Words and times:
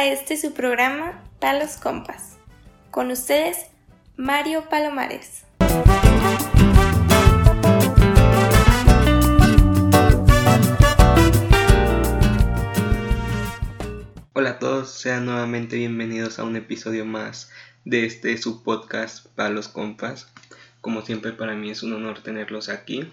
a 0.00 0.06
este 0.06 0.38
su 0.38 0.54
programa 0.54 1.22
Palos 1.40 1.72
Compas. 1.76 2.38
Con 2.90 3.10
ustedes, 3.10 3.66
Mario 4.16 4.66
Palomares. 4.70 5.44
Hola 14.32 14.50
a 14.52 14.58
todos, 14.58 14.90
sean 14.90 15.26
nuevamente 15.26 15.76
bienvenidos 15.76 16.38
a 16.38 16.44
un 16.44 16.56
episodio 16.56 17.04
más 17.04 17.50
de 17.84 18.06
este 18.06 18.38
su 18.38 18.62
podcast 18.62 19.26
Palos 19.34 19.68
Compas. 19.68 20.32
Como 20.80 21.02
siempre 21.02 21.32
para 21.32 21.54
mí 21.54 21.72
es 21.72 21.82
un 21.82 21.92
honor 21.92 22.22
tenerlos 22.22 22.70
aquí 22.70 23.12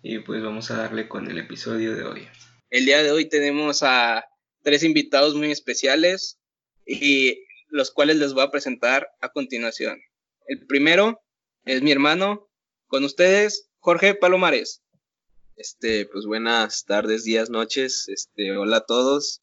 y 0.00 0.20
pues 0.20 0.44
vamos 0.44 0.70
a 0.70 0.76
darle 0.76 1.08
con 1.08 1.28
el 1.28 1.38
episodio 1.38 1.96
de 1.96 2.04
hoy. 2.04 2.28
El 2.70 2.84
día 2.84 3.02
de 3.02 3.10
hoy 3.10 3.28
tenemos 3.28 3.82
a 3.82 4.28
tres 4.64 4.82
invitados 4.82 5.34
muy 5.36 5.52
especiales 5.52 6.40
y 6.84 7.44
los 7.68 7.92
cuales 7.92 8.16
les 8.16 8.32
voy 8.32 8.42
a 8.42 8.50
presentar 8.50 9.08
a 9.20 9.28
continuación. 9.28 10.00
El 10.48 10.66
primero 10.66 11.20
es 11.64 11.82
mi 11.82 11.92
hermano, 11.92 12.48
con 12.88 13.04
ustedes, 13.04 13.70
Jorge 13.78 14.14
Palomares. 14.14 14.82
Este, 15.56 16.06
pues 16.06 16.26
buenas 16.26 16.84
tardes, 16.84 17.24
días, 17.24 17.50
noches. 17.50 18.08
Este, 18.08 18.56
hola 18.56 18.78
a 18.78 18.86
todos. 18.86 19.42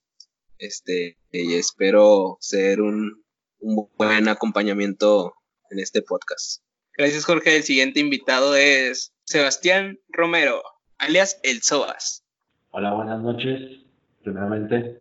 Este, 0.57 1.17
y 1.31 1.53
espero 1.55 2.37
ser 2.41 2.81
un, 2.81 3.23
un 3.59 3.89
buen 3.97 4.27
acompañamiento 4.27 5.33
en 5.69 5.79
este 5.79 6.01
podcast. 6.01 6.63
Gracias, 6.97 7.25
Jorge. 7.25 7.55
El 7.55 7.63
siguiente 7.63 7.99
invitado 7.99 8.55
es 8.55 9.13
Sebastián 9.23 9.99
Romero, 10.09 10.61
alias 10.97 11.39
El 11.43 11.61
Soas. 11.61 12.23
Hola, 12.71 12.93
buenas 12.93 13.21
noches. 13.21 13.81
Primeramente, 14.23 14.99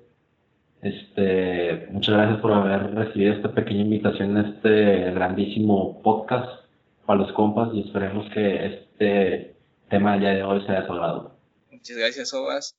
este, 0.83 1.89
muchas 1.91 2.15
gracias 2.15 2.41
por 2.41 2.53
haber 2.53 2.95
recibido 2.95 3.35
esta 3.35 3.53
pequeña 3.53 3.83
invitación 3.83 4.37
a 4.37 4.49
este 4.49 5.11
grandísimo 5.13 6.01
podcast 6.03 6.65
para 7.05 7.21
los 7.21 7.33
compas 7.33 7.69
y 7.75 7.81
esperemos 7.81 8.31
que 8.33 8.67
este 8.67 9.57
tema 9.91 10.13
del 10.13 10.21
día 10.21 10.31
de 10.31 10.43
hoy 10.43 10.65
sea 10.67 10.87
salvado. 10.87 11.37
Muchas 11.71 11.97
gracias, 11.97 12.31
Sobas. 12.31 12.77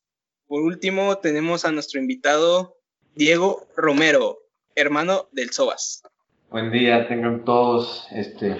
Por 0.48 0.64
último, 0.64 1.18
tenemos 1.18 1.64
a 1.64 1.72
nuestro 1.72 2.00
invitado 2.00 2.78
Diego 3.16 3.68
Romero, 3.76 4.40
hermano 4.76 5.28
del 5.32 5.52
Sobas. 5.52 6.04
Buen 6.50 6.72
día, 6.72 7.08
tengan 7.08 7.46
todos 7.46 8.08
este 8.12 8.58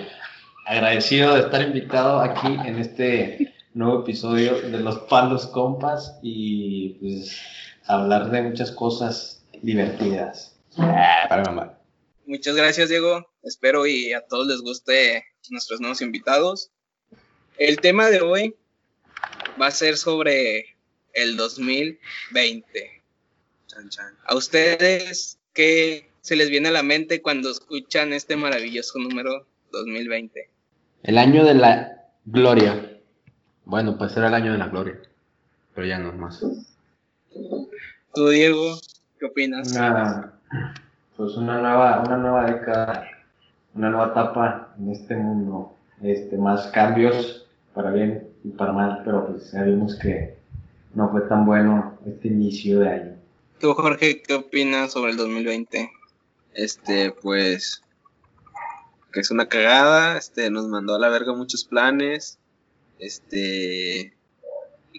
agradecido 0.68 1.34
de 1.34 1.42
estar 1.42 1.62
invitado 1.62 2.20
aquí 2.20 2.48
en 2.66 2.78
este 2.78 3.54
nuevo 3.74 4.02
episodio 4.02 4.62
de 4.62 4.80
los 4.80 5.00
Palos 5.10 5.48
Compas 5.48 6.20
y 6.22 6.90
pues 7.00 7.38
hablar 7.92 8.32
de 8.32 8.42
muchas 8.42 8.72
cosas 8.72 9.44
divertidas. 9.62 10.56
Ah, 10.78 11.26
para 11.28 11.44
mamá. 11.44 11.78
Muchas 12.26 12.56
gracias, 12.56 12.90
Diego. 12.90 13.28
Espero 13.44 13.86
y 13.86 14.14
a 14.14 14.22
todos 14.22 14.48
les 14.48 14.62
guste 14.62 15.26
nuestros 15.50 15.82
nuevos 15.82 16.02
invitados. 16.02 16.72
El 17.58 17.82
tema 17.82 18.08
de 18.10 18.22
hoy 18.22 18.56
va 19.62 19.68
a 19.68 19.72
ser 19.72 19.98
sobre 19.98 20.78
el 21.14 21.36
2020. 21.36 23.04
A 24.26 24.36
ustedes, 24.36 25.40
¿qué 25.54 26.10
se 26.22 26.36
les 26.36 26.50
viene 26.50 26.70
a 26.70 26.72
la 26.72 26.84
mente 26.84 27.22
cuando 27.22 27.52
escuchan 27.52 28.14
este 28.14 28.36
maravilloso 28.36 29.00
número 29.00 29.48
2020? 29.72 30.50
El 31.04 31.18
año 31.18 31.44
de 31.44 31.56
la 31.56 32.06
gloria. 32.26 33.00
Bueno, 33.66 33.98
pues 33.98 34.16
era 34.16 34.28
el 34.28 34.34
año 34.34 34.52
de 34.54 34.58
la 34.58 34.68
gloria, 34.68 35.02
pero 35.74 35.88
ya 35.88 35.98
no 36.00 36.14
más. 36.14 36.44
Tú, 38.14 38.30
Diego, 38.30 38.78
¿qué 39.20 39.26
opinas? 39.26 39.72
Una, 39.72 40.34
pues 41.16 41.36
una 41.36 41.62
nueva, 41.62 42.04
una 42.06 42.18
nueva 42.18 42.52
década, 42.52 43.08
una 43.74 43.90
nueva 43.90 44.08
etapa 44.08 44.76
en 44.78 44.92
este 44.92 45.16
mundo, 45.16 45.76
este, 46.02 46.38
más 46.38 46.68
cambios 46.68 47.48
para 47.74 47.92
bien 47.92 48.28
y 48.44 48.50
para 48.50 48.74
mal, 48.74 49.02
pero 49.06 49.28
pues 49.28 49.52
ya 49.52 49.64
vimos 49.64 49.96
que 49.96 50.36
no 50.94 51.10
fue 51.10 51.22
tan 51.22 51.46
bueno 51.46 51.98
este 52.06 52.28
inicio 52.28 52.80
de 52.80 52.90
año. 52.90 53.16
Tú, 53.60 53.74
Jorge, 53.74 54.22
¿qué 54.22 54.34
opinas 54.34 54.92
sobre 54.92 55.12
el 55.12 55.18
2020? 55.18 55.90
Este, 56.54 57.12
pues, 57.12 57.82
que 59.14 59.22
es 59.22 59.32
una 59.32 59.48
cagada, 59.48 60.18
este, 60.18 60.50
nos 60.50 60.68
mandó 60.68 60.96
a 60.96 61.00
la 61.00 61.10
verga 61.10 61.34
muchos 61.34 61.64
planes, 61.64 62.40
este, 63.00 64.14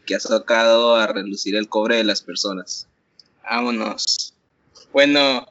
que 0.05 0.15
ha 0.15 0.21
sacado 0.21 0.97
a 0.97 1.07
relucir 1.07 1.57
el 1.57 1.69
cobre 1.69 1.97
de 1.97 2.05
las 2.05 2.23
personas. 2.23 2.89
Vámonos. 3.43 4.35
Bueno, 4.93 5.47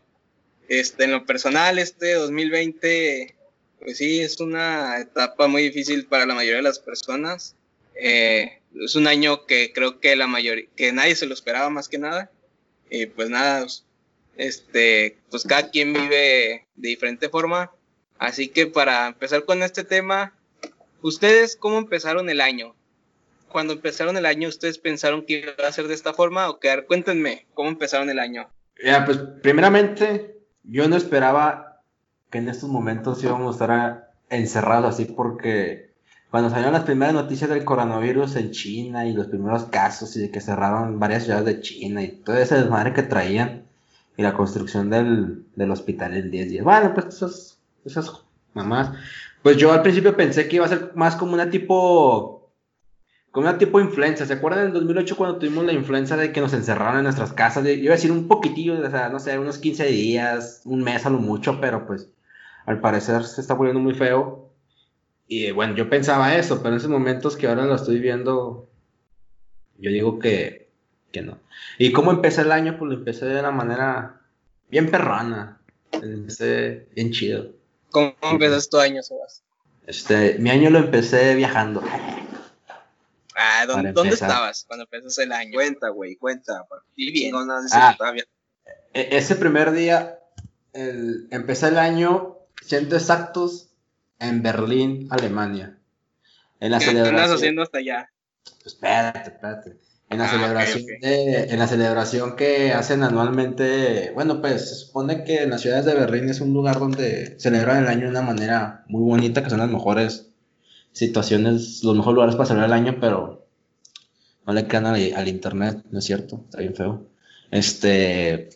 este, 0.68 1.06
en 1.06 1.12
lo 1.12 1.26
personal, 1.26 1.80
este 1.80 2.14
2020, 2.14 3.36
pues 3.80 3.98
sí, 3.98 4.22
es 4.22 4.40
una 4.40 5.00
etapa 5.00 5.48
muy 5.48 5.64
difícil 5.64 6.06
para 6.06 6.26
la 6.26 6.34
mayoría 6.34 6.58
de 6.58 6.64
las 6.64 6.80
personas. 6.80 7.56
Eh, 7.96 8.60
es 8.80 8.96
un 8.96 9.08
año 9.08 9.46
que 9.46 9.74
creo 9.74 10.00
que 10.00 10.16
la 10.16 10.28
mayoría, 10.28 10.68
que 10.76 10.94
nadie 10.94 11.16
se 11.16 11.26
lo 11.26 11.34
esperaba 11.34 11.70
más 11.70 11.90
que 11.90 11.98
nada. 11.98 12.32
Y 12.90 13.06
pues 13.06 13.30
nada, 13.30 13.66
este, 14.38 15.18
pues 15.30 15.44
cada 15.44 15.70
quien 15.70 15.94
vive 15.94 16.66
de 16.76 16.90
diferente 16.90 17.30
forma. 17.30 17.72
Así 18.18 18.50
que 18.50 18.68
para 18.68 19.08
empezar 19.08 19.46
con 19.46 19.64
este 19.64 19.84
tema, 19.84 20.34
¿ustedes 21.02 21.56
cómo 21.56 21.78
empezaron 21.80 22.30
el 22.30 22.40
año? 22.42 22.76
Cuando 23.52 23.74
empezaron 23.74 24.18
el 24.18 24.26
año, 24.26 24.50
¿ustedes 24.50 24.78
pensaron 24.78 25.26
que 25.26 25.40
iba 25.40 25.68
a 25.68 25.72
ser 25.72 25.88
de 25.88 25.94
esta 25.94 26.14
forma 26.14 26.50
o 26.50 26.60
quedar? 26.60 26.86
Cuéntenme, 26.86 27.48
¿cómo 27.54 27.70
empezaron 27.70 28.10
el 28.10 28.20
año? 28.20 28.50
Ya, 28.84 29.06
pues 29.06 29.18
primeramente, 29.42 30.38
yo 30.64 30.88
no 30.88 30.96
esperaba 30.96 31.82
que 32.30 32.40
en 32.40 32.50
estos 32.50 32.70
momentos 32.70 33.24
íbamos 33.24 33.48
a 33.48 33.64
estar 33.64 34.12
encerrados 34.30 34.94
así 34.94 35.06
porque 35.06 35.92
cuando 36.32 36.50
salieron 36.50 36.74
las 36.74 36.84
primeras 36.84 37.14
noticias 37.14 37.50
del 37.50 37.66
coronavirus 37.66 38.38
en 38.38 38.52
China 38.52 39.06
y 39.06 39.14
los 39.14 39.28
primeros 39.28 39.66
casos 39.66 40.16
y 40.16 40.22
de 40.22 40.32
que 40.32 40.40
cerraron 40.40 40.98
varias 40.98 41.26
ciudades 41.26 41.46
de 41.46 41.62
China 41.62 42.02
y 42.02 42.08
todo 42.08 42.38
ese 42.38 42.56
desmadre 42.56 42.94
que 42.94 43.04
traían 43.04 43.64
y 44.16 44.24
la 44.24 44.34
construcción 44.34 44.90
del, 44.90 45.44
del 45.56 45.72
hospital 45.72 46.16
en 46.16 46.32
10 46.32 46.50
días. 46.50 46.64
Bueno, 46.64 46.94
pues 46.94 47.08
esas, 47.08 47.58
esas 47.84 48.12
mamás. 48.54 48.92
Pues 49.44 49.58
yo 49.58 49.74
al 49.74 49.82
principio 49.82 50.16
pensé 50.16 50.48
que 50.48 50.56
iba 50.58 50.66
a 50.66 50.70
ser 50.70 50.92
más 50.96 51.16
como 51.16 51.34
una 51.34 51.50
tipo 51.50 52.41
como 53.32 53.48
una 53.48 53.58
tipo 53.58 53.80
influenza. 53.80 54.26
¿Se 54.26 54.34
acuerdan 54.34 54.68
en 54.68 54.74
2008 54.74 55.16
cuando 55.16 55.40
tuvimos 55.40 55.66
la 55.66 55.74
influenza 55.74 56.18
de 56.18 56.32
que 56.32 56.42
nos 56.42 56.54
encerraron 56.54 56.98
en 56.98 57.04
nuestras 57.04 57.34
casas? 57.34 57.64
Yo 57.64 57.72
iba 57.72 57.94
a 57.94 57.96
decir 57.96 58.12
un 58.12 58.28
poquitillo, 58.28 58.80
o 58.80 58.90
sea, 58.90 59.10
no 59.10 59.20
sé, 59.20 59.40
unos 59.40 59.58
15 59.58 59.86
días, 59.86 60.62
un 60.66 60.84
mes 60.84 61.06
a 61.06 61.10
lo 61.10 61.20
mucho, 61.20 61.60
pero 61.62 61.88
pues 61.88 62.10
al 62.66 62.82
parecer 62.82 63.24
se 63.24 63.42
está 63.42 63.54
volviendo 63.54 63.82
muy 63.82 63.94
feo. 63.94 64.50
Y 65.28 65.52
bueno, 65.52 65.76
yo 65.76 65.90
pensaba 65.90 66.36
eso, 66.36 66.58
pero 66.58 66.70
en 66.74 66.78
esos 66.78 66.90
momentos 66.90 67.38
que 67.38 67.48
ahora 67.48 67.66
lo 67.66 67.76
estoy 67.76 68.00
viendo, 68.00 68.70
yo 69.78 69.90
digo 69.90 70.20
que, 70.20 70.70
que 71.14 71.22
no. 71.22 71.40
¿Y 71.78 71.94
cómo 71.94 72.12
empecé 72.12 72.42
el 72.42 72.52
año? 72.52 72.78
Pues 72.78 72.92
lo 72.92 72.98
empecé 72.98 73.26
de 73.28 73.40
una 73.40 73.52
manera 73.52 74.22
bien 74.70 74.92
perrona. 74.92 75.62
Empecé 75.94 76.90
bien 76.96 77.12
chido. 77.12 77.48
¿Cómo 77.92 78.14
empezaste 78.24 78.72
tu 78.72 78.78
año, 78.78 79.02
Sebas? 79.02 79.44
Este, 79.88 80.38
mi 80.40 80.50
año 80.50 80.70
lo 80.70 80.80
empecé 80.80 81.34
viajando. 81.36 81.82
Ah, 83.36 83.66
¿dónde, 83.66 83.84
Para 83.84 83.94
¿dónde 83.94 84.10
empezar. 84.10 84.30
estabas 84.30 84.66
cuando 84.68 84.84
empezaste 84.84 85.24
el 85.24 85.32
año? 85.32 85.52
Cuenta, 85.54 85.90
güey, 85.90 86.16
cuenta. 86.18 86.66
Sí, 86.96 87.12
bien. 87.12 87.32
No, 87.32 87.46
no, 87.46 87.56
Ah. 87.72 87.96
todavía. 87.98 88.26
E- 88.94 89.10
ese 89.18 89.36
primer 89.36 89.72
día, 89.72 90.20
el, 90.74 91.28
empecé 91.32 91.70
el 91.70 91.78
año, 91.78 92.38
siendo 92.66 92.96
exactos, 92.98 93.70
en 94.20 94.44
Berlín, 94.44 95.08
Alemania. 95.10 95.78
En 96.60 96.72
la 96.72 96.80
¿Qué 96.80 96.86
celebración. 96.86 97.36
haciendo 97.36 97.62
hasta 97.64 97.78
allá? 97.80 98.12
Espérate, 98.66 99.30
espérate. 99.32 99.78
En 100.10 100.18
la 100.18 100.26
Ah, 100.26 100.30
celebración 100.30 100.86
de- 101.02 101.44
en 101.46 101.58
la 101.58 101.68
celebración 101.68 102.36
que 102.36 102.74
hacen 102.74 103.02
anualmente, 103.02 104.12
bueno, 104.14 104.42
pues 104.42 104.68
se 104.70 104.76
supone 104.76 105.24
que 105.24 105.44
en 105.44 105.50
las 105.52 105.62
ciudades 105.62 105.86
de 105.86 105.96
Berlín 105.96 106.30
es 106.30 106.42
un 106.42 106.54
lugar 106.54 106.80
donde 106.80 107.40
celebran 107.40 107.78
el 107.84 107.88
año 107.88 108.02
de 108.02 108.10
una 108.10 108.22
manera 108.22 108.84
muy 108.88 109.04
bonita, 109.04 109.42
que 109.42 109.50
son 109.50 109.60
las 109.60 109.70
mejores 109.70 110.31
situaciones, 110.94 111.84
los 111.84 111.96
mejores 111.96 112.16
lugares 112.16 112.36
para 112.36 112.48
celebrar 112.48 112.70
el 112.70 112.74
año, 112.88 112.98
pero 113.02 113.46
no 114.46 114.54
le 114.54 114.68
crean 114.68 114.86
al, 114.88 115.14
al 115.16 115.28
internet, 115.28 115.84
¿no 115.92 116.00
es 116.00 116.06
cierto? 116.06 116.42
Está 116.46 116.60
bien 116.60 116.76
feo. 116.76 117.08
Este, 117.52 118.50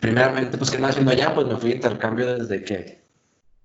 primeramente, 0.00 0.56
pues, 0.58 0.70
¿qué 0.70 0.76
andaba 0.76 0.90
haciendo 0.90 1.12
allá? 1.12 1.34
Pues 1.34 1.46
me 1.46 1.56
fui 1.56 1.70
de 1.70 1.76
intercambio 1.76 2.34
desde 2.38 2.64
que, 2.64 3.00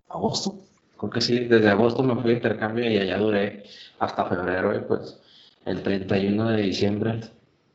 agosto, 0.10 0.56
creo 0.98 1.12
que 1.12 1.22
sí, 1.22 1.40
desde 1.46 1.70
agosto 1.70 2.04
me 2.04 2.16
fui 2.16 2.32
de 2.32 2.38
intercambio 2.38 2.90
y 2.90 2.98
allá 2.98 3.18
duré 3.18 3.64
hasta 4.00 4.26
febrero 4.26 4.76
y 4.76 4.82
pues 4.82 5.20
el 5.66 5.84
31 5.84 6.50
de 6.52 6.64
diciembre, 6.64 7.22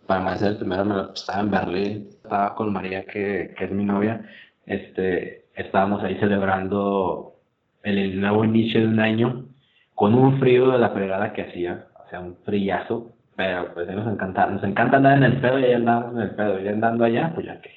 para 0.06 0.22
más 0.22 0.42
el 0.42 0.58
primero, 0.58 0.84
me 0.84 0.94
lo- 0.94 1.14
estaba 1.14 1.40
en 1.42 1.50
Berlín, 1.52 2.08
estaba 2.22 2.54
con 2.54 2.72
María, 2.72 3.04
que, 3.06 3.54
que 3.58 3.64
es 3.64 3.70
mi 3.72 3.84
novia, 3.84 4.28
este, 4.66 5.46
estábamos 5.54 6.02
ahí 6.04 6.16
celebrando 6.19 7.37
el, 7.82 7.98
el 7.98 8.20
nuevo 8.20 8.44
inicio 8.44 8.80
de 8.80 8.87
un 8.88 9.00
año 9.00 9.46
con 9.94 10.14
un 10.14 10.38
frío 10.41 10.70
de 10.70 10.79
la 10.79 10.91
fregada 10.91 11.32
que 11.32 11.43
hacía, 11.43 11.87
o 12.05 12.08
sea, 12.11 12.20
un 12.20 12.37
frillazo, 12.44 13.12
pero 13.37 13.73
pues 13.75 13.88
nos 13.88 14.12
encanta, 14.12 14.46
nos 14.46 14.62
encanta 14.64 14.96
andar 14.96 15.19
en 15.19 15.25
el 15.25 15.41
pedo 15.41 15.58
y 15.58 15.64
ahí 15.64 15.73
andamos 15.75 16.14
en 16.14 16.20
el 16.23 16.31
pedo, 16.35 16.61
y 16.61 16.69
andando 16.69 17.05
allá, 17.05 17.32
pues 17.35 17.46
ya 17.46 17.61
que. 17.61 17.70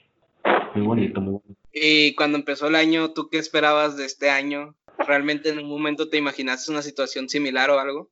Muy 0.75 0.86
bonito, 0.86 1.22
muy 1.22 1.34
bonito. 1.34 1.62
Y 1.74 2.16
cuando 2.16 2.38
empezó 2.38 2.68
el 2.68 2.75
año, 2.75 3.12
¿tú 3.14 3.30
qué 3.30 3.38
esperabas 3.38 3.98
de 3.98 4.06
este 4.06 4.30
año? 4.30 4.75
¿Realmente 5.08 5.50
en 5.50 5.60
un 5.60 5.69
momento 5.69 6.10
te 6.10 6.18
imaginaste 6.18 6.72
una 6.72 6.81
situación 6.81 7.30
similar 7.30 7.69
o 7.69 7.80
algo? 7.80 8.10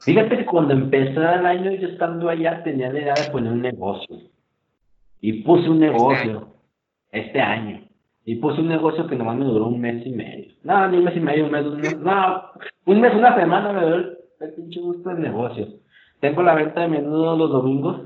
Fíjate 0.00 0.38
que 0.38 0.46
cuando 0.46 0.74
empezó 0.74 1.20
el 1.20 1.46
año, 1.46 1.72
yo 1.72 1.88
estando 1.88 2.28
allá, 2.28 2.62
tenía 2.62 2.92
la 2.92 3.00
idea 3.00 3.14
de 3.14 3.30
poner 3.30 3.52
un 3.52 3.62
negocio. 3.62 4.16
Y 5.20 5.42
puse 5.42 5.68
un 5.68 5.80
negocio 5.80 6.54
este 7.10 7.40
año. 7.40 7.87
Y 8.28 8.34
puse 8.36 8.60
un 8.60 8.68
negocio 8.68 9.06
que 9.06 9.16
nomás 9.16 9.36
me 9.36 9.46
duró 9.46 9.68
un 9.68 9.80
mes 9.80 10.04
y 10.04 10.10
medio. 10.10 10.52
No, 10.62 10.86
ni 10.88 10.98
un 10.98 11.04
mes 11.04 11.16
y 11.16 11.20
medio, 11.20 11.46
un 11.46 11.50
mes, 11.50 11.64
un 11.64 11.80
mes. 11.80 11.98
No, 11.98 12.42
un 12.84 13.00
mes, 13.00 13.14
una 13.14 13.34
semana 13.34 13.72
me 13.72 13.80
duró 13.80 13.94
el, 13.94 14.18
el 14.40 14.52
pinche 14.52 14.80
gusto 14.80 15.08
del 15.08 15.22
negocio. 15.22 15.66
Tengo 16.20 16.42
la 16.42 16.54
venta 16.54 16.82
de 16.82 16.88
menudo 16.88 17.38
los 17.38 17.50
domingos. 17.50 18.02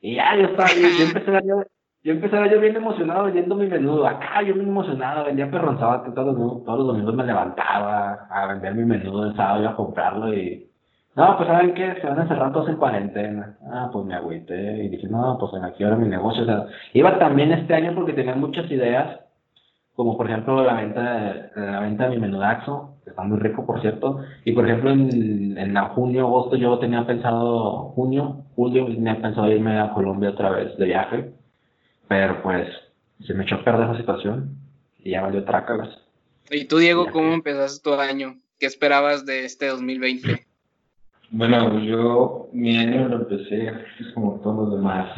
Y 0.00 0.16
ya, 0.16 0.36
yo 0.36 0.46
estaba, 0.46 0.68
yo, 0.70 0.88
yo 0.98 1.04
empecé 1.04 1.30
el 1.30 1.36
año, 1.36 2.50
yo 2.50 2.60
bien 2.60 2.74
emocionado 2.74 3.26
vendiendo 3.26 3.54
mi 3.54 3.68
menudo. 3.68 4.08
Acá 4.08 4.42
yo 4.42 4.54
bien 4.54 4.66
emocionado, 4.66 5.26
vendía 5.26 5.48
perronzaba 5.48 6.02
todos 6.02 6.36
los, 6.36 6.64
todos 6.64 6.78
los 6.78 6.86
domingos 6.88 7.14
me 7.14 7.22
levantaba 7.22 8.26
a 8.28 8.46
vender 8.48 8.74
mi 8.74 8.84
menudo 8.84 9.26
el 9.28 9.36
sábado 9.36 9.62
iba 9.62 9.70
a 9.70 9.76
comprarlo 9.76 10.34
y 10.34 10.68
no, 11.14 11.36
pues 11.36 11.48
saben 11.48 11.74
que 11.74 11.94
se 12.00 12.06
van 12.08 12.18
a 12.18 12.22
encerrar 12.22 12.52
todos 12.52 12.68
en 12.70 12.76
cuarentena. 12.76 13.56
Ah, 13.70 13.88
pues 13.92 14.04
me 14.04 14.16
agüité 14.16 14.82
y 14.82 14.88
dije, 14.88 15.06
no, 15.08 15.36
pues 15.38 15.52
en 15.54 15.62
aquí 15.62 15.84
ahora 15.84 15.94
mi 15.94 16.08
negocio. 16.08 16.44
Iba 16.92 17.20
también 17.20 17.52
este 17.52 17.72
año 17.72 17.94
porque 17.94 18.14
tenía 18.14 18.34
muchas 18.34 18.68
ideas, 18.68 19.20
como 19.94 20.16
por 20.16 20.28
ejemplo 20.28 20.64
la 20.64 20.74
venta 20.74 21.02
de, 21.02 21.50
la 21.56 21.80
venta 21.80 22.04
de 22.04 22.10
mi 22.10 22.18
menudaxo, 22.22 22.96
que 23.04 23.10
está 23.10 23.22
muy 23.22 23.38
rico 23.38 23.64
por 23.64 23.80
cierto. 23.80 24.20
Y 24.44 24.52
por 24.52 24.66
ejemplo 24.66 24.90
en, 24.90 25.56
en 25.56 25.76
junio, 25.88 26.26
agosto 26.26 26.56
yo 26.56 26.78
tenía 26.78 27.06
pensado, 27.06 27.90
junio, 27.90 28.44
julio, 28.56 28.86
tenía 28.86 29.20
pensado 29.20 29.50
irme 29.50 29.78
a 29.78 29.92
Colombia 29.92 30.30
otra 30.30 30.50
vez 30.50 30.76
de 30.76 30.84
viaje. 30.86 31.32
Pero 32.08 32.42
pues 32.42 32.68
se 33.26 33.34
me 33.34 33.44
echó 33.44 33.56
a 33.56 33.64
perder 33.64 33.84
esa 33.84 33.98
situación 33.98 34.56
y 34.98 35.10
ya 35.10 35.22
valió 35.22 35.44
trácalas. 35.44 35.88
¿Y 36.50 36.66
tú, 36.66 36.78
Diego, 36.78 37.06
cómo 37.10 37.32
empezaste 37.32 37.82
tu 37.82 37.94
año? 37.94 38.36
¿Qué 38.58 38.66
esperabas 38.66 39.24
de 39.24 39.44
este 39.44 39.68
2020? 39.68 40.46
Bueno, 41.30 41.80
yo 41.80 42.48
mi 42.52 42.76
año 42.76 43.08
lo 43.08 43.16
empecé 43.16 43.72
pues, 43.98 44.12
como 44.12 44.40
todos 44.40 44.68
los 44.68 44.78
demás, 44.78 45.08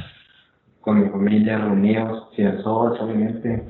con 0.80 1.00
mi 1.00 1.08
familia, 1.10 1.58
reunidos, 1.58 2.28
sin 2.34 2.62
sol, 2.62 2.96
obviamente. 3.00 3.64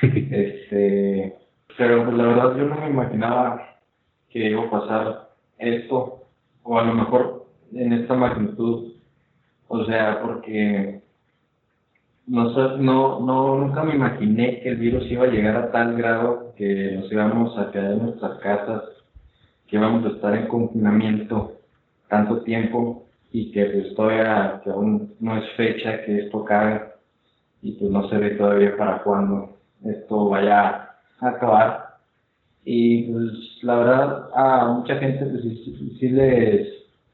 este, 0.30 1.36
pero 1.76 2.04
pues 2.04 2.16
la 2.16 2.24
verdad 2.24 2.56
yo 2.56 2.64
no 2.66 2.76
me 2.76 2.90
imaginaba 2.90 3.78
que 4.30 4.50
iba 4.50 4.64
a 4.64 4.70
pasar 4.70 5.30
esto, 5.58 6.24
o 6.62 6.78
a 6.78 6.84
lo 6.84 6.94
mejor 6.94 7.46
en 7.74 7.92
esta 7.92 8.14
magnitud. 8.14 8.92
O 9.68 9.84
sea, 9.84 10.20
porque 10.22 11.00
no, 12.26 12.50
no, 12.78 13.20
no, 13.20 13.58
nunca 13.58 13.82
me 13.82 13.94
imaginé 13.94 14.60
que 14.60 14.70
el 14.70 14.76
virus 14.76 15.10
iba 15.10 15.24
a 15.24 15.30
llegar 15.30 15.56
a 15.56 15.70
tal 15.70 15.96
grado 15.96 16.54
que 16.56 16.92
nos 16.96 17.10
íbamos 17.12 17.56
a 17.58 17.70
quedar 17.70 17.92
en 17.92 18.02
nuestras 18.04 18.38
casas, 18.38 18.82
que 19.66 19.76
íbamos 19.76 20.04
a 20.04 20.08
estar 20.08 20.36
en 20.36 20.48
confinamiento 20.48 21.52
tanto 22.08 22.42
tiempo 22.42 23.06
y 23.32 23.52
que 23.52 23.64
pues 23.64 23.94
todavía 23.94 24.60
aún 24.66 25.14
no 25.20 25.36
es 25.36 25.48
fecha 25.56 26.04
que 26.04 26.20
esto 26.20 26.42
acabe 26.42 26.82
y 27.62 27.72
pues 27.72 27.90
no 27.90 28.08
se 28.08 28.16
ve 28.16 28.30
todavía 28.30 28.76
para 28.76 29.02
cuándo 29.02 29.59
esto 29.84 30.28
vaya 30.28 30.90
a 31.20 31.28
acabar. 31.28 31.90
Y 32.64 33.10
pues 33.10 33.62
la 33.62 33.76
verdad 33.76 34.30
a 34.34 34.66
mucha 34.72 34.96
gente 34.96 35.24
pues 35.26 35.42
sí, 35.42 36.08
les 36.08 36.68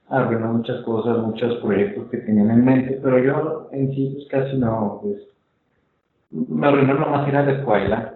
arruinó 0.09 0.55
muchas 0.55 0.83
cosas, 0.83 1.19
muchos 1.19 1.57
proyectos 1.63 2.09
que 2.11 2.19
tenían 2.19 2.51
en 2.51 2.65
mente, 2.65 3.01
pero 3.03 3.19
yo 3.19 3.69
en 3.73 3.95
sí 3.95 4.13
pues 4.15 4.29
casi 4.29 4.57
no, 4.59 5.01
pues 5.03 5.23
me 6.31 6.67
arruinó 6.67 6.95
nomás 6.95 7.29
ir 7.29 7.37
a 7.37 7.45
la 7.45 7.53
escuela, 7.53 8.15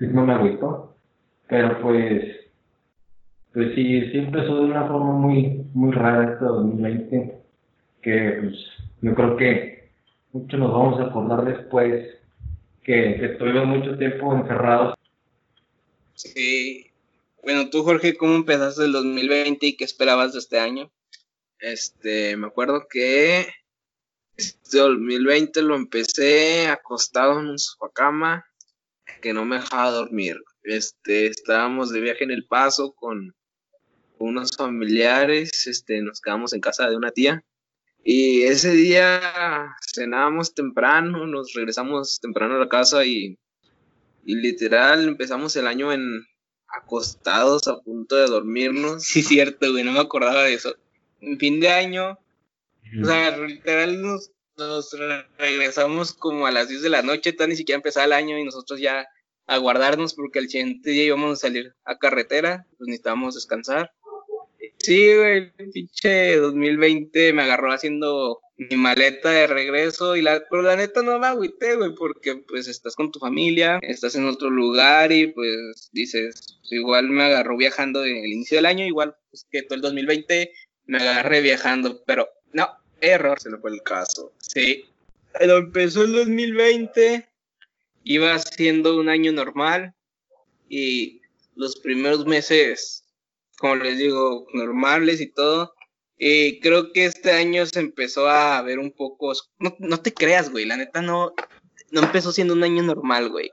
no 0.00 0.26
me 0.26 0.32
agüito, 0.32 0.94
pero 1.48 1.80
pues 1.80 2.40
pues 3.52 3.74
sí, 3.74 4.10
sí 4.10 4.18
empezó 4.18 4.56
de 4.56 4.70
una 4.70 4.84
forma 4.86 5.12
muy, 5.12 5.66
muy 5.74 5.90
rara 5.90 6.32
este 6.32 6.44
2020, 6.44 7.38
que 8.00 8.38
pues, 8.40 8.54
yo 9.02 9.14
creo 9.14 9.36
que 9.36 9.90
muchos 10.32 10.60
nos 10.60 10.72
vamos 10.72 11.00
a 11.00 11.04
acordar 11.06 11.44
después 11.44 12.19
que, 12.82 13.24
estuvimos 13.24 13.66
mucho 13.66 13.96
tiempo 13.96 14.34
encerrados. 14.34 14.94
Sí. 16.14 16.90
Bueno, 17.42 17.70
tú, 17.70 17.82
Jorge, 17.82 18.16
¿cómo 18.16 18.34
empezaste 18.34 18.84
el 18.84 18.92
2020 18.92 19.66
y 19.66 19.76
qué 19.76 19.84
esperabas 19.84 20.32
de 20.32 20.40
este 20.40 20.58
año? 20.58 20.90
Este, 21.58 22.36
me 22.36 22.46
acuerdo 22.46 22.86
que 22.88 23.48
este 24.36 24.78
2020 24.78 25.62
lo 25.62 25.76
empecé 25.76 26.68
acostado 26.68 27.40
en 27.40 27.46
un 27.46 27.58
sofacama 27.58 28.46
que 29.20 29.32
no 29.32 29.44
me 29.44 29.56
dejaba 29.56 29.90
dormir. 29.90 30.36
Este, 30.62 31.26
estábamos 31.26 31.90
de 31.90 32.00
viaje 32.00 32.24
en 32.24 32.30
El 32.30 32.46
Paso 32.46 32.92
con 32.92 33.34
unos 34.18 34.54
familiares, 34.56 35.66
este, 35.66 36.02
nos 36.02 36.20
quedamos 36.20 36.52
en 36.52 36.60
casa 36.60 36.88
de 36.88 36.96
una 36.96 37.10
tía 37.10 37.42
y 38.04 38.42
ese 38.42 38.72
día 38.72 39.74
cenábamos 39.94 40.54
temprano, 40.54 41.26
nos 41.26 41.52
regresamos 41.54 42.18
temprano 42.20 42.56
a 42.56 42.58
la 42.60 42.68
casa 42.68 43.04
y, 43.04 43.38
y 44.24 44.34
literal 44.36 45.06
empezamos 45.08 45.54
el 45.56 45.66
año 45.66 45.92
en 45.92 46.24
acostados 46.68 47.66
a 47.68 47.78
punto 47.80 48.16
de 48.16 48.26
dormirnos. 48.26 49.04
Sí, 49.04 49.22
cierto, 49.22 49.70
güey, 49.72 49.84
no 49.84 49.92
me 49.92 50.00
acordaba 50.00 50.44
de 50.44 50.54
eso. 50.54 50.74
En 51.20 51.38
fin 51.38 51.60
de 51.60 51.68
año, 51.68 52.18
o 53.02 53.04
sea, 53.04 53.36
literal 53.36 54.00
nos, 54.00 54.30
nos 54.56 54.92
re- 54.92 55.26
regresamos 55.38 56.14
como 56.14 56.46
a 56.46 56.50
las 56.50 56.68
10 56.68 56.82
de 56.82 56.88
la 56.90 57.02
noche, 57.02 57.32
todavía 57.32 57.52
ni 57.52 57.56
siquiera 57.58 57.76
empezaba 57.76 58.06
el 58.06 58.12
año 58.12 58.38
y 58.38 58.44
nosotros 58.44 58.80
ya 58.80 59.06
a 59.46 59.56
guardarnos 59.58 60.14
porque 60.14 60.38
el 60.38 60.48
siguiente 60.48 60.90
día 60.90 61.04
íbamos 61.04 61.32
a 61.32 61.36
salir 61.48 61.74
a 61.84 61.98
carretera, 61.98 62.66
pues 62.78 62.86
necesitábamos 62.88 63.34
descansar. 63.34 63.92
Sí, 64.82 65.14
güey, 65.14 65.36
el 65.36 65.52
pinche 65.52 66.36
2020 66.36 67.32
me 67.34 67.42
agarró 67.42 67.72
haciendo 67.72 68.40
mi 68.56 68.76
maleta 68.76 69.30
de 69.30 69.46
regreso 69.46 70.16
y 70.16 70.22
la, 70.22 70.42
pero 70.48 70.62
la 70.62 70.76
neta 70.76 71.02
no 71.02 71.18
me 71.18 71.26
agüité, 71.26 71.76
güey, 71.76 71.94
porque 71.94 72.36
pues 72.36 72.66
estás 72.66 72.96
con 72.96 73.12
tu 73.12 73.18
familia, 73.18 73.78
estás 73.82 74.14
en 74.14 74.26
otro 74.26 74.48
lugar 74.48 75.12
y 75.12 75.28
pues 75.28 75.90
dices, 75.92 76.58
igual 76.70 77.10
me 77.10 77.24
agarró 77.24 77.56
viajando 77.56 78.04
en 78.04 78.18
el 78.24 78.32
inicio 78.32 78.56
del 78.58 78.66
año, 78.66 78.86
igual 78.86 79.16
pues 79.30 79.46
que 79.50 79.62
todo 79.62 79.76
el 79.76 79.82
2020 79.82 80.52
me 80.86 80.98
agarré 80.98 81.42
viajando, 81.42 82.02
pero 82.06 82.28
no, 82.52 82.68
error. 83.00 83.38
Se 83.40 83.50
le 83.50 83.58
fue 83.58 83.70
el 83.70 83.82
caso. 83.82 84.32
Sí. 84.38 84.84
Cuando 85.32 85.58
empezó 85.58 86.04
el 86.04 86.12
2020, 86.12 87.28
iba 88.04 88.38
siendo 88.38 88.98
un 88.98 89.08
año 89.08 89.32
normal 89.32 89.94
y 90.68 91.20
los 91.54 91.76
primeros 91.76 92.26
meses, 92.26 93.04
como 93.60 93.76
les 93.76 93.98
digo, 93.98 94.46
normales 94.54 95.20
y 95.20 95.30
todo. 95.30 95.74
Y 96.16 96.60
creo 96.60 96.92
que 96.92 97.04
este 97.06 97.30
año 97.32 97.64
se 97.66 97.80
empezó 97.80 98.28
a 98.28 98.60
ver 98.62 98.78
un 98.78 98.90
poco... 98.90 99.32
No, 99.58 99.76
no 99.78 100.00
te 100.00 100.12
creas, 100.12 100.50
güey, 100.50 100.64
la 100.66 100.76
neta 100.76 101.00
no, 101.02 101.32
no 101.90 102.00
empezó 102.02 102.32
siendo 102.32 102.54
un 102.54 102.62
año 102.64 102.82
normal, 102.82 103.28
güey. 103.30 103.50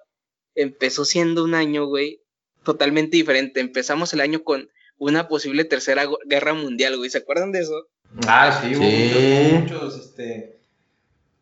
Empezó 0.56 1.06
siendo 1.06 1.44
un 1.44 1.54
año, 1.54 1.86
güey, 1.86 2.22
totalmente 2.64 3.16
diferente. 3.18 3.60
Empezamos 3.60 4.12
el 4.14 4.22
año 4.22 4.44
con 4.44 4.70
una 4.98 5.28
posible 5.28 5.64
tercera 5.66 6.06
gu- 6.06 6.18
guerra 6.26 6.54
mundial, 6.54 6.98
güey. 6.98 7.10
¿Se 7.10 7.20
acuerdan 7.20 7.52
de 7.52 7.60
eso? 7.60 7.88
Ah, 8.28 8.52
sí, 8.62 8.76
hubo 8.76 8.84
Sí. 8.84 9.10
muchos, 9.14 9.22
hubo 9.22 9.60
muchos, 9.92 10.00
este, 10.06 10.60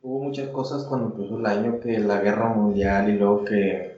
hubo 0.02 0.24
muchas 0.26 0.50
cosas 0.50 0.84
cuando 0.86 1.16
empezó 1.16 1.40
el 1.40 1.46
año, 1.46 1.80
que 1.80 1.98
la 2.00 2.20
guerra 2.22 2.50
mundial 2.50 3.10
y 3.10 3.14
luego 3.18 3.46
que, 3.46 3.96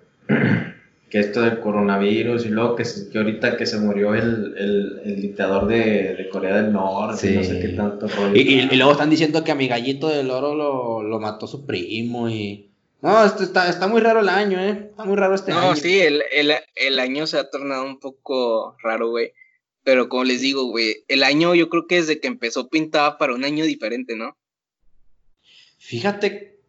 que 1.09 1.19
esto 1.19 1.41
del 1.41 1.59
coronavirus 1.61 2.45
y 2.45 2.49
luego 2.49 2.75
que, 2.75 2.83
se- 2.85 3.09
que 3.09 3.17
ahorita 3.17 3.55
que 3.55 3.65
se 3.65 3.77
murió 3.79 4.13
el, 4.13 4.53
el, 4.57 5.01
el 5.05 5.21
dictador 5.21 5.67
de, 5.67 6.15
de 6.15 6.29
Corea 6.29 6.61
del 6.61 6.73
Norte, 6.73 7.27
Sí. 7.29 7.35
no 7.35 7.43
sé 7.43 7.59
qué 7.61 7.69
tanto 7.69 8.07
rollo. 8.07 8.35
Y, 8.35 8.41
y- 8.41 8.67
y 8.71 8.75
luego 8.75 8.91
están 8.91 9.09
diciendo 9.09 9.43
que 9.43 9.51
a 9.51 9.55
mi 9.55 9.67
gallito 9.67 10.09
del 10.09 10.29
oro 10.31 10.53
lo, 10.55 11.03
lo 11.03 11.19
mató 11.19 11.47
su 11.47 11.65
primo 11.65 12.29
y... 12.29 12.69
No, 13.01 13.23
esto 13.23 13.43
está, 13.43 13.69
está 13.69 13.87
muy 13.87 14.01
raro 14.01 14.19
el 14.21 14.27
año, 14.29 14.59
¿eh? 14.59 14.87
Está 14.89 15.05
muy 15.05 15.15
raro 15.15 15.35
este 15.35 15.51
No, 15.51 15.59
año. 15.59 15.75
sí, 15.75 15.99
el, 15.99 16.23
el, 16.33 16.51
el 16.75 16.99
año 16.99 17.27
se 17.27 17.37
ha 17.37 17.49
tornado 17.49 17.85
un 17.85 17.99
poco 17.99 18.75
raro, 18.83 19.09
güey. 19.09 19.31
Pero 19.83 20.09
como 20.09 20.23
les 20.25 20.41
digo, 20.41 20.65
güey, 20.65 21.05
el 21.07 21.23
año 21.23 21.53
yo 21.55 21.69
creo 21.69 21.87
que 21.87 21.95
desde 21.97 22.19
que 22.19 22.27
empezó 22.27 22.67
pintaba 22.69 23.17
para 23.17 23.33
un 23.35 23.45
año 23.45 23.63
diferente, 23.65 24.15
¿no? 24.17 24.35
Fíjate, 25.77 26.59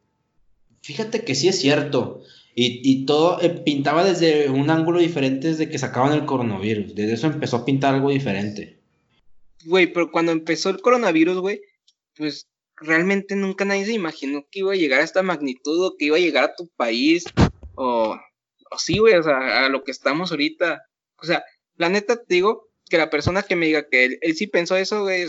fíjate 0.82 1.24
que 1.24 1.34
sí 1.34 1.48
es 1.48 1.58
cierto. 1.58 2.22
Y, 2.60 2.80
y 2.82 3.06
todo 3.06 3.40
eh, 3.40 3.50
pintaba 3.50 4.02
desde 4.02 4.50
un 4.50 4.68
ángulo 4.68 4.98
diferente 4.98 5.46
desde 5.46 5.68
que 5.68 5.78
sacaban 5.78 6.12
el 6.12 6.26
coronavirus. 6.26 6.92
Desde 6.92 7.12
eso 7.12 7.28
empezó 7.28 7.58
a 7.58 7.64
pintar 7.64 7.94
algo 7.94 8.10
diferente. 8.10 8.80
Güey, 9.64 9.92
pero 9.92 10.10
cuando 10.10 10.32
empezó 10.32 10.70
el 10.70 10.80
coronavirus, 10.80 11.38
güey, 11.38 11.60
pues 12.16 12.48
realmente 12.74 13.36
nunca 13.36 13.64
nadie 13.64 13.86
se 13.86 13.92
imaginó 13.92 14.44
que 14.50 14.58
iba 14.58 14.72
a 14.72 14.76
llegar 14.76 15.02
a 15.02 15.04
esta 15.04 15.22
magnitud 15.22 15.86
o 15.86 15.96
que 15.96 16.06
iba 16.06 16.16
a 16.16 16.20
llegar 16.20 16.42
a 16.42 16.56
tu 16.56 16.66
país 16.76 17.26
o, 17.76 18.16
o 18.72 18.78
sí, 18.78 18.98
güey, 18.98 19.14
o 19.14 19.22
sea, 19.22 19.66
a 19.66 19.68
lo 19.68 19.84
que 19.84 19.92
estamos 19.92 20.32
ahorita. 20.32 20.82
O 21.22 21.26
sea, 21.26 21.44
la 21.76 21.90
neta 21.90 22.16
te 22.16 22.34
digo 22.34 22.70
que 22.90 22.98
la 22.98 23.08
persona 23.08 23.44
que 23.44 23.54
me 23.54 23.66
diga 23.66 23.88
que 23.88 24.04
él, 24.04 24.18
él 24.20 24.34
sí 24.34 24.48
pensó 24.48 24.76
eso, 24.76 25.02
güey, 25.02 25.26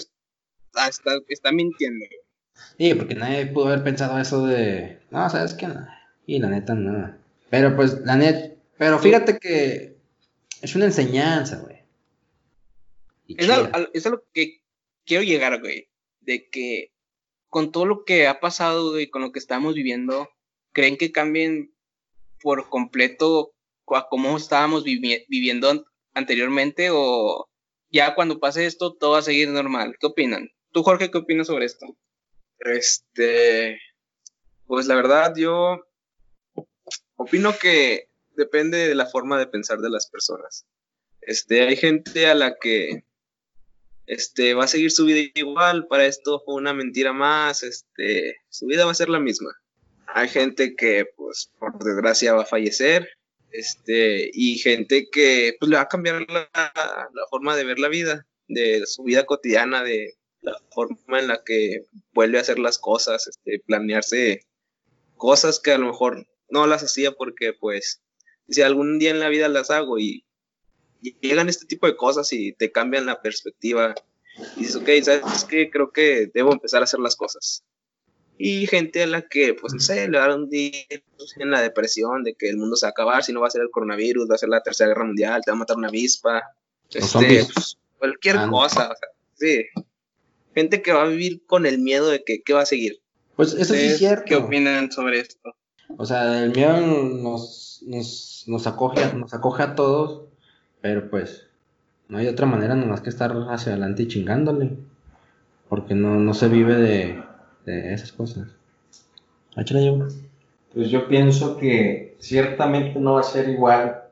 ah, 0.73 0.87
está, 0.87 1.11
está 1.27 1.51
mintiendo. 1.51 2.07
güey. 2.07 2.89
Sí, 2.89 2.95
porque 2.95 3.13
nadie 3.13 3.45
pudo 3.45 3.67
haber 3.67 3.83
pensado 3.83 4.19
eso 4.19 4.47
de. 4.47 4.97
No, 5.11 5.29
¿sabes 5.29 5.53
qué? 5.53 5.67
No. 5.67 5.98
Y 6.29 6.39
la 6.39 6.49
neta, 6.49 6.75
no. 6.75 7.17
Pero 7.49 7.75
pues, 7.75 8.01
la 8.05 8.15
neta. 8.15 8.53
Pero 8.77 8.99
fíjate 8.99 9.39
que 9.39 9.97
es 10.61 10.75
una 10.75 10.85
enseñanza, 10.85 11.57
güey. 11.57 11.77
Es 13.27 13.49
a, 13.49 13.55
chida. 13.55 13.71
a- 13.73 13.89
es 13.93 14.05
a 14.05 14.09
lo 14.11 14.23
que 14.33 14.61
quiero 15.05 15.23
llegar, 15.23 15.59
güey. 15.59 15.89
De 16.21 16.47
que 16.49 16.91
con 17.49 17.71
todo 17.71 17.85
lo 17.87 18.03
que 18.05 18.27
ha 18.27 18.39
pasado, 18.39 18.91
güey, 18.91 19.09
con 19.09 19.21
lo 19.23 19.31
que 19.31 19.39
estamos 19.39 19.73
viviendo, 19.73 20.29
¿creen 20.71 20.97
que 20.97 21.11
cambien 21.11 21.73
por 22.41 22.69
completo 22.69 23.51
a 23.87 24.07
cómo 24.07 24.37
estábamos 24.37 24.83
vivi- 24.85 25.25
viviendo 25.29 25.69
an- 25.71 25.83
anteriormente? 26.13 26.89
¿O 26.91 27.49
ya 27.89 28.13
cuando 28.13 28.39
pase 28.39 28.67
esto 28.67 28.93
todo 28.93 29.11
va 29.13 29.19
a 29.19 29.23
seguir 29.23 29.49
normal? 29.49 29.95
¿Qué 29.99 30.05
opinan? 30.05 30.47
Tú, 30.71 30.83
Jorge, 30.83 31.09
¿qué 31.09 31.17
opinas 31.17 31.47
sobre 31.47 31.65
esto? 31.65 31.87
Este, 32.59 33.79
pues 34.67 34.85
la 34.85 34.93
verdad 34.95 35.33
yo 35.35 35.83
opino 37.19 37.53
que 37.57 38.09
depende 38.37 38.87
de 38.87 38.95
la 38.95 39.05
forma 39.05 39.37
de 39.37 39.47
pensar 39.47 39.79
de 39.79 39.89
las 39.89 40.09
personas. 40.09 40.65
Este, 41.21 41.67
hay 41.67 41.75
gente 41.75 42.27
a 42.27 42.33
la 42.33 42.55
que 42.59 43.03
este 44.05 44.53
va 44.53 44.63
a 44.63 44.67
seguir 44.67 44.89
su 44.89 45.05
vida 45.05 45.29
igual, 45.35 45.85
para 45.87 46.05
esto 46.05 46.41
fue 46.45 46.55
una 46.55 46.73
mentira 46.73 47.11
más, 47.11 47.61
este, 47.61 48.37
su 48.47 48.67
vida 48.67 48.85
va 48.85 48.91
a 48.91 48.95
ser 48.95 49.09
la 49.09 49.19
misma. 49.19 49.51
Hay 50.07 50.29
gente 50.29 50.75
que 50.75 51.05
pues 51.17 51.51
por 51.59 51.77
desgracia 51.83 52.33
va 52.33 52.43
a 52.43 52.45
fallecer, 52.45 53.09
este, 53.51 54.31
y 54.33 54.57
gente 54.57 55.09
que 55.11 55.55
pues 55.59 55.69
le 55.69 55.75
va 55.75 55.83
a 55.83 55.87
cambiar 55.89 56.25
la, 56.29 56.49
forma 57.29 57.55
de 57.57 57.65
ver 57.65 57.79
la 57.79 57.89
vida, 57.89 58.25
de 58.47 58.85
su 58.85 59.03
vida 59.03 59.25
cotidiana, 59.25 59.83
de 59.83 60.13
la 60.41 60.57
forma 60.71 61.19
en 61.19 61.27
la 61.27 61.43
que 61.43 61.83
vuelve 62.13 62.37
a 62.37 62.41
hacer 62.41 62.59
las 62.59 62.79
cosas, 62.79 63.27
este, 63.27 63.61
planearse 63.65 64.47
cosas 65.17 65.59
que 65.59 65.73
a 65.73 65.77
lo 65.77 65.87
mejor 65.87 66.25
no 66.49 66.67
las 66.67 66.83
hacía 66.83 67.11
porque 67.11 67.53
pues 67.53 68.01
si 68.47 68.61
algún 68.61 68.99
día 68.99 69.11
en 69.11 69.19
la 69.19 69.29
vida 69.29 69.47
las 69.47 69.69
hago 69.69 69.99
y, 69.99 70.25
y 71.01 71.15
llegan 71.21 71.49
este 71.49 71.65
tipo 71.65 71.87
de 71.87 71.95
cosas 71.95 72.31
y 72.33 72.53
te 72.53 72.71
cambian 72.71 73.05
la 73.05 73.21
perspectiva 73.21 73.95
y 74.55 74.61
dices, 74.61 74.75
ok, 74.77 74.89
¿sabes 75.03 75.45
qué? 75.45 75.69
Creo 75.69 75.91
que 75.91 76.29
debo 76.33 76.51
empezar 76.51 76.81
a 76.81 76.85
hacer 76.85 76.99
las 76.99 77.15
cosas. 77.15 77.63
Y 78.37 78.67
gente 78.67 79.03
a 79.03 79.07
la 79.07 79.23
que, 79.23 79.53
pues 79.53 79.73
no 79.73 79.81
sé, 79.81 80.07
le 80.07 80.17
dar 80.17 80.33
un 80.33 80.49
día 80.49 80.71
en 81.37 81.51
la 81.51 81.61
depresión 81.61 82.23
de 82.23 82.35
que 82.35 82.49
el 82.49 82.55
mundo 82.57 82.77
se 82.77 82.85
va 82.85 82.89
a 82.89 82.91
acabar, 82.91 83.23
si 83.23 83.33
no 83.33 83.41
va 83.41 83.47
a 83.47 83.51
ser 83.51 83.61
el 83.61 83.69
coronavirus, 83.69 84.29
va 84.29 84.35
a 84.35 84.37
ser 84.37 84.47
la 84.47 84.63
tercera 84.63 84.87
guerra 84.87 85.03
mundial, 85.03 85.41
te 85.43 85.51
va 85.51 85.55
a 85.55 85.59
matar 85.59 85.75
una 85.75 85.89
avispa, 85.89 86.41
este, 86.89 87.45
pues, 87.53 87.77
cualquier 87.97 88.37
Ah, 88.37 88.47
cosa, 88.49 88.91
o 88.91 88.95
sea, 88.95 89.09
sí. 89.35 89.83
Gente 90.55 90.81
que 90.81 90.93
va 90.93 91.03
a 91.03 91.07
vivir 91.07 91.45
con 91.45 91.65
el 91.65 91.79
miedo 91.79 92.09
de 92.09 92.23
que 92.23 92.41
qué 92.41 92.53
va 92.53 92.61
a 92.61 92.65
seguir. 92.65 93.01
Pues 93.35 93.49
eso 93.49 93.57
sí 93.57 93.61
es 93.61 93.71
¿Ustedes 93.71 93.97
cierto. 93.99 94.23
¿Qué 94.25 94.35
opinan 94.37 94.89
sobre 94.91 95.19
esto? 95.19 95.55
O 95.97 96.05
sea, 96.05 96.43
el 96.43 96.51
miedo 96.51 96.79
nos, 96.81 97.81
nos, 97.85 98.43
nos, 98.47 98.67
acoge, 98.67 99.13
nos 99.15 99.33
acoge 99.33 99.63
a 99.63 99.75
todos, 99.75 100.23
pero 100.81 101.09
pues 101.09 101.47
no 102.07 102.17
hay 102.17 102.27
otra 102.27 102.45
manera 102.45 102.75
nomás 102.75 103.01
que 103.01 103.09
estar 103.09 103.35
hacia 103.49 103.73
adelante 103.73 104.03
y 104.03 104.07
chingándole. 104.07 104.77
Porque 105.67 105.93
no, 105.93 106.15
no 106.15 106.33
se 106.33 106.47
vive 106.47 106.75
de, 106.75 107.23
de 107.65 107.93
esas 107.93 108.11
cosas. 108.11 108.47
Échale 109.55 109.85
yo. 109.85 110.07
Pues 110.73 110.89
yo 110.89 111.07
pienso 111.07 111.57
que 111.57 112.15
ciertamente 112.19 112.99
no 112.99 113.13
va 113.13 113.21
a 113.21 113.23
ser 113.23 113.49
igual 113.49 114.03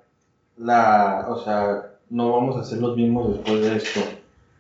la, 0.57 1.25
o 1.29 1.43
sea, 1.43 1.91
no 2.09 2.31
vamos 2.31 2.57
a 2.57 2.63
ser 2.63 2.79
los 2.79 2.95
mismos 2.95 3.33
después 3.33 3.61
de 3.61 3.75
esto. 3.75 3.99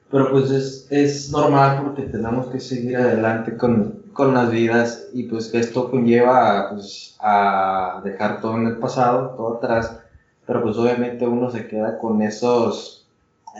Pero 0.09 0.31
pues 0.31 0.49
es, 0.51 0.87
es 0.89 1.31
normal 1.31 1.81
porque 1.83 2.03
tenemos 2.03 2.47
que 2.47 2.59
seguir 2.59 2.97
adelante 2.97 3.57
con, 3.57 3.96
con 4.17 4.33
las 4.35 4.51
vidas 4.51 5.09
y 5.13 5.23
pues 5.25 5.53
esto 5.53 5.91
conlleva 5.91 6.71
pues, 6.71 7.17
a 7.21 8.01
dejar 8.05 8.41
todo 8.41 8.57
en 8.57 8.67
el 8.67 8.77
pasado, 8.79 9.35
todo 9.37 9.57
atrás. 9.57 9.97
Pero 10.47 10.63
pues 10.63 10.77
obviamente 10.77 11.27
uno 11.27 11.51
se 11.51 11.67
queda 11.67 11.99
con 11.99 12.21
esos, 12.21 13.07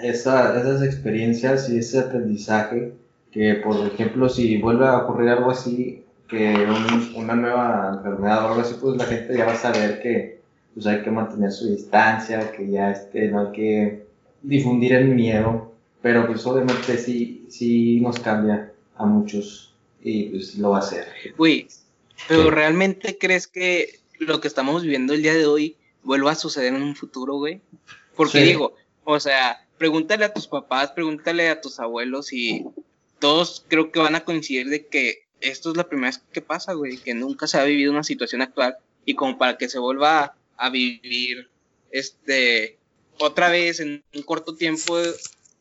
esa- 0.03 0.59
esas 0.59 0.81
experiencias 0.83 1.69
y 1.69 1.77
ese 1.79 1.99
aprendizaje 1.99 2.93
que 3.31 3.55
por 3.55 3.85
ejemplo 3.85 4.29
si 4.29 4.57
vuelve 4.61 4.87
a 4.87 4.97
ocurrir 4.99 5.29
algo 5.29 5.51
así, 5.51 6.03
que 6.27 6.53
un- 6.67 7.15
una 7.23 7.35
nueva 7.35 7.91
enfermedad 7.97 8.45
o 8.45 8.49
algo 8.49 8.61
así, 8.61 8.75
pues 8.81 8.97
la 8.97 9.05
gente 9.05 9.37
ya 9.37 9.45
va 9.45 9.53
a 9.53 9.55
saber 9.55 9.99
que 10.01 10.41
pues 10.73 10.85
hay 10.87 11.01
que 11.03 11.11
mantener 11.11 11.51
su 11.51 11.69
distancia, 11.69 12.51
que 12.51 12.69
ya 12.69 12.91
este, 12.91 13.29
no 13.29 13.39
hay 13.41 13.51
que 13.51 14.07
difundir 14.41 14.93
el 14.93 15.09
miedo, 15.09 15.71
pero 16.01 16.27
pues 16.27 16.45
obviamente 16.45 16.97
sí, 16.97 17.45
sí 17.49 17.99
nos 18.01 18.19
cambia 18.19 18.71
a 18.95 19.05
muchos 19.05 19.66
y 20.01 20.29
pues 20.29 20.55
lo 20.55 20.71
va 20.71 20.77
a 20.77 20.81
hacer. 20.81 21.07
Güey, 21.37 21.67
pero. 22.27 22.49
¿realmente 22.51 23.17
crees 23.17 23.47
que 23.47 23.99
lo 24.19 24.39
que 24.41 24.47
estamos 24.47 24.83
viviendo 24.83 25.13
el 25.13 25.21
día 25.21 25.33
de 25.33 25.45
hoy 25.45 25.75
vuelva 26.03 26.31
a 26.31 26.35
suceder 26.35 26.73
en 26.73 26.81
un 26.81 26.95
futuro, 26.95 27.35
güey? 27.35 27.61
Porque 28.15 28.39
Sí. 28.39 28.45
digo, 28.45 28.75
o 29.03 29.19
sea, 29.19 29.65
pregúntale 29.77 30.25
a 30.25 30.33
tus 30.33 30.47
papás, 30.47 30.91
pregúntale 30.91 31.49
a 31.49 31.61
tus 31.61 31.79
abuelos 31.79 32.33
y 32.33 32.65
todos 33.19 33.65
creo 33.67 33.91
que 33.91 33.99
van 33.99 34.15
a 34.15 34.23
coincidir 34.25 34.67
de 34.69 34.87
que 34.87 35.25
esto 35.41 35.71
es 35.71 35.77
la 35.77 35.87
primera 35.87 36.07
vez 36.09 36.21
que 36.31 36.41
pasa, 36.41 36.73
güey, 36.73 36.97
que 36.97 37.13
nunca 37.13 37.45
se 37.47 37.57
ha 37.59 37.63
vivido 37.63 37.91
una 37.91 38.03
situación 38.03 38.41
actual 38.41 38.77
y 39.05 39.13
como 39.15 39.37
para 39.37 39.57
que 39.57 39.69
se 39.69 39.77
vuelva 39.79 40.19
a, 40.23 40.35
a 40.57 40.69
vivir 40.69 41.49
este 41.91 42.77
otra 43.19 43.49
vez 43.49 43.79
en 43.79 44.03
un 44.13 44.21
corto 44.23 44.55
tiempo, 44.55 44.97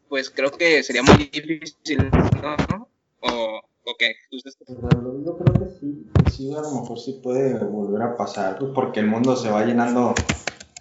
pues 0.08 0.30
creo 0.30 0.50
que 0.50 0.82
sería 0.82 1.02
muy 1.02 1.24
difícil, 1.32 2.10
¿no? 2.42 2.88
O, 3.20 3.60
o 3.86 3.96
qué, 3.96 4.16
¿Ustedes 4.32 4.56
qué 4.58 4.74
Yo 4.74 5.38
creo 5.38 5.52
que 5.54 5.70
sí, 5.78 6.06
sí, 6.30 6.52
a 6.52 6.60
lo 6.60 6.80
mejor 6.80 6.98
sí 6.98 7.20
puede 7.22 7.56
volver 7.58 8.02
a 8.02 8.16
pasar, 8.16 8.58
pues 8.58 8.72
porque 8.74 9.00
el 9.00 9.06
mundo 9.06 9.36
se 9.36 9.48
va 9.48 9.64
llenando, 9.64 10.14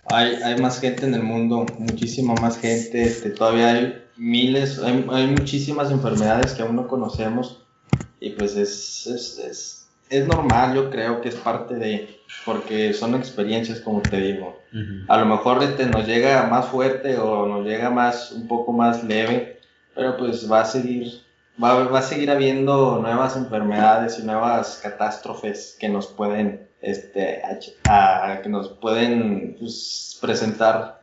hay, 0.06 0.36
hay 0.44 0.60
más 0.60 0.80
gente 0.80 1.06
en 1.06 1.14
el 1.14 1.24
mundo, 1.24 1.66
muchísima 1.78 2.34
más 2.42 2.58
gente, 2.58 3.04
este, 3.04 3.30
todavía 3.30 3.70
hay 3.70 4.04
miles, 4.18 4.80
hay, 4.80 5.06
hay 5.12 5.28
muchísimas 5.28 5.92
enfermedades 5.92 6.54
que 6.54 6.64
aún 6.64 6.76
no 6.76 6.88
conocemos 6.88 7.62
y 8.20 8.32
pues 8.32 8.56
es, 8.56 9.06
es, 9.08 9.38
es, 9.38 9.88
es 10.10 10.28
normal, 10.28 10.76
yo 10.76 10.90
creo 10.90 11.22
que 11.22 11.30
es 11.30 11.36
parte 11.36 11.76
de, 11.76 12.20
porque 12.44 12.94
son 12.94 13.16
experiencias 13.16 13.80
como 13.80 14.02
te 14.02 14.18
digo. 14.18 14.58
A 15.08 15.18
lo 15.18 15.26
mejor 15.26 15.64
este 15.64 15.86
nos 15.86 16.06
llega 16.06 16.48
más 16.48 16.66
fuerte 16.66 17.18
o 17.18 17.46
nos 17.46 17.66
llega 17.66 17.90
más, 17.90 18.34
un 18.34 18.48
poco 18.48 18.74
más 18.74 19.04
leve, 19.06 19.60
pero 19.96 20.18
pues 20.18 20.52
va 20.52 20.62
a 20.62 20.66
seguir, 20.66 21.22
va, 21.62 21.72
a- 21.72 21.84
va 21.88 22.00
a 22.00 22.02
seguir 22.02 22.30
habiendo 22.32 23.00
nuevas 23.02 23.36
enfermedades 23.38 24.20
y 24.20 24.24
nuevas 24.24 24.80
catástrofes 24.84 25.76
que 25.80 25.90
nos 25.90 26.08
pueden, 26.08 26.68
este, 26.82 27.42
ach- 27.44 27.74
a- 27.86 28.42
que 28.42 28.50
nos 28.50 28.70
pueden 28.70 29.56
pues, 29.60 30.18
presentar 30.22 31.02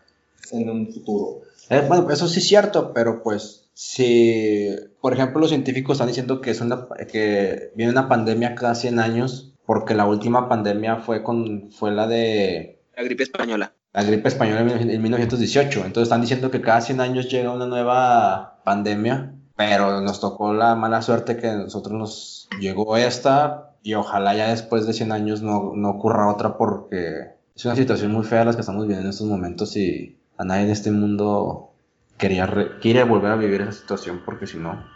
en 0.51 0.69
un 0.71 0.93
futuro. 0.93 1.43
Eh, 1.71 1.85
bueno, 1.89 2.11
eso 2.11 2.29
sí 2.29 2.41
es 2.41 2.49
cierto, 2.49 2.93
pero 2.93 3.23
pues 3.23 3.69
si, 3.73 4.69
por 5.01 5.13
ejemplo, 5.15 5.41
los 5.41 5.49
científicos 5.51 5.95
están 5.95 6.09
diciendo 6.09 6.41
que, 6.41 6.51
es 6.51 6.61
una, 6.61 6.87
que 7.11 7.71
viene 7.75 7.93
una 7.93 8.09
pandemia 8.09 8.55
cada 8.55 8.75
100 8.75 8.99
años, 8.99 9.55
porque 9.65 9.95
la 9.95 10.05
última 10.07 10.49
pandemia 10.49 10.97
fue, 10.97 11.23
con, 11.23 11.71
fue 11.71 11.93
la 11.93 12.07
de 12.07 12.83
La 12.97 13.03
gripe 13.05 13.23
española. 13.23 13.73
la 13.95 14.03
gripe 14.03 14.29
española 14.29 14.61
en 14.61 14.69
19- 14.69 14.93
en 14.95 15.03
1918. 15.03 15.79
Entonces 15.87 16.03
están 16.03 16.21
diciendo 16.21 16.51
que 16.51 16.61
cada 16.61 16.81
100 16.83 17.01
años 17.01 17.31
llega 17.31 17.53
una 17.53 17.67
nueva 17.67 18.61
pandemia, 18.65 19.33
pero 19.69 20.01
nos 20.01 20.21
tocó 20.21 20.53
la 20.53 20.75
mala 20.75 21.03
suerte 21.03 21.37
que 21.37 21.49
a 21.49 21.57
nosotros 21.57 21.95
nos 21.99 22.49
llegó 22.61 22.97
esta 22.97 23.75
y 23.83 23.95
ojalá 23.95 24.35
ya 24.35 24.49
después 24.51 24.87
de 24.87 24.93
100 24.93 25.13
años 25.13 25.43
no, 25.43 25.73
no 25.75 25.91
ocurra 25.91 26.31
otra 26.31 26.57
porque 26.57 27.33
es 27.55 27.65
una 27.65 27.75
situación 27.77 28.13
muy 28.13 28.25
fea 28.25 28.45
las 28.45 28.57
que 28.57 28.61
estamos 28.61 28.83
viviendo 28.83 29.05
en 29.05 29.11
estos 29.11 29.27
momentos 29.27 29.77
y 29.77 30.17
a 30.39 30.45
nadie 30.45 30.63
en 30.65 30.71
este 30.71 30.91
mundo 30.91 31.71
quería 32.19 32.47
re- 32.47 32.79
quiere 32.81 33.05
volver 33.05 33.33
a 33.33 33.37
vivir 33.37 33.61
esa 33.63 33.73
situación 33.73 34.23
porque 34.25 34.47
si 34.47 34.59
no... 34.59 34.91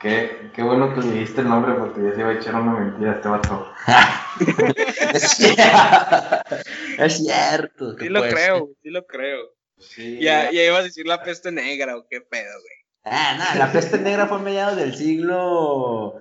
Qué, 0.00 0.50
qué 0.54 0.62
bueno 0.62 0.94
que 0.94 1.00
le 1.00 1.20
diste 1.20 1.40
el 1.40 1.48
nombre 1.48 1.72
porque 1.74 2.02
ya 2.02 2.14
se 2.14 2.20
iba 2.20 2.28
a 2.28 2.34
echar 2.34 2.54
una 2.54 2.78
mentira 2.78 3.12
a 3.12 3.14
este 3.14 3.28
vato. 3.28 3.66
es 5.14 5.22
cierto, 5.22 6.56
es 6.98 7.16
cierto. 7.16 7.96
que 7.96 8.04
Sí 8.04 8.10
lo 8.10 8.20
puede 8.20 8.32
creo, 8.34 8.68
sí 8.82 8.90
lo 8.90 9.06
creo. 9.06 9.38
Sí, 9.78 10.18
Ya, 10.20 10.50
ya 10.50 10.64
ibas 10.64 10.80
a 10.80 10.84
decir 10.84 11.06
la 11.06 11.22
peste 11.22 11.50
negra 11.50 11.96
o 11.96 12.06
qué 12.10 12.20
pedo, 12.20 12.52
güey. 12.60 12.75
Ah, 13.08 13.36
no, 13.54 13.58
la 13.58 13.70
peste 13.72 13.98
negra 13.98 14.26
fue 14.26 14.38
a 14.38 14.40
mediados 14.40 14.76
del 14.76 14.94
siglo. 14.96 16.20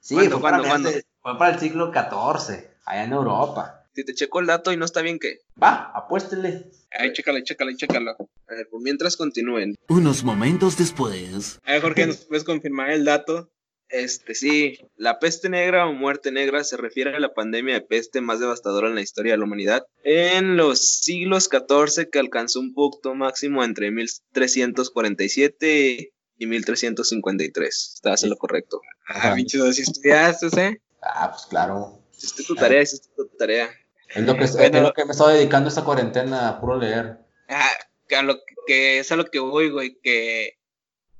Sí, 0.00 0.14
¿Cuándo, 0.16 0.40
fue, 0.40 0.50
para 0.50 0.58
cuándo, 0.58 0.88
mediados 0.88 0.94
de- 0.94 1.04
fue 1.22 1.38
para 1.38 1.54
el 1.54 1.60
siglo 1.60 1.92
XIV, 1.92 2.70
allá 2.84 3.04
en 3.04 3.12
Europa. 3.12 3.86
Si 3.94 4.04
te 4.04 4.14
checo 4.14 4.40
el 4.40 4.46
dato 4.46 4.72
y 4.72 4.76
no 4.76 4.84
está 4.84 5.00
bien, 5.02 5.20
¿qué? 5.20 5.38
Va, 5.62 5.92
apuéstele. 5.94 6.72
Ay, 6.90 7.12
chécalo, 7.12 7.38
chécalo, 7.44 7.70
chécalo. 7.76 8.16
A 8.48 8.54
ver, 8.54 8.68
por 8.68 8.82
mientras 8.82 9.16
continúen. 9.16 9.76
Unos 9.88 10.24
momentos 10.24 10.76
después. 10.76 11.60
A 11.64 11.72
ver, 11.72 11.82
Jorge, 11.82 12.06
¿nos 12.08 12.16
puedes 12.26 12.42
confirmar 12.42 12.90
el 12.90 13.04
dato? 13.04 13.50
Este 13.88 14.34
sí, 14.34 14.78
la 14.96 15.20
peste 15.20 15.48
negra 15.48 15.86
o 15.86 15.92
muerte 15.92 16.32
negra 16.32 16.64
se 16.64 16.76
refiere 16.76 17.14
a 17.14 17.20
la 17.20 17.32
pandemia 17.32 17.74
de 17.74 17.80
peste 17.82 18.20
más 18.20 18.40
devastadora 18.40 18.88
en 18.88 18.96
la 18.96 19.02
historia 19.02 19.32
de 19.34 19.38
la 19.38 19.44
humanidad 19.44 19.86
en 20.02 20.56
los 20.56 20.80
siglos 21.00 21.48
XIV 21.48 22.10
que 22.10 22.18
alcanzó 22.18 22.58
un 22.60 22.72
punto 22.74 23.14
máximo 23.14 23.62
entre 23.62 23.92
1347 23.92 26.10
y 26.38 26.44
y 26.44 26.46
1353. 26.46 27.92
Estás 27.96 28.22
en 28.22 28.30
lo 28.30 28.36
correcto. 28.36 28.80
Ah, 29.08 29.34
bicho, 29.34 29.72
si 29.72 29.82
estudiaste, 29.82 30.48
¿eh? 30.60 30.80
Ah, 31.02 31.30
pues 31.30 31.46
claro. 31.46 32.00
Hiciste 32.16 32.44
tu 32.44 32.54
tarea, 32.54 32.82
hiciste 32.82 33.08
tu 33.16 33.26
tarea. 33.36 33.70
Es 34.08 34.24
lo 34.24 34.36
que, 34.36 34.44
es 34.44 34.56
Bueno. 34.56 34.80
lo 34.80 34.92
que 34.92 35.04
me 35.04 35.12
estaba 35.12 35.32
dedicando 35.32 35.68
esta 35.68 35.84
cuarentena, 35.84 36.48
a 36.48 36.60
puro 36.60 36.76
leer. 36.76 37.18
Ah, 37.48 37.70
que 38.08 38.16
a 38.16 38.22
lo 38.22 38.36
que, 38.36 38.54
que 38.66 38.98
es 38.98 39.12
a 39.12 39.16
lo 39.16 39.26
que 39.26 39.40
voy, 39.40 39.70
güey, 39.70 39.98
que 40.02 40.58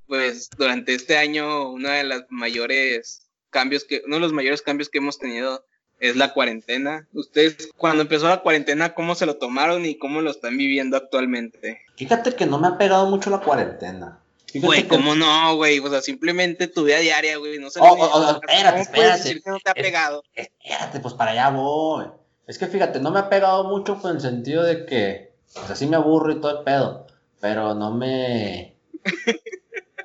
pues 0.06 0.50
durante 0.56 0.94
este 0.94 1.16
año 1.16 1.70
uno 1.70 1.88
de 1.88 2.04
los 2.04 2.24
mayores 2.28 3.28
cambios 3.50 3.84
que, 3.84 4.02
uno 4.06 4.16
de 4.16 4.20
los 4.20 4.32
mayores 4.32 4.62
cambios 4.62 4.88
que 4.88 4.98
hemos 4.98 5.18
tenido 5.18 5.64
es 6.00 6.16
la 6.16 6.32
cuarentena. 6.34 7.08
Ustedes, 7.12 7.70
cuando 7.76 8.02
empezó 8.02 8.28
la 8.28 8.42
cuarentena, 8.42 8.94
¿cómo 8.94 9.14
se 9.14 9.26
lo 9.26 9.36
tomaron 9.36 9.86
y 9.86 9.96
cómo 9.96 10.20
lo 10.20 10.30
están 10.30 10.56
viviendo 10.56 10.96
actualmente? 10.96 11.80
Fíjate 11.96 12.34
que 12.34 12.46
no 12.46 12.58
me 12.58 12.68
ha 12.68 12.78
pegado 12.78 13.06
mucho 13.08 13.30
la 13.30 13.40
cuarentena. 13.40 14.23
Güey, 14.54 14.86
¿cómo 14.88 15.14
no, 15.14 15.56
güey? 15.56 15.78
O 15.80 15.88
sea, 15.90 16.00
simplemente 16.00 16.68
tu 16.68 16.84
vida 16.84 16.98
diaria, 16.98 17.36
güey, 17.38 17.58
no 17.58 17.70
se 17.70 17.80
Oh, 17.80 17.84
oh, 17.98 18.10
oh, 18.12 18.30
espérate, 18.40 18.44
¿Cómo 18.44 18.46
puedes 18.72 18.80
espérate. 18.86 19.18
decir 19.18 19.42
que 19.42 19.50
no 19.50 19.58
te 19.58 19.70
ha 19.70 19.74
pegado? 19.74 20.22
Espérate, 20.34 21.00
pues 21.00 21.14
para 21.14 21.32
allá 21.32 21.50
voy. 21.50 22.06
Es 22.46 22.58
que 22.58 22.66
fíjate, 22.66 23.00
no 23.00 23.10
me 23.10 23.18
ha 23.20 23.28
pegado 23.28 23.64
mucho 23.64 23.98
con 24.00 24.14
el 24.16 24.20
sentido 24.20 24.62
de 24.62 24.84
que, 24.86 25.34
o 25.56 25.66
sea, 25.66 25.74
sí 25.76 25.86
me 25.86 25.96
aburro 25.96 26.32
y 26.32 26.40
todo 26.40 26.58
el 26.58 26.64
pedo, 26.64 27.06
pero 27.40 27.74
no 27.74 27.90
me... 27.92 28.76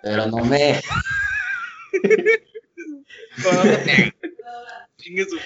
Pero 0.02 0.28
no 0.28 0.38
me... 0.46 0.80
¿Cómo 3.44 3.64
no 3.64 3.72
te- 3.72 4.14
Chingue 4.98 5.26
su- 5.26 5.38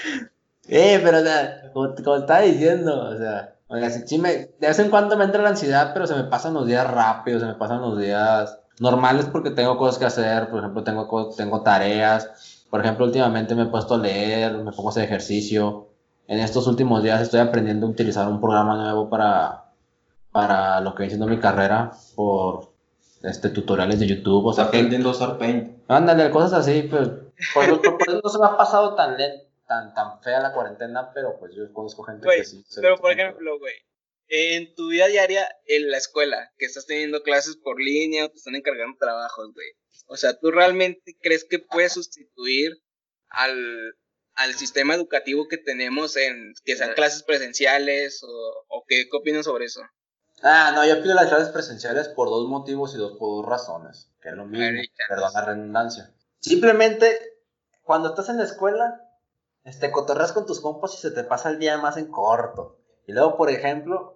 Eh, 0.68 1.00
pero 1.04 1.20
o 1.20 1.24
sea, 1.24 1.72
como, 1.74 1.94
como 1.96 2.16
estaba 2.18 2.42
diciendo, 2.42 3.10
o 3.10 3.18
sea, 3.18 3.56
o 3.68 3.78
sea, 3.78 3.90
sí 3.90 4.18
me, 4.18 4.30
de 4.60 4.68
vez 4.68 4.80
en 4.80 4.90
cuando 4.90 5.18
me 5.18 5.26
entra 5.26 5.42
la 5.44 5.50
ansiedad, 5.50 5.92
pero 5.94 6.08
se 6.08 6.16
me 6.16 6.24
pasan 6.26 6.54
los 6.54 6.66
días 6.68 6.90
rápido, 6.90 7.40
se 7.40 7.46
me 7.46 7.56
pasan 7.56 7.82
los 7.82 8.00
días 8.00 8.60
normales 8.80 9.26
porque 9.32 9.52
tengo 9.52 9.78
cosas 9.78 9.98
que 10.00 10.06
hacer, 10.06 10.50
por 10.50 10.60
ejemplo, 10.60 10.84
tengo, 10.84 11.30
tengo 11.36 11.62
tareas, 11.62 12.66
por 12.70 12.82
ejemplo, 12.82 13.06
últimamente 13.06 13.54
me 13.56 13.64
he 13.64 13.68
puesto 13.68 13.96
a 13.96 13.98
leer, 14.00 14.54
me 14.58 14.72
pongo 14.72 14.90
a 14.90 14.92
hacer 14.92 15.04
ejercicio, 15.04 15.90
en 16.28 16.40
estos 16.40 16.68
últimos 16.68 17.04
días 17.04 17.22
estoy 17.22 17.40
aprendiendo 17.42 17.86
a 17.86 17.90
utilizar 17.90 18.28
un 18.28 18.40
programa 18.42 18.76
nuevo 18.76 19.10
para, 19.10 19.66
para 20.32 20.80
lo 20.82 20.96
que 20.96 21.04
viene 21.04 21.12
siendo 21.16 21.28
mi 21.28 21.40
carrera 21.40 21.92
por 22.16 22.72
este, 23.22 23.50
tutoriales 23.50 24.00
de 24.00 24.08
YouTube, 24.08 24.46
o 24.46 24.54
sea, 24.54 24.66
aprendiendo 24.66 25.10
a 25.10 25.12
usar 25.12 25.38
Paint. 25.38 25.78
Ándale, 25.88 26.30
cosas 26.32 26.54
así, 26.54 26.84
pues. 26.84 27.10
Por, 27.54 27.64
eso- 27.66 27.82
por 27.82 28.02
eso 28.08 28.22
no 28.24 28.30
se 28.30 28.40
me 28.40 28.46
ha 28.46 28.58
pasado 28.58 28.96
tan 28.96 29.18
len- 29.18 29.44
tan, 29.68 29.94
tan 29.94 30.20
fea 30.22 30.40
la 30.40 30.54
cuarentena, 30.54 31.12
pero 31.14 31.38
pues 31.40 31.54
yo 31.56 31.72
conozco 31.74 32.04
gente 32.04 32.26
Güey, 32.26 32.40
que 32.40 32.46
sí. 32.46 32.64
se 32.68 32.82
Pero 32.82 32.96
por 32.98 33.12
ejemplo, 33.12 33.60
güey, 33.60 33.74
en 34.36 34.74
tu 34.74 34.88
vida 34.88 35.06
diaria 35.06 35.48
en 35.68 35.92
la 35.92 35.98
escuela, 35.98 36.52
que 36.58 36.66
estás 36.66 36.88
teniendo 36.88 37.22
clases 37.22 37.56
por 37.56 37.80
línea 37.80 38.26
o 38.26 38.30
te 38.30 38.38
están 38.38 38.56
encargando 38.56 38.98
trabajos, 39.00 39.54
güey. 39.54 39.68
O 40.08 40.18
sea, 40.18 40.40
¿tú 40.40 40.50
realmente 40.50 41.16
crees 41.22 41.46
que 41.46 41.60
puedes 41.60 41.94
sustituir 41.94 42.82
al, 43.30 43.96
al 44.34 44.56
sistema 44.56 44.96
educativo 44.96 45.48
que 45.48 45.60
tenemos 45.60 46.18
en 46.18 46.56
que 46.66 46.76
sean 46.76 46.96
clases 46.96 47.22
presenciales 47.22 48.24
o, 48.24 48.66
o 48.70 48.84
qué, 48.88 49.08
qué 49.08 49.18
opinas 49.18 49.46
sobre 49.46 49.66
eso? 49.66 49.82
Ah, 50.42 50.72
no, 50.74 50.84
yo 50.84 51.04
pido 51.04 51.14
las 51.14 51.28
clases 51.30 51.50
presenciales 51.50 52.08
por 52.08 52.28
dos 52.30 52.50
motivos 52.50 52.96
y 52.96 52.98
dos 52.98 53.20
por 53.20 53.30
dos 53.30 53.46
razones, 53.46 54.10
que 54.20 54.30
es 54.30 54.36
lo 54.36 54.46
mismo, 54.46 54.82
perdón 55.10 55.32
la 55.32 55.46
redundancia. 55.46 56.12
Simplemente, 56.40 57.38
cuando 57.84 58.10
estás 58.10 58.30
en 58.30 58.40
la 58.40 58.46
escuela, 58.46 59.00
este, 59.64 59.92
cotorreas 59.92 60.32
con 60.32 60.48
tus 60.48 60.60
compas 60.60 60.96
y 60.96 60.98
se 60.98 61.12
te 61.12 61.24
pasa 61.24 61.52
el 61.52 61.60
día 61.60 61.78
más 61.78 61.98
en 61.98 62.10
corto. 62.10 62.80
Y 63.06 63.12
luego, 63.12 63.38
por 63.38 63.52
ejemplo, 63.52 64.13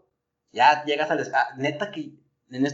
ya 0.58 0.84
llegas 0.84 1.10
a 1.12 1.16
la 1.16 1.22
escuela, 1.22 1.48
neta 1.58 1.92
que 1.92 2.12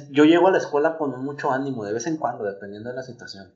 yo 0.10 0.24
llego 0.25 0.48
a 0.48 0.52
la 0.52 0.58
escuela 0.58 0.98
con 0.98 1.24
mucho 1.24 1.52
ánimo, 1.52 1.84
de 1.86 1.94
vez 1.94 2.08
en 2.08 2.18
cuando, 2.18 2.44
dependiendo 2.44 2.90
de 2.90 2.96
la 2.96 3.04
situación. 3.04 3.54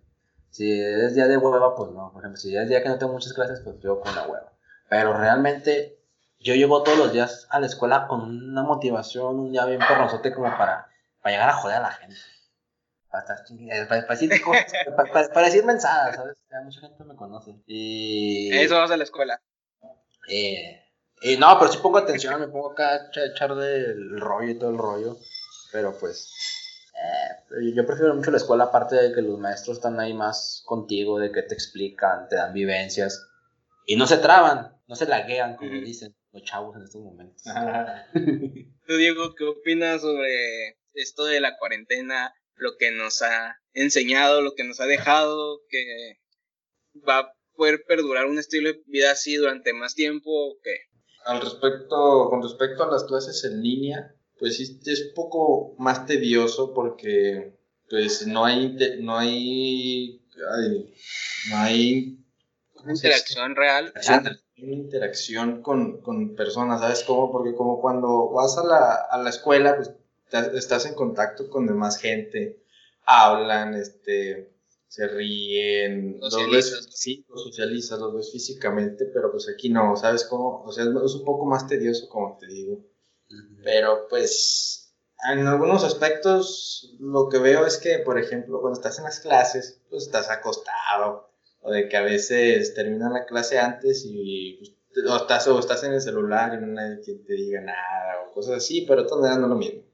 Si 0.49 0.71
es 0.81 1.13
día 1.15 1.27
de 1.27 1.37
hueva, 1.37 1.75
pues 1.75 1.91
no. 1.91 2.11
Por 2.11 2.21
ejemplo, 2.23 2.39
si 2.39 2.55
es 2.55 2.67
día 2.69 2.81
que 2.81 2.89
no 2.89 2.97
tengo 2.97 3.13
muchas 3.13 3.33
clases, 3.33 3.59
pues 3.61 3.77
yo 3.79 3.99
con 3.99 4.15
la 4.15 4.23
hueva. 4.27 4.51
Pero 4.89 5.13
realmente 5.13 5.99
yo 6.39 6.55
llego 6.55 6.83
todos 6.83 6.97
los 6.97 7.13
días 7.13 7.47
a 7.49 7.59
la 7.59 7.67
escuela 7.67 8.07
con 8.07 8.21
una 8.21 8.63
motivación, 8.63 9.39
un 9.39 9.51
día 9.51 9.65
bien 9.65 9.79
perronzote 9.79 10.33
como 10.33 10.49
para, 10.57 10.87
para 11.21 11.33
llegar 11.33 11.49
a 11.49 11.53
joder 11.53 11.77
a 11.77 11.81
la 11.81 11.91
gente. 11.91 12.15
Para, 13.11 13.23
estar 13.23 13.37
eh, 13.59 13.85
para, 13.87 14.01
para 14.07 14.19
decir 14.19 14.41
cosas, 14.41 14.65
para, 14.95 15.11
para- 15.11 15.29
para 15.29 15.45
decir 15.47 15.63
mensadas, 15.65 16.15
¿sabes? 16.15 16.37
Ya 16.51 16.61
mucha 16.61 16.79
gente 16.81 17.03
me 17.03 17.15
conoce. 17.15 17.55
Y... 17.67 18.49
Eso 18.57 18.75
vas 18.75 18.91
a 18.91 18.97
la 18.97 19.03
escuela. 19.03 19.39
Eh, 20.29 20.81
eh, 21.21 21.37
no, 21.37 21.57
pero 21.59 21.71
sí 21.71 21.79
pongo 21.81 21.97
atención, 21.97 22.39
me 22.39 22.47
pongo 22.47 22.71
acá 22.71 22.89
a 22.93 23.07
echa- 23.09 23.25
echar 23.25 23.55
del 23.55 24.19
rollo 24.19 24.51
y 24.51 24.59
todo 24.59 24.69
el 24.71 24.77
rollo. 24.77 25.17
Pero 25.71 25.97
pues, 25.99 26.31
eh, 26.93 27.73
yo 27.75 27.85
prefiero 27.85 28.13
mucho 28.15 28.31
la 28.31 28.37
escuela, 28.37 28.65
aparte 28.65 28.95
de 28.95 29.13
que 29.13 29.21
los 29.21 29.37
maestros 29.39 29.77
están 29.77 29.99
ahí 29.99 30.13
más 30.13 30.61
contigo, 30.65 31.19
de 31.19 31.31
que 31.31 31.43
te 31.43 31.53
explican, 31.53 32.27
te 32.29 32.35
dan 32.35 32.53
vivencias. 32.53 33.27
Y 33.85 33.95
no 33.95 34.05
se 34.07 34.17
traban, 34.17 34.77
no 34.87 34.95
se 34.95 35.05
laguean, 35.07 35.55
como 35.55 35.71
dicen 35.85 36.15
los 36.31 36.43
chavos 36.43 36.75
en 36.75 36.83
estos 36.83 37.01
momentos. 37.01 37.41
Tú, 38.85 38.95
Diego, 38.97 39.33
¿qué 39.35 39.43
opinas 39.45 40.01
sobre 40.01 40.77
esto 40.93 41.25
de 41.25 41.39
la 41.41 41.57
cuarentena? 41.57 42.33
Lo 42.55 42.75
que 42.77 42.91
nos 42.91 43.21
ha 43.21 43.57
enseñado, 43.73 44.41
lo 44.41 44.53
que 44.55 44.63
nos 44.63 44.79
ha 44.79 44.85
dejado, 44.85 45.59
que 45.69 46.19
va 47.07 47.19
a 47.19 47.33
poder 47.55 47.83
perdurar 47.87 48.25
un 48.25 48.39
estilo 48.39 48.69
de 48.71 48.81
vida 48.87 49.11
así 49.11 49.35
durante 49.35 49.73
más 49.73 49.93
tiempo 49.95 50.29
o 50.31 50.57
qué? 50.63 50.75
Al 51.27 51.41
respecto, 51.41 52.29
con 52.29 52.41
respecto 52.41 52.83
a 52.83 52.91
las 52.91 53.03
clases 53.03 53.43
en 53.43 53.61
línea, 53.61 54.15
pues 54.39 54.57
sí 54.57 54.79
es 54.85 55.07
un 55.09 55.13
poco 55.13 55.75
más 55.77 56.05
tedioso 56.05 56.73
porque 56.73 57.53
pues 57.89 58.25
no 58.27 58.45
hay, 58.45 58.75
no 58.99 59.17
hay, 59.17 60.21
ay, 60.51 60.93
no 61.49 61.57
hay 61.57 62.17
interacción 62.87 63.55
real. 63.55 63.93
Una 64.59 64.73
interacción 64.73 65.61
con, 65.61 66.01
con 66.01 66.35
personas, 66.35 66.81
¿sabes 66.81 67.03
cómo? 67.03 67.31
Porque 67.31 67.53
como 67.53 67.79
cuando 67.79 68.29
vas 68.31 68.57
a 68.57 68.63
la, 68.63 68.93
a 68.93 69.17
la 69.21 69.29
escuela, 69.29 69.75
pues 69.75 69.91
estás 70.55 70.85
en 70.85 70.95
contacto 70.95 71.49
con 71.49 71.67
demás 71.67 71.97
gente, 71.97 72.63
hablan, 73.05 73.75
este, 73.75 74.56
se 74.87 75.07
ríen, 75.07 76.17
los 76.19 76.51
ves, 76.51 76.87
sí, 76.91 77.25
los 77.29 77.43
socializas, 77.43 77.99
los 77.99 78.15
ves 78.15 78.31
físicamente, 78.31 79.05
pero 79.13 79.31
pues 79.31 79.49
aquí 79.49 79.69
no, 79.69 79.95
¿sabes 79.95 80.23
cómo? 80.25 80.63
O 80.63 80.71
sea, 80.71 80.85
es, 80.85 80.89
un 80.89 81.25
poco 81.25 81.45
más 81.45 81.67
tedioso, 81.67 82.07
como 82.09 82.37
te 82.37 82.47
digo. 82.47 82.85
Pero 83.63 84.07
pues 84.09 84.95
en 85.29 85.45
algunos 85.47 85.83
aspectos 85.83 86.95
lo 86.99 87.27
que 87.27 87.39
veo 87.39 87.65
es 87.65 87.77
que, 87.77 87.99
por 87.99 88.17
ejemplo, 88.17 88.61
cuando 88.61 88.79
estás 88.79 88.97
en 88.97 89.03
las 89.03 89.19
clases, 89.19 89.81
pues 89.89 90.03
estás 90.05 90.29
acostado, 90.29 91.31
o 91.61 91.71
de 91.71 91.89
que 91.89 91.97
a 91.97 92.01
veces 92.01 92.73
terminan 92.73 93.13
la 93.13 93.25
clase 93.25 93.59
antes 93.59 94.03
y 94.05 94.57
pues, 94.57 95.05
o 95.05 95.17
estás, 95.17 95.47
o 95.47 95.59
estás 95.59 95.83
en 95.83 95.93
el 95.93 96.01
celular 96.01 96.53
y 96.53 96.65
no 96.65 96.79
hay 96.79 96.97
quien 97.01 97.25
te 97.25 97.33
diga 97.33 97.61
nada, 97.61 98.21
o 98.25 98.33
cosas 98.33 98.55
así, 98.55 98.85
pero 98.87 99.03
maneras 99.03 99.39
no 99.39 99.45
es 99.45 99.49
lo 99.49 99.55
mismo. 99.55 99.86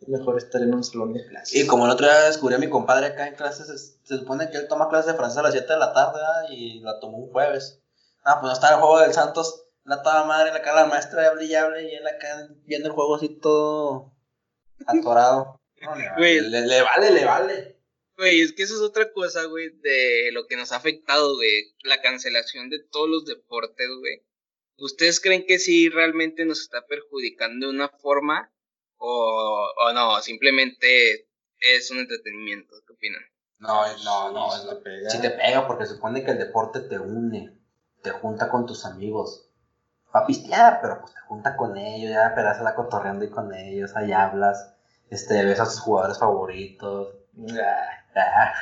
Es 0.00 0.08
mejor 0.08 0.36
estar 0.38 0.60
en 0.62 0.74
un 0.74 0.84
salón 0.84 1.12
de 1.14 1.26
clases. 1.26 1.54
Y 1.54 1.66
como 1.66 1.86
el 1.86 1.90
otro 1.92 2.06
día 2.06 2.20
descubrí 2.24 2.54
a 2.54 2.58
mi 2.58 2.68
compadre 2.68 3.06
acá 3.06 3.26
en 3.28 3.34
clases, 3.34 3.68
es- 3.70 3.98
se 4.02 4.18
supone 4.18 4.50
que 4.50 4.58
él 4.58 4.68
toma 4.68 4.88
clases 4.88 5.12
de 5.12 5.16
francés 5.18 5.38
a 5.38 5.42
las 5.42 5.52
7 5.52 5.72
de 5.72 5.78
la 5.78 5.92
tarde 5.92 6.12
¿verdad? 6.14 6.44
y 6.50 6.80
la 6.80 7.00
tomó 7.00 7.18
un 7.18 7.30
jueves. 7.32 7.80
Ah, 8.24 8.38
pues 8.40 8.48
no 8.50 8.52
está 8.52 8.70
el 8.74 8.80
juego 8.80 9.00
del 9.00 9.12
Santos, 9.14 9.64
la 9.84 10.02
toda 10.02 10.24
madre, 10.24 10.52
la 10.52 10.60
cara 10.62 10.82
de 10.82 10.88
la 10.88 10.92
maestra 10.94 11.26
hable 11.28 11.44
y 11.46 11.54
hable 11.54 11.90
y 11.90 11.94
él 11.94 12.06
acá 12.06 12.48
viendo 12.64 12.88
el 12.88 12.94
juego 12.94 13.16
así 13.16 13.28
todo 13.28 14.12
atorado. 14.86 15.60
No, 15.80 15.94
le, 15.94 16.04
vale, 16.08 16.16
Güey. 16.16 16.40
le, 16.50 16.66
le 16.66 16.82
vale, 16.82 17.10
le 17.10 17.24
vale. 17.24 17.76
Güey, 18.16 18.40
es 18.40 18.52
que 18.54 18.62
eso 18.62 18.74
es 18.74 18.80
otra 18.80 19.12
cosa, 19.12 19.44
güey, 19.44 19.70
de 19.80 20.30
lo 20.32 20.46
que 20.46 20.56
nos 20.56 20.72
ha 20.72 20.76
afectado, 20.76 21.36
güey, 21.36 21.74
la 21.84 22.00
cancelación 22.00 22.70
de 22.70 22.78
todos 22.80 23.08
los 23.08 23.24
deportes, 23.26 23.88
güey. 24.00 24.22
¿Ustedes 24.78 25.20
creen 25.20 25.46
que 25.46 25.58
sí 25.58 25.88
realmente 25.88 26.44
nos 26.44 26.60
está 26.60 26.86
perjudicando 26.86 27.66
de 27.66 27.72
una 27.74 27.88
forma 27.88 28.50
o, 28.98 29.72
o 29.86 29.92
no, 29.92 30.20
simplemente 30.20 31.28
es 31.60 31.90
un 31.90 31.98
entretenimiento? 31.98 32.74
¿Qué 32.86 32.92
opinan? 32.92 33.22
No, 33.58 33.82
no, 34.04 34.32
no, 34.32 34.50
Sí, 34.50 34.56
es 34.56 34.62
sí 34.62 34.66
lo- 34.68 34.76
te 34.76 34.82
pega. 34.82 35.10
sí 35.10 35.20
te 35.20 35.30
pega 35.30 35.66
porque 35.66 35.86
se 35.86 35.94
supone 35.94 36.24
que 36.24 36.32
el 36.32 36.38
deporte 36.38 36.80
te 36.80 36.98
une, 36.98 37.58
te 38.02 38.10
junta 38.10 38.48
con 38.50 38.66
tus 38.66 38.84
amigos. 38.84 39.48
Pa' 40.12 40.26
pistear, 40.26 40.80
pero 40.80 41.00
pues 41.00 41.12
te 41.14 41.20
junta 41.20 41.56
con 41.56 41.76
ellos, 41.76 42.10
ya 42.10 42.34
pegas 42.34 42.60
la 42.62 42.74
cotorreando 42.74 43.24
y 43.24 43.30
con 43.30 43.52
ellos, 43.54 43.94
ahí 43.96 44.12
hablas, 44.12 44.74
este, 45.10 45.44
ves 45.44 45.60
a 45.60 45.64
tus 45.64 45.80
jugadores 45.80 46.18
favoritos. 46.18 47.14
Ah, 47.60 48.04
ah. 48.14 48.54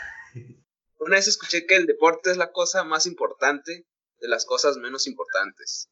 Una 0.99 1.17
vez 1.17 1.29
escuché 1.29 1.67
que 1.67 1.77
el 1.77 1.87
deporte 1.87 2.31
es 2.31 2.37
la 2.39 2.51
cosa 2.53 2.83
más 2.85 3.07
importante 3.07 3.87
de 4.19 4.29
las 4.29 4.47
cosas 4.47 4.77
menos 4.79 5.07
importantes. 5.07 5.91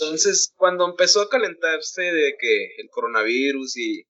Entonces, 0.00 0.52
cuando 0.56 0.86
empezó 0.86 1.22
a 1.22 1.28
calentarse 1.28 2.02
de 2.02 2.36
que 2.38 2.66
el 2.78 2.88
coronavirus 2.90 3.76
y, 3.76 4.06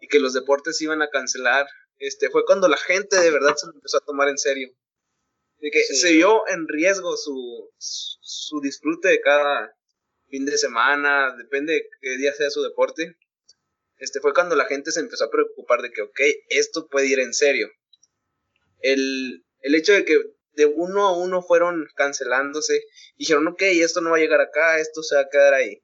y 0.00 0.08
que 0.08 0.18
los 0.18 0.32
deportes 0.32 0.80
iban 0.82 1.02
a 1.02 1.08
cancelar, 1.10 1.66
este, 1.98 2.30
fue 2.30 2.44
cuando 2.44 2.66
la 2.68 2.76
gente 2.76 3.16
de 3.20 3.30
verdad 3.30 3.54
se 3.56 3.66
lo 3.66 3.74
empezó 3.74 3.98
a 3.98 4.04
tomar 4.04 4.28
en 4.28 4.38
serio. 4.38 4.70
De 5.58 5.70
que 5.70 5.82
Sí. 5.84 5.96
se 5.96 6.12
vio 6.12 6.48
en 6.48 6.66
riesgo 6.66 7.16
su, 7.16 7.70
su 7.78 8.60
disfrute 8.60 9.08
de 9.08 9.20
cada 9.20 9.76
fin 10.28 10.46
de 10.46 10.56
semana, 10.58 11.34
depende 11.36 11.74
de 11.74 11.86
qué 12.00 12.16
día 12.16 12.32
sea 12.32 12.50
su 12.50 12.62
deporte. 12.62 13.16
Este 13.98 14.20
fue 14.20 14.32
cuando 14.32 14.56
la 14.56 14.64
gente 14.64 14.90
se 14.90 15.00
empezó 15.00 15.24
a 15.24 15.30
preocupar 15.30 15.82
de 15.82 15.90
que, 15.92 16.00
ok, 16.02 16.20
esto 16.48 16.88
puede 16.88 17.06
ir 17.08 17.20
en 17.20 17.34
serio. 17.34 17.68
el, 18.80 19.44
el 19.60 19.74
hecho 19.74 19.92
de 19.92 20.04
que 20.06 20.18
de 20.60 20.66
uno 20.66 21.06
a 21.08 21.16
uno 21.16 21.42
fueron 21.42 21.86
cancelándose, 21.96 22.82
dijeron, 23.16 23.48
ok, 23.48 23.62
esto 23.62 24.00
no 24.00 24.10
va 24.10 24.16
a 24.16 24.20
llegar 24.20 24.40
acá, 24.40 24.78
esto 24.78 25.02
se 25.02 25.14
va 25.16 25.22
a 25.22 25.28
quedar 25.28 25.54
ahí. 25.54 25.82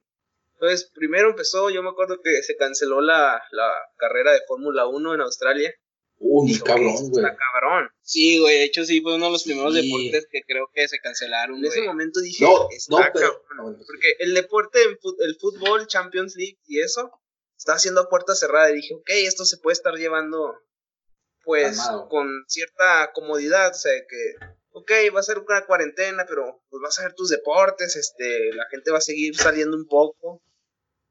Entonces, 0.53 0.89
primero 0.93 1.29
empezó, 1.29 1.69
yo 1.69 1.83
me 1.83 1.89
acuerdo 1.89 2.21
que 2.23 2.41
se 2.43 2.55
canceló 2.55 3.01
la, 3.01 3.41
la 3.51 3.71
carrera 3.97 4.31
de 4.33 4.41
Fórmula 4.47 4.87
1 4.87 5.13
en 5.15 5.21
Australia. 5.21 5.73
Uy, 6.19 6.47
Dije, 6.47 6.61
"Ok, 6.61 6.67
cabrón, 6.67 6.95
güey. 7.11 7.25
Está 7.25 7.37
cabrón. 7.37 7.89
Sí, 8.01 8.39
güey, 8.39 8.55
de 8.57 8.63
hecho 8.63 8.83
sí 8.85 9.01
fue 9.01 9.13
uno 9.15 9.25
de 9.25 9.31
los 9.33 9.43
primeros 9.43 9.75
Sí. 9.75 9.81
deportes 9.85 10.27
que 10.31 10.41
creo 10.47 10.67
que 10.73 10.87
se 10.87 10.97
cancelaron. 10.99 11.57
En 11.59 11.65
ese 11.65 11.83
momento 11.83 12.19
dije, 12.21 12.43
No, 12.43 12.67
está 12.71 12.91
no, 12.95 13.05
pero- 13.13 13.43
cabrón. 13.47 13.75
ah, 13.75 13.77
sí. 13.79 13.85
Porque 13.85 14.15
el 14.19 14.33
deporte, 14.33 14.79
el 14.81 15.35
fútbol, 15.39 15.85
Champions 15.85 16.35
League 16.35 16.57
y 16.65 16.79
eso, 16.81 17.11
está 17.55 17.73
haciendo 17.73 18.01
a 18.01 18.09
puerta 18.09 18.33
cerrada. 18.33 18.71
Y 18.71 18.75
dije, 18.77 18.95
ok, 18.95 19.09
esto 19.09 19.45
se 19.45 19.57
puede 19.57 19.73
estar 19.73 19.93
llevando, 19.93 20.55
pues, 21.43 21.79
con 22.09 22.45
cierta 22.47 23.11
comodidad. 23.13 23.69
O 23.69 23.73
sea, 23.75 23.93
que, 24.09 24.33
ok, 24.77 24.91
va 25.15 25.19
a 25.19 25.23
ser 25.23 25.39
una 25.39 25.65
cuarentena, 25.65 26.25
pero 26.27 26.61
pues 26.69 26.81
vas 26.81 26.99
a 26.99 27.03
ver 27.03 27.13
tus 27.13 27.29
deportes, 27.29 27.95
este, 27.95 28.53
la 28.53 28.65
gente 28.69 28.91
va 28.91 28.99
a 28.99 29.01
seguir 29.01 29.35
saliendo 29.35 29.75
un 29.75 29.87
poco. 29.87 30.41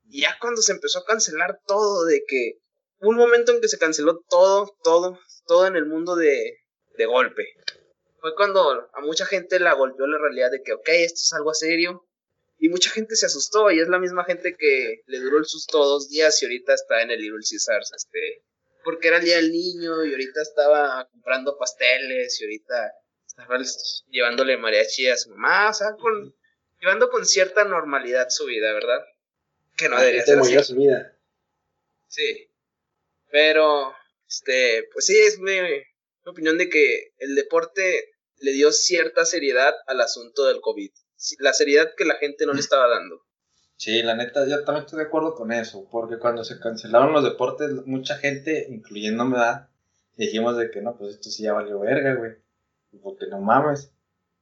Y 0.05 0.23
ya 0.23 0.37
cuando 0.41 0.63
se 0.63 0.73
empezó 0.73 1.01
a 1.01 1.05
cancelar 1.05 1.61
todo, 1.67 2.05
de 2.05 2.23
que 2.27 2.61
un 3.01 3.17
momento 3.17 3.53
en 3.53 3.61
que 3.61 3.69
se 3.69 3.79
canceló 3.79 4.25
todo, 4.29 4.77
todo, 4.83 5.19
todo 5.47 5.67
en 5.67 5.77
el 5.77 5.87
mundo 5.87 6.15
de, 6.17 6.59
de 6.97 7.07
golpe. 7.07 7.45
Fue 8.21 8.35
cuando 8.35 8.89
a 8.93 9.01
mucha 9.03 9.27
gente 9.27 9.61
la 9.61 9.75
golpeó 9.75 10.07
la 10.07 10.19
realidad 10.19 10.51
de 10.51 10.63
que, 10.63 10.73
ok, 10.73 10.89
esto 10.89 11.21
es 11.23 11.33
algo 11.33 11.53
serio. 11.53 12.07
Y 12.59 12.71
mucha 12.71 12.89
gente 12.89 13.17
se 13.17 13.27
asustó, 13.27 13.71
y 13.71 13.81
es 13.81 13.89
la 13.89 13.99
misma 13.99 14.25
gente 14.25 14.57
que 14.57 15.03
le 15.07 15.19
duró 15.19 15.37
el 15.37 15.45
susto 15.45 15.85
dos 15.85 16.09
días 16.09 16.41
y 16.41 16.47
ahorita 16.47 16.73
está 16.73 17.03
en 17.03 17.11
el 17.11 17.21
Little 17.21 17.45
Caesars, 17.47 17.93
este, 17.95 18.45
porque 18.83 19.09
era 19.09 19.19
el 19.19 19.25
día 19.25 19.37
del 19.37 19.53
niño 19.53 20.07
y 20.07 20.13
ahorita 20.13 20.41
estaba 20.41 21.07
comprando 21.13 21.59
pasteles 21.59 22.41
y 22.41 22.45
ahorita 22.45 22.93
estaba 23.39 23.59
llevándole 24.11 24.57
mariachi 24.57 25.09
a 25.09 25.17
su 25.17 25.31
mamá, 25.31 25.71
o 25.71 25.75
sea, 25.75 25.93
con, 25.99 26.35
llevando 26.81 27.11
con 27.11 27.27
cierta 27.27 27.65
normalidad 27.65 28.29
su 28.31 28.47
vida, 28.47 28.73
¿verdad? 28.73 29.05
Que 29.77 29.89
no 29.89 29.97
La 29.97 30.03
debería 30.03 30.25
ser 30.25 30.39
así. 30.39 30.59
su 30.65 30.77
vida. 30.77 31.17
Sí. 32.09 32.49
Pero, 33.31 33.95
este, 34.27 34.89
pues 34.93 35.07
sí, 35.07 35.17
es 35.19 35.39
mi, 35.39 35.61
mi 35.61 35.83
opinión 36.25 36.57
de 36.57 36.71
que 36.71 37.13
el 37.19 37.35
deporte 37.35 38.13
le 38.39 38.53
dio 38.53 38.73
cierta 38.73 39.25
seriedad 39.25 39.75
al 39.87 40.01
asunto 40.01 40.47
del 40.47 40.61
COVID. 40.61 40.91
La 41.39 41.53
seriedad 41.53 41.93
que 41.97 42.05
la 42.05 42.17
gente 42.17 42.47
no 42.47 42.53
le 42.55 42.61
estaba 42.61 42.89
dando. 42.89 43.23
Sí, 43.77 44.03
la 44.03 44.15
neta, 44.15 44.47
yo 44.47 44.65
también 44.65 44.87
estoy 44.87 45.01
de 45.01 45.07
acuerdo 45.07 45.35
con 45.35 45.53
eso, 45.53 45.87
porque 45.91 46.19
cuando 46.19 46.45
se 46.45 46.59
cancelaron 46.59 47.13
los 47.13 47.25
deportes, 47.25 47.71
mucha 47.85 48.17
gente, 48.17 48.67
incluyéndome, 48.71 49.33
¿verdad? 49.37 49.69
dijimos 50.17 50.57
de 50.57 50.71
que 50.71 50.81
no, 50.81 50.97
pues 50.97 51.17
esto 51.17 51.29
sí 51.29 51.43
ya 51.43 51.53
valió 51.53 51.79
verga, 51.81 52.15
güey. 52.15 52.33
Porque 53.03 53.27
no 53.29 53.41
mames, 53.41 53.91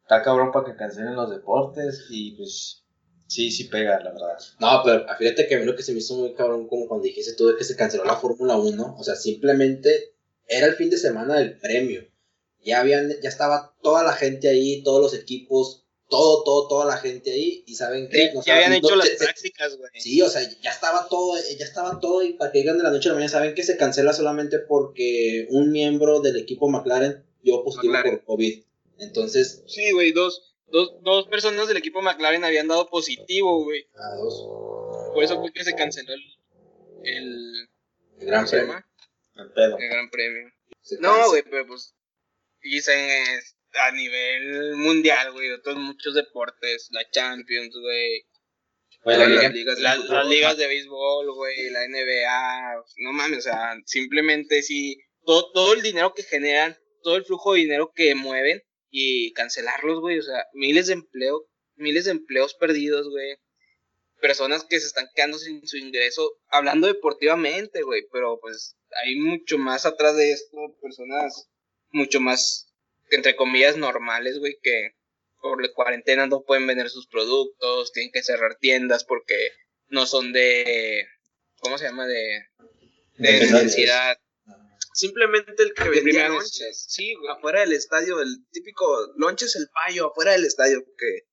está 0.03 0.23
cabrón 0.23 0.53
para 0.53 0.67
que 0.67 0.77
cancelen 0.77 1.15
los 1.17 1.31
deportes 1.31 2.07
y 2.11 2.33
pues 2.37 2.85
sí, 3.27 3.51
sí 3.51 3.65
pega, 3.65 4.01
la 4.01 4.13
verdad. 4.13 4.39
No, 4.61 4.83
pero 4.85 5.05
fíjate 5.19 5.47
que 5.47 5.55
a 5.55 5.59
mí 5.59 5.65
lo 5.65 5.77
que 5.77 5.83
se 5.83 5.93
me 5.93 5.99
hizo 5.99 6.15
muy 6.17 6.35
cabrón, 6.35 6.69
como 6.69 6.87
cuando 6.89 7.05
dijiste 7.05 7.35
tú 7.35 7.47
de 7.49 7.57
que 7.57 7.65
se 7.65 7.77
canceló 7.77 8.05
la 8.05 8.17
Fórmula 8.17 8.57
1, 8.57 8.97
o 8.99 9.03
sea, 9.05 9.17
simplemente 9.17 10.15
era 10.47 10.67
el 10.67 10.75
fin 10.75 10.91
de 10.91 10.99
semana 10.99 11.39
del 11.39 11.59
premio. 11.59 12.03
Ya 12.65 12.81
habían, 12.81 13.11
ya 13.23 13.29
estaba 13.29 13.75
toda 13.83 14.03
la 14.05 14.13
gente 14.13 14.49
ahí, 14.49 14.83
todos 14.83 15.01
los 15.01 15.15
equipos, 15.21 15.83
todo, 16.09 16.45
todo, 16.45 16.69
toda 16.69 16.87
la 16.87 16.97
gente 16.99 17.31
ahí, 17.33 17.63
y 17.67 17.75
saben 17.75 18.09
que 18.09 18.31
Sí, 18.31 18.39
ya 18.47 18.57
habían 18.57 18.73
hecho 18.75 18.95
las 18.97 19.09
se- 19.09 19.17
prácticas, 19.17 19.77
güey. 19.77 19.91
Sí, 19.99 20.21
o 20.23 20.29
sea, 20.29 20.43
ya 20.63 20.71
estaba 20.71 21.09
todo, 21.09 21.35
ya 21.59 21.65
estaba 21.65 21.99
todo, 22.01 22.23
y 22.23 22.35
para 22.35 22.53
que 22.53 22.59
digan 22.61 22.77
de 22.79 22.85
la 22.85 22.91
noche 22.91 23.09
a 23.09 23.13
la 23.13 23.17
mañana, 23.17 23.33
saben 23.33 23.55
que 23.55 23.65
se 23.65 23.77
cancela 23.77 24.13
solamente 24.13 24.59
porque 24.61 25.47
un 25.51 25.73
miembro 25.73 26.21
del 26.21 26.37
equipo 26.37 26.69
McLaren 26.69 27.25
dio 27.45 27.63
positivo 27.63 27.93
McLaren. 27.93 28.17
por 28.19 28.25
COVID. 28.25 28.65
Entonces, 28.99 29.63
Sí, 29.67 29.93
güey, 29.93 30.13
dos, 30.13 30.55
dos, 30.67 30.95
dos 31.03 31.27
personas 31.29 31.69
del 31.69 31.77
equipo 31.77 32.01
McLaren 32.03 32.45
habían 32.45 32.69
dado 32.69 32.89
positivo, 32.91 33.63
güey. 33.65 33.87
a 33.95 34.15
dos, 34.17 35.13
Por 35.15 35.23
eso 35.23 35.41
fue 35.41 35.53
que 35.53 35.65
se 35.65 35.75
canceló 35.75 36.13
el, 36.15 36.23
el, 37.05 37.69
el 38.21 38.27
gran 38.27 38.41
¿cómo 38.41 38.47
se 38.49 38.57
premio. 38.57 38.73
llama? 38.75 38.89
El 39.37 39.53
pedo. 39.53 39.79
El 39.79 39.89
gran 39.89 40.11
premio. 40.11 40.51
Se 40.81 40.99
No, 41.01 41.29
güey, 41.29 41.43
pero 41.43 41.67
pues 41.67 41.95
dicen 42.63 42.99
es 42.99 43.57
a 43.75 43.91
nivel 43.91 44.77
mundial, 44.77 45.33
güey, 45.33 45.51
otros 45.51 45.77
muchos 45.77 46.15
deportes, 46.15 46.89
la 46.93 47.09
Champions, 47.11 47.75
güey, 47.81 48.23
Güey, 49.03 49.19
la 49.19 49.27
las, 49.27 49.29
liga- 49.37 49.49
ligas, 49.51 49.79
la- 49.81 49.97
las 49.97 50.09
la- 50.09 50.25
ligas 50.25 50.57
de 50.57 50.67
béisbol, 50.69 51.35
güey, 51.35 51.71
la 51.71 51.85
NBA, 51.89 52.85
no 52.99 53.13
mames, 53.13 53.39
o 53.39 53.43
sea, 53.43 53.77
simplemente 53.85 54.63
sí, 54.63 54.97
todo, 55.27 55.51
todo 55.53 55.75
el 55.75 55.83
dinero 55.83 56.15
que 56.15 56.23
generan, 56.23 56.79
todo 57.05 57.17
el 57.17 57.25
flujo 57.25 57.53
de 57.53 57.61
dinero 57.61 57.93
que 57.95 58.17
mueven 58.17 58.63
y 58.91 59.33
cancelarlos, 59.35 60.01
güey, 60.01 60.19
o 60.19 60.23
sea, 60.23 60.47
miles 60.53 60.89
de 60.89 60.95
empleos, 60.95 61.43
miles 61.77 62.07
de 62.07 62.13
empleos 62.13 62.55
perdidos, 62.55 63.09
güey, 63.09 63.37
personas 64.21 64.65
que 64.65 64.81
se 64.81 64.87
están 64.87 65.09
quedando 65.15 65.39
sin 65.39 65.67
su 65.69 65.77
ingreso, 65.77 66.33
hablando 66.49 66.87
deportivamente, 66.87 67.83
güey, 67.83 68.07
pero 68.11 68.41
pues 68.41 68.77
hay 69.05 69.17
mucho 69.17 69.59
más 69.59 69.87
atrás 69.87 70.17
de 70.17 70.33
esto, 70.33 70.57
personas 70.81 71.49
mucho 71.91 72.21
más, 72.21 72.73
entre 73.11 73.37
comillas, 73.37 73.77
normales, 73.77 74.39
güey, 74.39 74.59
que 74.63 74.93
por 75.41 75.63
la 75.63 75.73
cuarentena 75.73 76.27
no 76.27 76.43
pueden 76.43 76.67
vender 76.67 76.89
sus 76.89 77.07
productos, 77.07 77.93
tienen 77.93 78.13
que 78.13 78.23
cerrar 78.23 78.57
tiendas 78.57 79.05
porque 79.05 79.51
no 79.89 80.07
son 80.07 80.33
de, 80.33 81.07
¿cómo 81.61 81.77
se 81.79 81.85
llama? 81.85 82.07
De 82.07 82.47
De 83.19 83.41
necesidad. 83.41 84.19
Simplemente 84.95 85.61
el 85.61 85.75
que 85.75 85.89
vendía 85.89 86.29
lonches, 86.29 86.87
sí, 86.89 87.15
güey, 87.17 87.33
afuera 87.33 87.61
del 87.61 87.73
estadio, 87.73 88.21
el 88.21 88.47
típico 88.53 89.13
lonches 89.17 89.57
el 89.57 89.69
payo, 89.69 90.07
afuera 90.07 90.33
del 90.33 90.45
estadio, 90.45 90.85
que 90.97 91.27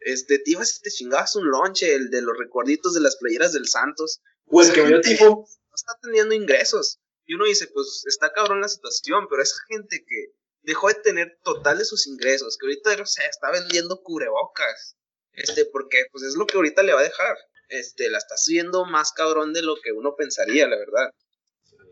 este, 0.00 0.40
te 0.40 0.50
ibas 0.50 0.76
y 0.76 0.82
te 0.82 0.90
chingabas 0.90 1.36
un 1.36 1.48
lonche, 1.48 1.94
el 1.94 2.10
de 2.10 2.20
los 2.20 2.36
recuerditos 2.36 2.94
de 2.94 3.00
las 3.00 3.16
playeras 3.16 3.52
del 3.52 3.68
Santos, 3.68 4.22
Pues 4.46 4.72
que 4.72 4.82
me 4.82 4.88
dio 4.88 4.96
Gente 4.96 5.10
tipo. 5.18 5.24
no 5.24 5.74
está 5.74 5.96
teniendo 6.02 6.34
ingresos. 6.34 6.98
Y 7.26 7.34
uno 7.34 7.44
dice, 7.44 7.68
pues 7.68 8.02
está 8.06 8.32
cabrón 8.32 8.60
la 8.60 8.68
situación, 8.68 9.28
pero 9.30 9.40
esa 9.40 9.56
gente 9.68 10.04
que 10.04 10.32
dejó 10.62 10.88
de 10.88 10.94
tener 10.94 11.38
total 11.44 11.78
de 11.78 11.84
sus 11.84 12.08
ingresos, 12.08 12.58
que 12.58 12.66
ahorita, 12.66 13.02
o 13.02 13.06
sea, 13.06 13.26
está 13.26 13.52
vendiendo 13.52 14.02
cubrebocas, 14.02 14.96
este, 15.32 15.64
porque 15.66 16.06
pues 16.10 16.24
es 16.24 16.34
lo 16.34 16.46
que 16.46 16.56
ahorita 16.56 16.82
le 16.82 16.92
va 16.92 17.00
a 17.00 17.04
dejar. 17.04 17.36
Este, 17.68 18.10
la 18.10 18.18
está 18.18 18.36
subiendo 18.36 18.84
más 18.84 19.12
cabrón 19.12 19.52
de 19.52 19.62
lo 19.62 19.76
que 19.76 19.92
uno 19.92 20.16
pensaría, 20.16 20.66
la 20.66 20.76
verdad. 20.76 21.10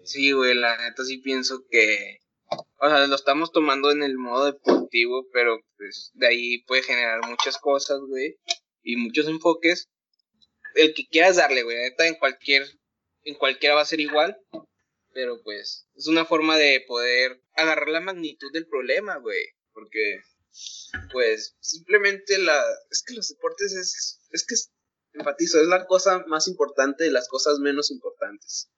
Sí, 0.04 0.32
güey, 0.32 0.54
la 0.54 0.76
neta 0.76 1.04
sí 1.04 1.18
pienso 1.18 1.64
que, 1.70 2.18
o 2.78 2.88
sea, 2.88 3.06
lo 3.06 3.14
estamos 3.14 3.52
tomando 3.52 3.90
en 3.90 4.02
el 4.02 4.16
modo 4.18 4.46
deportivo, 4.52 5.26
pero 5.32 5.60
pues 5.76 6.10
de 6.14 6.26
ahí 6.26 6.62
puede 6.64 6.82
generar 6.82 7.20
muchas 7.26 7.58
cosas, 7.58 8.00
güey, 8.00 8.36
y 8.82 8.96
muchos 8.96 9.26
enfoques. 9.28 9.88
El 10.74 10.92
que 10.94 11.06
quieras 11.08 11.36
darle, 11.36 11.62
güey, 11.62 11.76
neta, 11.78 12.06
en 12.06 12.16
cualquier, 12.16 12.66
en 13.22 13.34
cualquiera 13.36 13.76
va 13.76 13.82
a 13.82 13.86
ser 13.86 14.00
igual, 14.00 14.36
pero 15.12 15.40
pues 15.42 15.86
es 15.94 16.06
una 16.08 16.24
forma 16.24 16.56
de 16.58 16.84
poder 16.86 17.40
agarrar 17.54 17.88
la 17.88 18.00
magnitud 18.00 18.52
del 18.52 18.66
problema, 18.66 19.16
güey, 19.18 19.44
porque 19.72 20.20
pues 21.12 21.56
simplemente 21.60 22.38
la, 22.38 22.62
es 22.90 23.02
que 23.06 23.14
los 23.14 23.28
deportes 23.28 23.72
es, 23.72 24.20
es 24.30 24.44
que 24.46 24.54
es- 24.54 24.70
enfatizo, 25.12 25.60
es 25.60 25.68
la 25.68 25.86
cosa 25.86 26.24
más 26.26 26.48
importante 26.48 27.04
de 27.04 27.10
las 27.12 27.28
cosas 27.28 27.60
menos 27.60 27.92
importantes. 27.92 28.68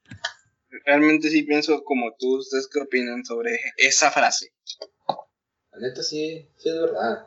Realmente 0.85 1.31
sí 1.31 1.43
pienso 1.45 1.83
como 1.85 2.15
tú, 2.19 2.39
¿ustedes 2.39 2.69
qué 2.69 2.81
opinan 2.81 3.25
sobre 3.25 3.59
esa 3.77 4.11
frase? 4.11 4.53
La 5.73 5.79
neta 5.89 6.03
sí, 6.03 6.49
sí 6.57 6.69
es 6.69 6.75
verdad. 6.81 7.27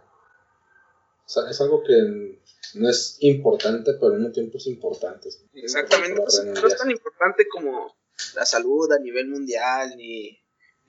O 1.26 1.30
sea, 1.30 1.50
es 1.50 1.62
algo 1.62 1.84
que 1.84 2.40
no 2.76 2.90
es 2.90 3.18
importante, 3.22 3.94
pero 3.94 4.08
al 4.14 4.20
mismo 4.20 4.32
tiempo 4.34 4.58
es 4.58 4.68
importante. 4.68 5.30
Exactamente, 5.54 6.20
pues, 6.22 6.44
no 6.44 6.68
es 6.68 6.78
tan 6.78 6.92
importante 6.92 7.48
como 7.48 7.96
la 8.36 8.46
salud 8.46 8.92
a 8.92 9.00
nivel 9.00 9.28
mundial, 9.28 9.94
ni, 9.96 10.40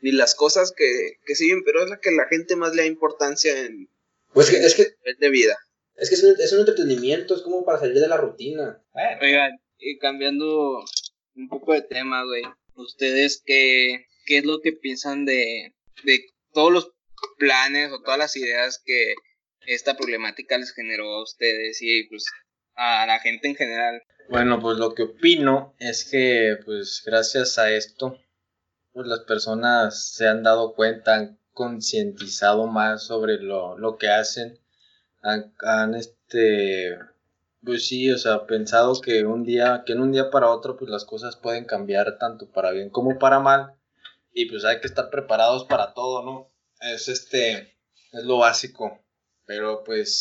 ni 0.00 0.12
las 0.12 0.34
cosas 0.34 0.72
que, 0.76 1.18
que 1.24 1.34
siguen, 1.34 1.62
pero 1.64 1.84
es 1.84 1.90
la 1.90 2.00
que 2.00 2.10
la 2.10 2.26
gente 2.26 2.56
más 2.56 2.74
le 2.74 2.82
da 2.82 2.88
importancia 2.88 3.58
en 3.66 3.88
Pues 4.32 4.50
que- 4.50 4.64
es 4.64 4.74
que, 4.74 4.94
nivel 5.04 5.16
de 5.20 5.30
vida. 5.30 5.58
es, 5.96 6.08
que 6.08 6.14
es, 6.16 6.24
un, 6.24 6.34
es 6.40 6.52
un 6.52 6.60
entretenimiento, 6.60 7.34
es 7.34 7.42
como 7.42 7.64
para 7.64 7.78
salir 7.78 8.00
de 8.00 8.08
la 8.08 8.16
rutina. 8.16 8.82
Oigan, 9.20 9.60
y 9.78 9.98
cambiando 9.98 10.82
un 11.34 11.48
poco 11.48 11.72
de 11.72 11.82
tema, 11.82 12.24
güey, 12.24 12.42
¿ustedes 12.74 13.42
qué, 13.44 14.06
qué 14.26 14.38
es 14.38 14.44
lo 14.44 14.60
que 14.60 14.72
piensan 14.72 15.24
de, 15.24 15.74
de 16.04 16.26
todos 16.52 16.72
los 16.72 16.92
planes 17.38 17.92
o 17.92 18.02
todas 18.02 18.18
las 18.18 18.36
ideas 18.36 18.82
que 18.84 19.14
esta 19.66 19.96
problemática 19.96 20.58
les 20.58 20.72
generó 20.72 21.14
a 21.14 21.22
ustedes 21.22 21.80
y 21.82 22.04
pues 22.04 22.24
a 22.74 23.06
la 23.06 23.18
gente 23.20 23.48
en 23.48 23.56
general? 23.56 24.02
Bueno, 24.28 24.60
pues 24.60 24.78
lo 24.78 24.94
que 24.94 25.02
opino 25.02 25.74
es 25.78 26.08
que, 26.08 26.56
pues 26.64 27.02
gracias 27.04 27.58
a 27.58 27.72
esto, 27.72 28.18
pues 28.92 29.06
las 29.06 29.20
personas 29.20 30.14
se 30.14 30.28
han 30.28 30.42
dado 30.42 30.74
cuenta, 30.74 31.16
han 31.16 31.40
concientizado 31.52 32.66
más 32.66 33.04
sobre 33.04 33.38
lo, 33.38 33.76
lo 33.76 33.98
que 33.98 34.08
hacen, 34.08 34.58
han, 35.20 35.52
han, 35.60 35.94
este, 35.94 36.96
pues 37.64 37.86
sí, 37.86 38.10
o 38.10 38.18
sea, 38.18 38.46
pensado 38.46 39.00
que 39.00 39.24
un 39.24 39.44
día, 39.44 39.82
que 39.86 39.92
en 39.92 40.00
un 40.00 40.12
día 40.12 40.30
para 40.30 40.50
otro, 40.50 40.76
pues 40.76 40.90
las 40.90 41.04
cosas 41.04 41.36
pueden 41.36 41.64
cambiar 41.64 42.18
tanto 42.18 42.50
para 42.50 42.70
bien 42.72 42.90
como 42.90 43.18
para 43.18 43.40
mal, 43.40 43.74
y 44.32 44.46
pues 44.46 44.64
hay 44.64 44.80
que 44.80 44.86
estar 44.86 45.10
preparados 45.10 45.64
para 45.64 45.92
todo, 45.94 46.22
¿no? 46.24 46.50
es 46.80 47.08
este, 47.08 47.76
es 48.12 48.24
lo 48.24 48.38
básico. 48.38 49.00
Pero 49.46 49.84
pues 49.84 50.16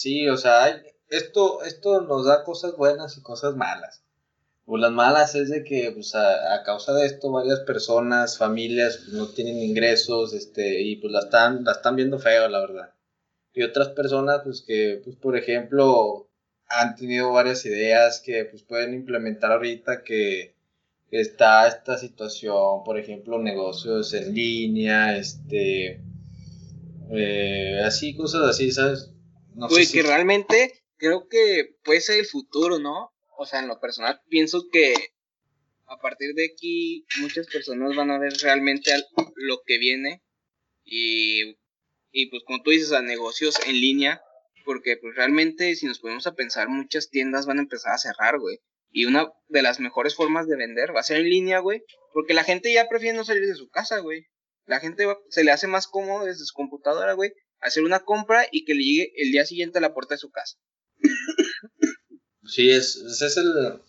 sí, 0.00 0.28
o 0.28 0.36
sea, 0.36 0.64
hay- 0.64 0.82
esto, 1.08 1.62
esto 1.64 2.00
nos 2.02 2.26
da 2.26 2.44
cosas 2.44 2.76
buenas 2.76 3.16
y 3.16 3.22
cosas 3.22 3.56
malas. 3.56 4.04
Pues 4.64 4.80
las 4.80 4.92
malas 4.92 5.34
es 5.34 5.50
de 5.50 5.64
que 5.64 5.90
pues 5.92 6.14
a, 6.14 6.62
causa 6.64 6.92
de 6.94 7.06
esto 7.06 7.30
varias 7.32 7.60
personas, 7.60 8.38
familias 8.38 8.98
pues, 8.98 9.08
no 9.14 9.28
tienen 9.28 9.58
ingresos, 9.58 10.32
este, 10.32 10.82
y 10.82 10.96
pues 10.96 11.12
la 11.12 11.20
están, 11.20 11.64
la 11.64 11.72
están 11.72 11.96
viendo 11.96 12.18
feo, 12.18 12.48
la 12.48 12.60
verdad. 12.60 12.94
Y 13.52 13.62
otras 13.64 13.88
personas, 13.90 14.42
pues 14.44 14.62
que, 14.66 15.00
pues 15.04 15.16
por 15.16 15.36
ejemplo, 15.36 16.29
han 16.70 16.96
tenido 16.96 17.32
varias 17.32 17.64
ideas 17.66 18.20
que 18.24 18.44
pues 18.46 18.62
pueden 18.62 18.94
implementar 18.94 19.52
ahorita 19.52 20.02
que 20.02 20.54
está 21.10 21.66
esta 21.68 21.98
situación, 21.98 22.84
por 22.84 22.98
ejemplo, 22.98 23.38
negocios 23.40 24.14
en 24.14 24.32
línea, 24.34 25.16
este, 25.16 26.00
eh, 27.12 27.80
así, 27.84 28.14
cosas 28.16 28.42
así, 28.48 28.70
¿sabes? 28.70 29.10
No 29.54 29.68
Güey, 29.68 29.84
sé 29.84 29.92
que 29.92 30.02
si- 30.02 30.06
realmente 30.08 30.72
creo 30.96 31.28
que 31.28 31.76
puede 31.84 32.00
ser 32.00 32.20
el 32.20 32.26
futuro, 32.26 32.78
¿no? 32.78 33.12
O 33.36 33.46
sea, 33.46 33.60
en 33.60 33.68
lo 33.68 33.80
personal 33.80 34.20
pienso 34.28 34.64
que 34.72 34.94
a 35.86 35.98
partir 35.98 36.34
de 36.34 36.46
aquí 36.52 37.04
muchas 37.20 37.48
personas 37.48 37.96
van 37.96 38.10
a 38.12 38.18
ver 38.18 38.32
realmente 38.42 38.92
al- 38.92 39.06
lo 39.34 39.62
que 39.66 39.78
viene 39.78 40.22
y, 40.84 41.56
y 42.12 42.26
pues 42.30 42.44
como 42.44 42.62
tú 42.62 42.70
dices, 42.70 42.92
a 42.92 43.02
negocios 43.02 43.56
en 43.66 43.80
línea, 43.80 44.22
porque 44.64 44.96
pues 44.96 45.14
realmente 45.16 45.74
si 45.76 45.86
nos 45.86 45.98
ponemos 46.00 46.26
a 46.26 46.34
pensar 46.34 46.68
muchas 46.68 47.08
tiendas 47.10 47.46
van 47.46 47.58
a 47.58 47.62
empezar 47.62 47.92
a 47.94 47.98
cerrar, 47.98 48.38
güey. 48.38 48.58
Y 48.92 49.04
una 49.04 49.30
de 49.48 49.62
las 49.62 49.78
mejores 49.80 50.14
formas 50.16 50.48
de 50.48 50.56
vender 50.56 50.94
va 50.94 51.00
a 51.00 51.04
ser 51.04 51.18
en 51.18 51.30
línea, 51.30 51.60
güey, 51.60 51.82
porque 52.12 52.34
la 52.34 52.44
gente 52.44 52.72
ya 52.72 52.88
prefiere 52.88 53.16
no 53.16 53.24
salir 53.24 53.46
de 53.46 53.54
su 53.54 53.68
casa, 53.68 53.98
güey. 54.00 54.26
La 54.66 54.80
gente 54.80 55.06
va- 55.06 55.18
se 55.28 55.44
le 55.44 55.52
hace 55.52 55.66
más 55.66 55.86
cómodo 55.86 56.24
desde 56.26 56.44
su 56.44 56.54
computadora, 56.54 57.12
güey, 57.12 57.32
hacer 57.60 57.84
una 57.84 58.00
compra 58.00 58.46
y 58.50 58.64
que 58.64 58.74
le 58.74 58.82
llegue 58.82 59.12
el 59.16 59.32
día 59.32 59.44
siguiente 59.46 59.78
a 59.78 59.80
la 59.82 59.94
puerta 59.94 60.14
de 60.14 60.18
su 60.18 60.30
casa. 60.30 60.56
Sí, 62.44 62.70
es, 62.70 62.96
ese 62.96 63.26
es 63.26 63.36
el, 63.36 63.80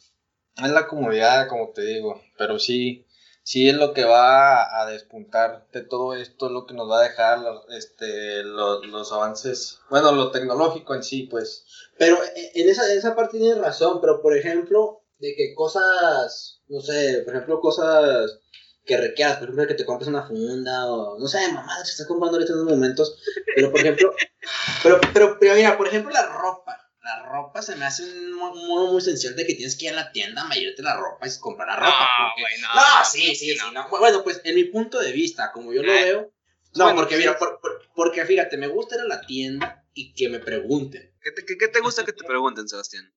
es 0.63 0.69
la 0.71 0.87
comodidad, 0.87 1.47
como 1.47 1.71
te 1.71 1.81
digo, 1.83 2.21
pero 2.37 2.59
sí, 2.59 3.05
sí 3.51 3.69
es 3.69 3.75
lo 3.75 3.93
que 3.93 4.05
va 4.05 4.81
a 4.81 4.85
despuntar 4.85 5.67
de 5.73 5.81
todo 5.81 6.15
esto, 6.15 6.49
lo 6.49 6.65
que 6.65 6.73
nos 6.73 6.89
va 6.89 6.99
a 6.99 7.03
dejar 7.09 7.39
este, 7.69 8.43
lo- 8.43 8.83
los 8.85 9.11
avances, 9.11 9.79
bueno, 9.89 10.11
lo 10.11 10.31
tecnológico 10.31 10.95
en 10.95 11.03
sí, 11.03 11.23
pues. 11.23 11.65
Pero 11.97 12.17
eh, 12.23 12.51
en 12.55 12.69
esa, 12.69 12.91
esa 12.93 13.15
parte 13.15 13.37
tienes 13.39 13.57
razón, 13.57 13.99
pero 14.01 14.21
por 14.21 14.35
ejemplo, 14.37 15.01
de 15.19 15.35
que 15.35 15.53
cosas, 15.55 16.61
no 16.67 16.81
sé, 16.81 17.21
por 17.25 17.33
ejemplo, 17.35 17.59
cosas 17.59 18.39
que 18.85 18.97
requieras, 18.97 19.35
por 19.37 19.43
ejemplo, 19.45 19.67
que 19.67 19.75
te 19.75 19.85
compres 19.85 20.07
una 20.09 20.27
funda 20.27 20.91
o, 20.91 21.19
no 21.19 21.27
sé, 21.27 21.39
mamá, 21.53 21.83
se 21.85 21.91
está 21.91 22.07
comprando 22.07 22.37
ahorita 22.37 22.53
en 22.53 22.59
unos 22.59 22.73
momentos, 22.73 23.17
pero 23.55 23.71
por 23.71 23.79
ejemplo, 23.81 24.13
pero, 24.83 24.99
pero, 25.13 25.37
pero 25.39 25.55
mira, 25.55 25.77
por 25.77 25.87
ejemplo, 25.87 26.11
la 26.11 26.25
ropa. 26.25 26.80
La 27.03 27.23
ropa 27.23 27.61
se 27.63 27.75
me 27.75 27.85
hace 27.85 28.03
un 28.03 28.33
mo- 28.33 28.51
un 28.51 28.67
modo 28.67 28.91
muy 28.91 28.99
esencial 29.01 29.35
de 29.35 29.45
que 29.47 29.55
tienes 29.55 29.75
que 29.75 29.85
ir 29.85 29.91
a 29.91 29.95
la 29.95 30.11
tienda 30.11 30.43
a 30.43 30.47
medirte 30.47 30.83
la 30.83 30.95
ropa 30.95 31.27
y 31.27 31.31
comprar 31.39 31.67
la 31.67 31.75
ropa. 31.77 32.07
porque- 32.35 32.41
güey, 32.43 32.61
no. 32.61 32.67
No, 32.75 33.05
sí, 33.05 33.35
sí, 33.35 33.55
sí, 33.55 33.57
no. 33.73 33.89
Bueno, 33.89 34.23
pues 34.23 34.41
en 34.43 34.55
mi 34.55 34.65
punto 34.65 34.99
de 34.99 35.11
vista, 35.11 35.51
como 35.51 35.73
yo 35.73 35.81
lo 35.81 35.91
Ah, 35.91 35.95
veo, 35.95 36.33
no, 36.75 36.83
bueno, 36.85 36.99
porque 36.99 37.15
sí. 37.15 37.21
mira, 37.21 37.37
por- 37.37 37.59
por- 37.59 37.81
porque 37.95 38.23
fíjate, 38.25 38.55
me 38.57 38.67
gusta 38.67 38.95
ir 38.95 39.01
a 39.01 39.05
la 39.05 39.21
tienda 39.21 39.83
y 39.93 40.13
que 40.13 40.29
me 40.29 40.39
pregunten. 40.39 41.11
¿Qué 41.21 41.31
te, 41.31 41.43
qué, 41.45 41.57
qué 41.57 41.67
te 41.67 41.79
gusta 41.79 42.05
que 42.05 42.13
te 42.13 42.23
pregunten, 42.23 42.67
Sebastián? 42.69 43.11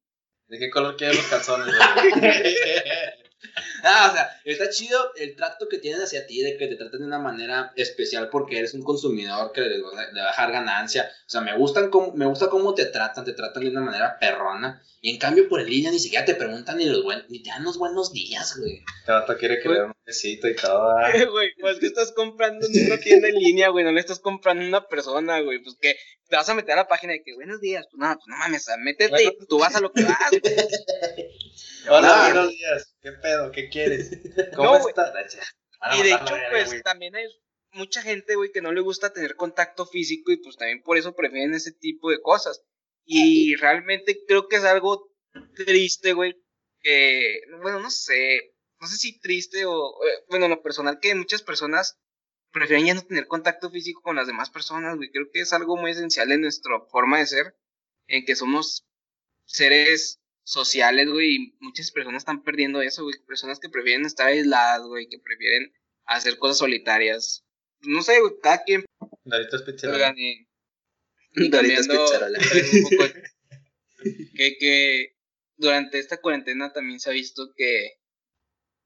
¿De 0.47 0.59
qué 0.59 0.71
color 0.71 0.97
quieren 0.97 1.17
los 1.17 1.27
calzones? 1.27 1.67
Ah, 3.87 4.09
o 4.11 4.15
sea, 4.15 4.41
está 4.45 4.71
chido 4.71 4.99
el 5.17 5.37
trato 5.37 5.69
que 5.69 5.77
tienen 5.77 6.01
hacia 6.01 6.27
ti, 6.27 6.41
de 6.41 6.57
que 6.57 6.69
te 6.69 6.77
tratan 6.77 7.01
de 7.01 7.07
una 7.07 7.19
manera 7.19 7.73
especial 7.77 8.31
porque 8.31 8.59
eres 8.59 8.73
un 8.73 8.83
consumidor 8.83 9.53
que 9.53 9.61
le, 9.61 9.77
le 9.77 9.83
va 9.83 10.29
a 10.29 10.31
dejar 10.31 10.53
ganancia. 10.53 11.11
O 11.27 11.31
sea, 11.31 11.43
me 11.43 11.55
gustan 11.57 11.91
cómo, 11.91 12.13
me 12.15 12.25
gusta 12.25 12.49
cómo 12.49 12.75
te 12.75 12.87
tratan, 12.87 13.25
te 13.25 13.35
tratan 13.35 13.63
de 13.63 13.71
una 13.71 13.83
manera 13.83 14.19
perrona. 14.19 14.83
Y 15.03 15.11
en 15.11 15.19
cambio, 15.19 15.51
por 15.51 15.61
en 15.61 15.69
línea 15.69 15.91
ni 15.91 15.99
siquiera 15.99 16.25
te 16.25 16.35
preguntan 16.35 16.79
ni 16.79 16.87
los 16.87 17.03
buen, 17.03 17.25
ni 17.29 17.43
te 17.43 17.51
dan 17.51 17.63
los 17.63 17.77
buenos 17.77 18.13
días, 18.13 18.57
güey. 18.57 18.83
Vato 19.07 19.37
quiere 19.37 19.61
que 19.61 19.69
y 20.07 20.39
todo. 20.57 20.97
ah. 20.99 21.11
Güey, 21.31 21.55
pues 21.61 21.79
que 21.79 21.87
estás 21.87 22.13
comprando 22.13 22.67
en 22.67 22.87
una 22.87 22.99
tienda 22.99 23.29
en 23.29 23.37
línea, 23.37 23.69
güey, 23.71 23.85
no 23.85 23.93
le 23.93 24.01
estás 24.01 24.19
comprando 24.21 24.63
a 24.65 24.69
una 24.69 24.87
persona, 24.89 25.41
güey, 25.41 25.63
pues 25.63 25.77
que 25.81 25.97
te 26.29 26.37
vas 26.37 26.49
a 26.49 26.55
meter 26.55 26.73
a 26.73 26.77
la 26.77 26.89
página 26.89 27.13
de 27.15 27.23
que 27.23 27.35
buenos 27.35 27.61
días, 27.61 27.87
pues 27.91 27.99
nada, 27.99 28.17
pues 28.17 28.27
no 28.29 28.37
mames, 28.37 28.67
métete 28.81 29.11
Bueno. 29.11 29.31
y 29.41 29.47
tú 29.47 29.59
vas 29.59 29.75
a 29.77 29.81
lo 29.81 29.93
que 29.93 30.05
vas, 30.05 30.31
güey. 30.31 30.43
Hola, 31.89 32.09
No. 32.09 32.23
buenos 32.25 32.51
días. 32.51 32.95
¿Qué 33.01 33.13
pedo? 33.13 33.51
¿Qué 33.53 33.69
quieres? 33.69 34.11
¿Cómo 34.57 34.79
No, 34.79 34.89
estás? 34.89 35.13
Y 35.99 36.03
de 36.03 36.11
hecho, 36.13 36.35
pues 36.51 36.83
también 36.83 37.15
hay 37.17 37.27
mucha 37.73 38.01
gente, 38.03 38.37
güey, 38.37 38.51
que 38.53 38.63
no 38.63 38.73
le 38.73 38.81
gusta 38.81 39.13
tener 39.13 39.37
contacto 39.37 39.85
físico 39.87 40.33
y 40.33 40.37
pues 40.39 40.57
también 40.57 40.83
por 40.83 40.97
eso 40.97 41.15
prefieren 41.15 41.55
ese 41.55 41.73
tipo 41.73 42.11
de 42.11 42.21
cosas. 42.21 42.63
Y 43.05 43.55
realmente 43.57 44.19
creo 44.27 44.49
que 44.49 44.57
es 44.57 44.65
algo 44.65 45.11
triste, 45.57 46.15
güey, 46.15 46.35
que, 46.81 47.41
bueno, 47.63 47.81
no 47.81 47.91
sé, 47.91 48.54
no 48.85 48.91
sé 48.91 48.99
si 48.99 49.19
triste 49.19 49.65
o, 49.65 50.05
eh, 50.05 50.25
bueno, 50.29 50.45
en 50.45 50.51
lo 50.51 50.63
personal 50.63 50.99
que 51.01 51.15
muchas 51.15 51.43
personas 51.43 51.99
prefieren 52.53 52.85
ya 52.85 52.95
no 52.95 53.03
tener 53.03 53.27
contacto 53.27 53.71
físico 53.71 54.03
con 54.03 54.15
las 54.15 54.27
demás 54.27 54.51
personas, 54.51 54.97
güey. 54.97 55.11
Creo 55.11 55.31
que 55.33 55.41
es 55.41 55.55
algo 55.55 55.79
muy 55.79 55.93
esencial 55.93 56.31
en 56.33 56.43
nuestra 56.43 56.79
forma 56.91 57.19
de 57.19 57.27
ser, 57.27 57.57
en 58.09 58.27
que 58.27 58.37
somos 58.37 58.87
seres 59.47 60.21
sociales, 60.43 61.09
güey, 61.09 61.35
y 61.35 61.57
muchas 61.61 61.91
personas 61.93 62.21
están 62.21 62.43
perdiendo 62.43 62.83
eso, 62.83 63.05
güey. 63.05 63.15
Personas 63.27 63.59
que 63.59 63.71
prefieren 63.71 64.05
estar 64.05 64.27
aisladas, 64.27 64.83
güey, 64.87 65.09
que 65.09 65.19
prefieren 65.19 65.73
hacer 66.05 66.39
cosas 66.39 66.59
solitarias. 66.59 67.47
No 67.81 68.03
sé, 68.03 68.21
güey, 68.21 68.35
cada 68.43 68.65
quien 68.65 68.85
Doritos 69.25 69.63
que, 74.37 74.59
que 74.59 75.17
durante 75.57 75.99
esta 75.99 76.21
cuarentena 76.21 76.71
también 76.75 77.01
se 77.01 77.09
ha 77.09 77.15
visto 77.15 77.55
que, 77.57 78.04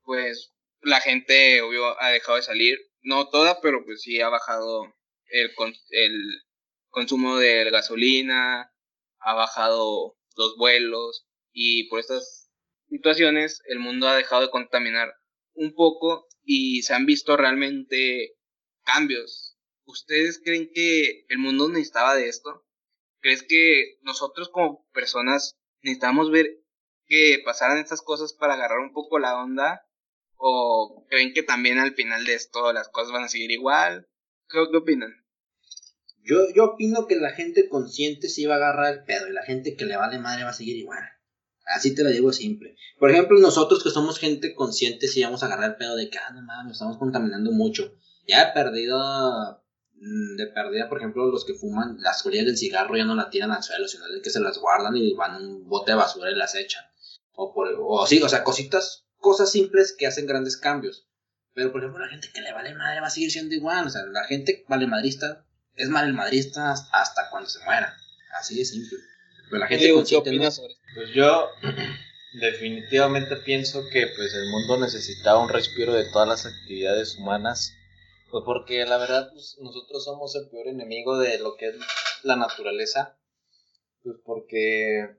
pues, 0.08 0.54
la 0.80 1.02
gente, 1.02 1.60
obvio, 1.60 2.00
ha 2.00 2.08
dejado 2.08 2.36
de 2.36 2.42
salir. 2.42 2.78
No 3.02 3.28
toda, 3.28 3.60
pero 3.60 3.84
pues 3.84 4.00
sí 4.00 4.22
ha 4.22 4.30
bajado 4.30 4.84
el, 5.26 5.50
el 5.90 6.42
consumo 6.88 7.36
de 7.36 7.70
gasolina, 7.70 8.72
ha 9.18 9.34
bajado 9.34 10.16
los 10.34 10.56
vuelos 10.56 11.26
y 11.52 11.90
por 11.90 12.00
estas 12.00 12.50
situaciones 12.88 13.60
el 13.66 13.80
mundo 13.80 14.08
ha 14.08 14.16
dejado 14.16 14.40
de 14.40 14.50
contaminar 14.50 15.12
un 15.52 15.74
poco 15.74 16.26
y 16.42 16.82
se 16.82 16.94
han 16.94 17.04
visto 17.04 17.36
realmente 17.36 18.34
cambios. 18.84 19.58
¿Ustedes 19.84 20.40
creen 20.42 20.70
que 20.72 21.26
el 21.28 21.38
mundo 21.38 21.68
necesitaba 21.68 22.14
de 22.14 22.28
esto? 22.30 22.64
¿Crees 23.20 23.42
que 23.42 23.98
nosotros 24.00 24.48
como 24.48 24.88
personas 24.94 25.58
necesitamos 25.82 26.30
ver 26.30 26.46
que 27.06 27.42
pasaran 27.44 27.76
estas 27.76 28.00
cosas 28.00 28.32
para 28.32 28.54
agarrar 28.54 28.78
un 28.78 28.94
poco 28.94 29.18
la 29.18 29.36
onda? 29.36 29.84
¿O 30.38 31.04
creen 31.08 31.34
que 31.34 31.42
también 31.42 31.78
al 31.78 31.94
final 31.94 32.24
de 32.24 32.34
esto 32.34 32.72
las 32.72 32.88
cosas 32.88 33.12
van 33.12 33.24
a 33.24 33.28
seguir 33.28 33.50
igual? 33.50 34.08
¿Qué, 34.48 34.58
opinan? 34.58 35.12
Yo, 36.22 36.36
yo 36.54 36.64
opino 36.64 37.06
que 37.06 37.16
la 37.16 37.30
gente 37.30 37.68
consciente 37.68 38.28
sí 38.28 38.46
va 38.46 38.54
a 38.54 38.58
agarrar 38.58 38.94
el 38.94 39.04
pedo 39.04 39.28
y 39.28 39.32
la 39.32 39.44
gente 39.44 39.76
que 39.76 39.84
le 39.84 39.96
vale 39.96 40.18
madre 40.18 40.44
va 40.44 40.50
a 40.50 40.54
seguir 40.54 40.76
igual. 40.76 41.02
Así 41.66 41.94
te 41.94 42.04
lo 42.04 42.10
digo 42.10 42.32
simple. 42.32 42.76
Por 42.98 43.10
ejemplo, 43.10 43.38
nosotros 43.38 43.82
que 43.82 43.90
somos 43.90 44.18
gente 44.18 44.54
consciente 44.54 45.08
sí 45.08 45.22
vamos 45.22 45.42
a 45.42 45.46
agarrar 45.46 45.70
el 45.70 45.76
pedo 45.76 45.96
de 45.96 46.08
que, 46.08 46.18
ah, 46.18 46.32
no 46.32 46.42
mames, 46.42 46.74
estamos 46.74 46.98
contaminando 46.98 47.50
mucho. 47.50 47.94
Ya 48.26 48.42
he 48.42 48.52
perdido, 48.52 49.62
mm, 49.94 50.36
de 50.36 50.46
perdida, 50.46 50.88
por 50.88 50.98
ejemplo, 50.98 51.26
los 51.26 51.44
que 51.44 51.54
fuman 51.54 51.96
las 52.00 52.22
colillas 52.22 52.46
del 52.46 52.56
cigarro 52.56 52.96
ya 52.96 53.04
no 53.04 53.14
la 53.14 53.28
tiran 53.28 53.50
al 53.50 53.62
suelo, 53.62 53.88
sino 53.88 54.04
que 54.22 54.30
se 54.30 54.40
las 54.40 54.58
guardan 54.58 54.96
y 54.96 55.14
van 55.14 55.32
a 55.32 55.38
un 55.38 55.68
bote 55.68 55.90
de 55.90 55.96
basura 55.96 56.30
y 56.30 56.36
las 56.36 56.54
echan. 56.54 56.84
O, 57.32 57.52
por, 57.52 57.68
o 57.78 58.06
sí, 58.06 58.22
o 58.22 58.28
sea, 58.28 58.44
cositas, 58.44 59.07
cosas 59.28 59.52
simples 59.52 59.94
que 59.96 60.06
hacen 60.06 60.26
grandes 60.26 60.56
cambios. 60.56 61.06
Pero, 61.52 61.70
por 61.70 61.82
ejemplo, 61.82 62.02
la 62.02 62.10
gente 62.10 62.30
que 62.32 62.40
le 62.40 62.54
vale 62.54 62.74
madre 62.74 63.00
va 63.00 63.08
a 63.08 63.10
seguir 63.10 63.30
siendo 63.30 63.54
igual. 63.54 63.86
O 63.86 63.90
sea, 63.90 64.06
la 64.06 64.24
gente 64.24 64.64
vale 64.68 64.86
madrista 64.86 65.44
es 65.74 65.90
mal 65.90 66.06
el 66.06 66.14
madrista 66.14 66.72
hasta 66.72 67.28
cuando 67.30 67.50
se 67.50 67.62
muera. 67.64 67.94
Así 68.40 68.56
de 68.56 68.64
simple. 68.64 68.98
Pero 69.50 69.60
la 69.60 69.66
gente 69.66 69.86
¿qué 70.08 70.16
opinas 70.16 70.56
sobre 70.56 70.72
esto? 70.72 70.82
Pues 70.94 71.10
yo 71.14 71.48
definitivamente 72.40 73.36
pienso 73.36 73.82
que 73.92 74.06
pues 74.16 74.32
el 74.34 74.48
mundo 74.50 74.78
necesitaba 74.78 75.42
un 75.42 75.50
respiro 75.50 75.92
de 75.92 76.10
todas 76.10 76.28
las 76.28 76.46
actividades 76.46 77.16
humanas. 77.18 77.74
Pues 78.30 78.44
porque 78.46 78.86
la 78.86 78.96
verdad 78.96 79.30
pues, 79.32 79.58
nosotros 79.60 80.04
somos 80.04 80.34
el 80.36 80.48
peor 80.48 80.68
enemigo 80.68 81.18
de 81.18 81.38
lo 81.38 81.56
que 81.56 81.68
es 81.68 81.76
la 82.22 82.36
naturaleza. 82.36 83.18
Pues 84.02 84.16
porque, 84.24 85.16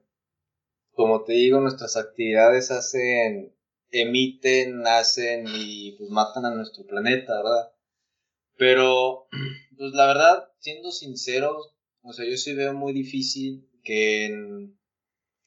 como 0.94 1.22
te 1.24 1.34
digo, 1.34 1.60
nuestras 1.60 1.96
actividades 1.96 2.70
hacen, 2.70 3.54
emiten, 3.90 4.86
hacen 4.86 5.46
y 5.46 5.92
pues 5.92 6.10
matan 6.10 6.46
a 6.46 6.54
nuestro 6.54 6.86
planeta, 6.86 7.36
¿verdad? 7.36 7.72
Pero, 8.56 9.26
pues 9.78 9.92
la 9.92 10.06
verdad, 10.06 10.48
siendo 10.58 10.90
sinceros, 10.90 11.74
o 12.02 12.12
sea, 12.12 12.28
yo 12.28 12.36
sí 12.36 12.54
veo 12.54 12.74
muy 12.74 12.92
difícil 12.92 13.68
que 13.82 14.26
en, 14.26 14.78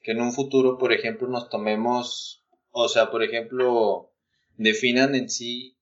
que 0.01 0.11
en 0.11 0.21
un 0.21 0.33
futuro, 0.33 0.77
por 0.77 0.93
ejemplo, 0.93 1.27
nos 1.27 1.49
tomemos, 1.49 2.45
o 2.71 2.87
sea, 2.87 3.11
por 3.11 3.23
ejemplo, 3.23 4.13
definan 4.57 5.15
en 5.15 5.29
sí 5.29 5.73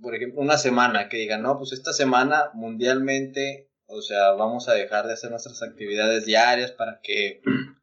por 0.00 0.14
ejemplo, 0.14 0.40
una 0.40 0.58
semana, 0.58 1.08
que 1.08 1.16
digan, 1.18 1.42
no, 1.42 1.58
pues 1.58 1.72
esta 1.72 1.92
semana 1.92 2.50
mundialmente, 2.54 3.70
o 3.86 4.02
sea, 4.02 4.32
vamos 4.32 4.68
a 4.68 4.74
dejar 4.74 5.06
de 5.06 5.14
hacer 5.14 5.30
nuestras 5.30 5.62
actividades 5.62 6.26
diarias 6.26 6.72
para 6.72 7.00
que, 7.02 7.40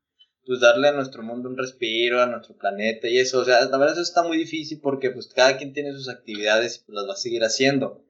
pues 0.46 0.60
darle 0.60 0.90
a 0.90 0.94
nuestro 0.94 1.24
mundo 1.24 1.50
un 1.50 1.58
respiro, 1.58 2.22
a 2.22 2.28
nuestro 2.28 2.56
planeta 2.58 3.08
y 3.08 3.18
eso, 3.20 3.40
o 3.42 3.46
sea, 3.46 3.62
la 3.66 3.78
verdad 3.78 3.94
eso 3.94 4.02
está 4.02 4.24
muy 4.24 4.38
difícil 4.38 4.80
porque 4.82 5.12
pues 5.12 5.28
cada 5.34 5.58
quien 5.58 5.74
tiene 5.74 5.94
sus 5.94 6.10
actividades 6.10 6.78
y 6.78 6.86
pues 6.86 6.96
las 6.96 7.08
va 7.10 7.14
a 7.14 7.18
seguir 7.18 7.44
haciendo, 7.44 8.04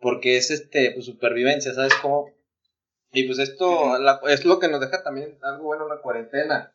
porque 0.00 0.36
es 0.36 0.50
este, 0.50 0.92
pues 0.92 1.06
supervivencia, 1.06 1.74
¿sabes 1.74 1.94
cómo? 2.02 2.26
Y 3.12 3.24
pues 3.24 3.38
esto 3.38 3.98
la- 3.98 4.20
es 4.28 4.44
lo 4.44 4.58
que 4.58 4.68
nos 4.68 4.80
deja 4.80 5.02
también 5.02 5.38
algo 5.42 5.64
bueno 5.64 5.88
la 5.88 6.00
cuarentena, 6.00 6.74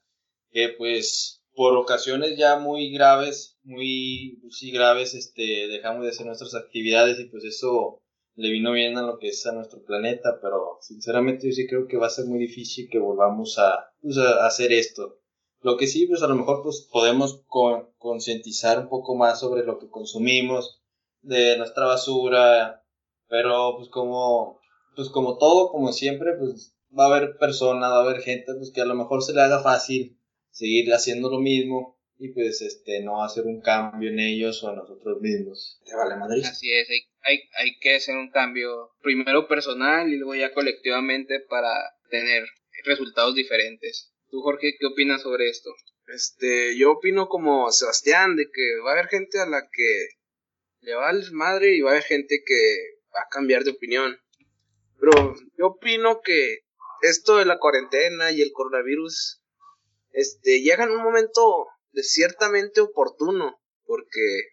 que 0.51 0.69
pues 0.77 1.43
por 1.55 1.75
ocasiones 1.75 2.37
ya 2.37 2.57
muy 2.57 2.91
graves, 2.91 3.57
muy 3.63 4.37
pues, 4.41 4.57
sí 4.57 4.71
graves, 4.71 5.13
este, 5.15 5.67
dejamos 5.67 6.03
de 6.03 6.09
hacer 6.09 6.25
nuestras 6.27 6.53
actividades 6.55 7.19
y 7.19 7.25
pues 7.25 7.43
eso 7.45 8.01
le 8.37 8.49
vino 8.51 8.71
bien 8.71 8.97
a 8.97 9.01
lo 9.01 9.19
que 9.19 9.29
es 9.29 9.45
a 9.47 9.51
nuestro 9.51 9.83
planeta, 9.83 10.39
pero 10.41 10.77
sinceramente 10.81 11.47
yo 11.47 11.53
sí 11.53 11.67
creo 11.67 11.87
que 11.87 11.97
va 11.97 12.07
a 12.07 12.11
ser 12.11 12.25
muy 12.25 12.39
difícil 12.39 12.89
que 12.89 12.99
volvamos 12.99 13.59
a, 13.59 13.91
pues, 14.01 14.17
a 14.17 14.45
hacer 14.45 14.71
esto. 14.71 15.19
Lo 15.61 15.75
que 15.77 15.87
sí, 15.87 16.07
pues 16.07 16.21
a 16.23 16.27
lo 16.27 16.35
mejor 16.35 16.63
pues 16.63 16.87
podemos 16.91 17.43
con- 17.47 17.89
concientizar 17.97 18.79
un 18.79 18.89
poco 18.89 19.15
más 19.15 19.39
sobre 19.39 19.65
lo 19.65 19.79
que 19.79 19.89
consumimos, 19.89 20.81
de 21.21 21.57
nuestra 21.57 21.85
basura, 21.87 22.83
pero 23.27 23.75
pues 23.77 23.89
como, 23.89 24.59
pues 24.95 25.09
como 25.09 25.37
todo, 25.37 25.71
como 25.71 25.91
siempre, 25.91 26.33
pues 26.37 26.75
va 26.97 27.05
a 27.05 27.15
haber 27.15 27.37
personas, 27.37 27.91
va 27.91 27.97
a 27.97 28.03
haber 28.03 28.21
gente 28.21 28.53
pues 28.55 28.71
que 28.71 28.81
a 28.81 28.85
lo 28.85 28.95
mejor 28.95 29.23
se 29.23 29.33
le 29.33 29.41
haga 29.41 29.61
fácil 29.61 30.17
seguir 30.51 30.93
haciendo 30.93 31.29
lo 31.29 31.39
mismo 31.39 31.97
y 32.19 32.29
pues 32.29 32.61
este 32.61 33.01
no 33.03 33.23
hacer 33.23 33.45
un 33.45 33.61
cambio 33.61 34.09
en 34.09 34.19
ellos 34.19 34.63
o 34.63 34.69
en 34.69 34.77
nosotros 34.77 35.19
mismos. 35.21 35.79
Te 35.85 35.95
vale 35.95 36.15
Madrid. 36.15 36.45
Así 36.45 36.71
es, 36.71 36.89
hay, 36.89 37.01
hay, 37.27 37.49
hay 37.55 37.77
que 37.79 37.95
hacer 37.95 38.15
un 38.15 38.31
cambio 38.31 38.91
primero 39.01 39.47
personal 39.47 40.11
y 40.11 40.17
luego 40.17 40.35
ya 40.35 40.53
colectivamente 40.53 41.41
para 41.41 41.71
tener 42.09 42.47
resultados 42.85 43.35
diferentes. 43.35 44.13
¿Tú, 44.29 44.41
Jorge, 44.41 44.75
qué 44.79 44.85
opinas 44.85 45.21
sobre 45.21 45.49
esto? 45.49 45.71
Este, 46.07 46.77
yo 46.77 46.93
opino 46.93 47.27
como 47.27 47.69
Sebastián, 47.71 48.37
de 48.37 48.49
que 48.49 48.79
va 48.79 48.91
a 48.91 48.93
haber 48.93 49.07
gente 49.07 49.39
a 49.39 49.45
la 49.45 49.67
que 49.69 50.07
le 50.79 50.95
va 50.95 51.09
al 51.09 51.29
madre 51.33 51.75
y 51.75 51.81
va 51.81 51.89
a 51.89 51.93
haber 51.93 52.03
gente 52.03 52.43
que 52.45 52.77
va 53.13 53.21
a 53.21 53.29
cambiar 53.29 53.63
de 53.63 53.71
opinión. 53.71 54.17
Pero 54.99 55.35
yo 55.57 55.67
opino 55.67 56.21
que 56.21 56.59
esto 57.01 57.37
de 57.37 57.45
la 57.45 57.59
cuarentena 57.59 58.31
y 58.31 58.41
el 58.41 58.53
coronavirus, 58.53 59.41
este, 60.11 60.61
llega 60.61 60.85
en 60.85 60.91
un 60.91 61.03
momento 61.03 61.67
de 61.91 62.03
ciertamente 62.03 62.79
oportuno, 62.79 63.59
porque, 63.85 64.43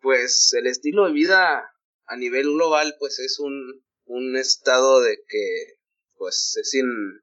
pues, 0.00 0.52
el 0.54 0.66
estilo 0.66 1.06
de 1.06 1.12
vida 1.12 1.71
a 2.06 2.16
nivel 2.16 2.44
global, 2.52 2.96
pues, 2.98 3.18
es 3.18 3.38
un, 3.38 3.84
un 4.06 4.36
estado 4.36 5.00
de 5.00 5.16
que, 5.28 5.74
pues, 6.16 6.56
es 6.60 6.74
in- 6.74 7.20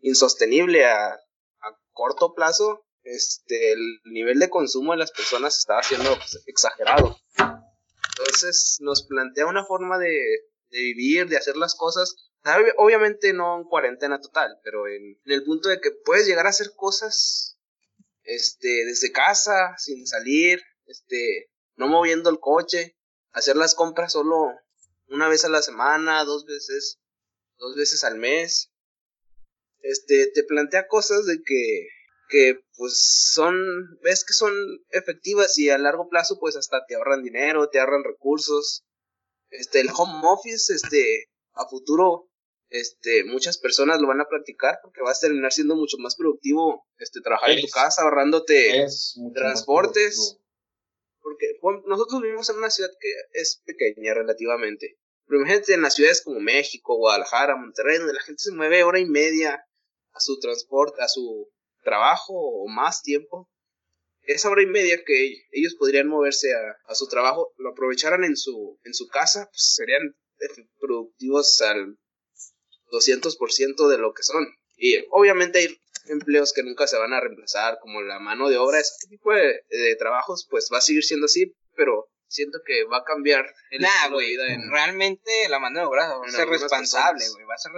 insostenible 0.00 0.84
a, 0.84 1.08
a 1.14 1.78
corto 1.92 2.34
plazo, 2.34 2.84
este, 3.04 3.72
el 3.72 4.00
nivel 4.04 4.38
de 4.38 4.48
consumo 4.50 4.92
de 4.92 4.98
las 4.98 5.10
personas 5.12 5.58
estaba 5.58 5.82
siendo 5.82 6.14
pues, 6.16 6.42
exagerado. 6.46 7.16
Entonces 8.18 8.76
nos 8.80 9.06
plantea 9.06 9.46
una 9.46 9.64
forma 9.64 9.98
de, 9.98 10.08
de 10.70 10.78
vivir, 10.78 11.28
de 11.28 11.36
hacer 11.36 11.56
las 11.56 11.74
cosas. 11.74 12.14
Ob- 12.44 12.74
Obviamente 12.76 13.32
no 13.32 13.58
en 13.58 13.64
cuarentena 13.64 14.20
total, 14.20 14.56
pero 14.62 14.86
en, 14.86 15.02
en 15.24 15.32
el 15.32 15.44
punto 15.44 15.68
de 15.68 15.80
que 15.80 15.90
puedes 16.04 16.26
llegar 16.26 16.46
a 16.46 16.50
hacer 16.50 16.68
cosas 16.76 17.58
este, 18.24 18.84
desde 18.84 19.10
casa, 19.12 19.74
sin 19.78 20.06
salir, 20.06 20.60
este, 20.86 21.50
no 21.76 21.88
moviendo 21.88 22.30
el 22.30 22.38
coche, 22.38 22.96
hacer 23.32 23.56
las 23.56 23.74
compras 23.74 24.12
solo 24.12 24.52
una 25.08 25.28
vez 25.28 25.44
a 25.44 25.48
la 25.48 25.62
semana, 25.62 26.24
dos 26.24 26.46
veces, 26.46 26.98
dos 27.58 27.76
veces 27.76 28.04
al 28.04 28.18
mes 28.18 28.72
este, 29.82 30.28
te 30.28 30.44
plantea 30.44 30.86
cosas 30.86 31.26
de 31.26 31.42
que, 31.42 31.88
que 32.28 32.60
pues 32.76 33.30
son, 33.32 33.56
ves 34.02 34.24
que 34.24 34.32
son 34.32 34.52
efectivas 34.90 35.58
y 35.58 35.70
a 35.70 35.78
largo 35.78 36.08
plazo 36.08 36.38
pues 36.38 36.56
hasta 36.56 36.84
te 36.86 36.94
ahorran 36.94 37.22
dinero, 37.22 37.68
te 37.68 37.80
ahorran 37.80 38.04
recursos. 38.04 38.84
Este, 39.50 39.80
el 39.80 39.90
home 39.94 40.26
office, 40.26 40.72
este, 40.72 41.28
a 41.52 41.68
futuro, 41.68 42.30
este, 42.70 43.24
muchas 43.24 43.58
personas 43.58 44.00
lo 44.00 44.08
van 44.08 44.20
a 44.20 44.28
practicar 44.28 44.78
porque 44.82 45.02
vas 45.02 45.18
a 45.18 45.26
terminar 45.26 45.52
siendo 45.52 45.76
mucho 45.76 45.98
más 45.98 46.16
productivo, 46.16 46.86
este, 46.98 47.20
trabajar 47.20 47.50
en 47.50 47.60
tu 47.60 47.68
casa, 47.68 48.02
ahorrándote 48.02 48.86
transportes. 49.34 50.38
Porque 51.32 51.86
nosotros 51.86 52.20
vivimos 52.20 52.48
en 52.50 52.56
una 52.56 52.70
ciudad 52.70 52.90
que 53.00 53.12
es 53.32 53.62
pequeña 53.64 54.14
relativamente. 54.14 54.98
Pero 55.26 55.40
imagínate 55.40 55.74
en 55.74 55.82
las 55.82 55.94
ciudades 55.94 56.22
como 56.22 56.40
México, 56.40 56.96
Guadalajara, 56.96 57.56
Monterrey, 57.56 57.98
donde 57.98 58.14
la 58.14 58.20
gente 58.20 58.42
se 58.42 58.52
mueve 58.52 58.84
hora 58.84 58.98
y 58.98 59.06
media 59.06 59.64
a 60.12 60.20
su 60.20 60.38
transporte, 60.38 61.02
a 61.02 61.08
su 61.08 61.50
trabajo 61.82 62.34
o 62.34 62.68
más 62.68 63.02
tiempo. 63.02 63.48
Esa 64.22 64.50
hora 64.50 64.62
y 64.62 64.66
media 64.66 65.02
que 65.04 65.46
ellos 65.50 65.74
podrían 65.78 66.08
moverse 66.08 66.52
a, 66.86 66.94
su 66.94 67.08
trabajo, 67.08 67.52
lo 67.56 67.70
aprovecharan 67.70 68.24
en 68.24 68.36
su, 68.36 68.78
en 68.84 68.94
su 68.94 69.08
casa, 69.08 69.48
pues 69.50 69.74
serían 69.74 70.14
productivos 70.78 71.60
al 71.62 71.98
200% 72.92 73.88
de 73.88 73.98
lo 73.98 74.12
que 74.12 74.22
son. 74.22 74.46
Y 74.76 75.04
obviamente 75.10 75.60
hay 75.60 75.81
empleos 76.06 76.52
que 76.52 76.62
nunca 76.62 76.86
se 76.86 76.98
van 76.98 77.12
a 77.12 77.20
reemplazar, 77.20 77.78
como 77.80 78.02
la 78.02 78.18
mano 78.18 78.48
de 78.48 78.58
obra, 78.58 78.78
ese 78.80 79.08
tipo 79.08 79.32
de, 79.32 79.64
de 79.68 79.96
trabajos, 79.96 80.46
pues 80.50 80.68
va 80.72 80.78
a 80.78 80.82
seguir 80.82 81.04
siendo 81.04 81.26
así, 81.26 81.54
pero 81.76 82.08
siento 82.26 82.58
que 82.66 82.84
va 82.84 82.98
a 82.98 83.04
cambiar 83.04 83.44
el 83.70 83.82
Nah, 83.82 83.88
estilo 83.88 84.08
de 84.18 84.24
güey, 84.24 84.30
vida 84.30 84.52
en- 84.54 84.70
realmente 84.70 85.48
la 85.48 85.58
mano 85.58 85.80
de 85.80 85.86
obra 85.86 86.14
va 86.16 86.26
a 86.26 86.30
ser 86.30 86.48
responsable, 86.48 87.24
güey, 87.30 87.44
va 87.46 87.54
a 87.54 87.58
ser 87.58 87.72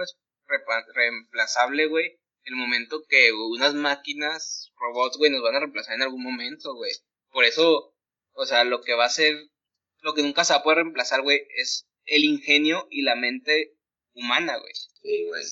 reemplazable, 0.93 1.87
güey, 1.87 2.19
el 2.43 2.55
momento 2.55 3.03
que 3.07 3.31
unas 3.33 3.73
máquinas, 3.73 4.71
robots, 4.77 5.17
güey, 5.17 5.31
nos 5.31 5.41
van 5.41 5.55
a 5.55 5.59
reemplazar 5.59 5.95
en 5.95 6.03
algún 6.03 6.23
momento, 6.23 6.73
güey. 6.75 6.91
Por 7.31 7.43
eso, 7.43 7.93
o 8.33 8.45
sea, 8.45 8.63
lo 8.63 8.81
que 8.81 8.93
va 8.93 9.05
a 9.05 9.09
ser, 9.09 9.35
lo 10.01 10.13
que 10.13 10.21
nunca 10.21 10.45
se 10.45 10.53
va 10.53 10.59
a 10.59 10.63
poder 10.63 10.77
reemplazar, 10.77 11.21
güey, 11.21 11.41
es 11.57 11.87
el 12.05 12.23
ingenio 12.23 12.87
y 12.91 13.01
la 13.01 13.15
mente 13.15 13.73
humana, 14.13 14.57
güey. 14.57 14.73
Sí, 15.01 15.25
güey. 15.27 15.43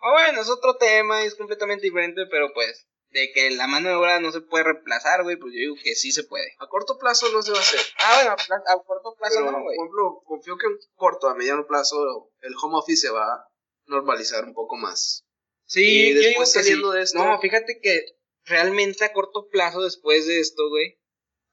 Ah, 0.00 0.12
bueno, 0.12 0.40
es 0.40 0.48
otro 0.48 0.76
tema, 0.76 1.22
es 1.24 1.34
completamente 1.34 1.84
diferente, 1.86 2.22
pero 2.30 2.52
pues, 2.54 2.86
de 3.10 3.32
que 3.32 3.50
la 3.50 3.66
mano 3.66 3.88
de 3.88 3.94
obra 3.96 4.20
no 4.20 4.32
se 4.32 4.40
puede 4.40 4.64
reemplazar, 4.64 5.22
güey, 5.22 5.36
pues 5.36 5.52
yo 5.52 5.58
digo 5.58 5.74
que 5.82 5.94
sí 5.94 6.12
se 6.12 6.24
puede. 6.24 6.52
A 6.58 6.66
corto 6.68 6.96
plazo 6.98 7.28
no 7.32 7.42
se 7.42 7.52
va 7.52 7.58
a 7.58 7.60
hacer. 7.62 7.80
Ah, 7.98 8.14
bueno, 8.16 8.30
a, 8.30 8.72
a 8.72 8.82
corto 8.84 9.14
plazo 9.18 9.36
Pero, 9.40 9.52
no, 9.52 9.62
güey. 9.62 9.76
por 9.76 9.86
ejemplo, 9.86 10.22
confío 10.24 10.56
que 10.56 10.66
en 10.66 10.78
corto, 10.94 11.28
a 11.28 11.34
mediano 11.34 11.66
plazo, 11.66 12.30
el 12.40 12.54
home 12.60 12.78
office 12.78 13.08
se 13.08 13.10
va 13.12 13.24
a 13.34 13.48
normalizar 13.86 14.44
un 14.44 14.54
poco 14.54 14.76
más. 14.76 15.24
Sí, 15.66 15.82
Y 15.84 16.08
yo 16.14 16.20
después 16.20 16.28
digo 16.30 16.40
que 16.40 16.46
saliendo 16.46 16.92
sí. 16.92 16.96
de 16.98 17.04
esto- 17.04 17.24
No, 17.24 17.38
fíjate 17.40 17.80
que 17.82 18.04
realmente 18.44 19.04
a 19.04 19.12
corto 19.12 19.48
plazo 19.50 19.82
después 19.82 20.26
de 20.26 20.40
esto, 20.40 20.68
güey, 20.68 20.98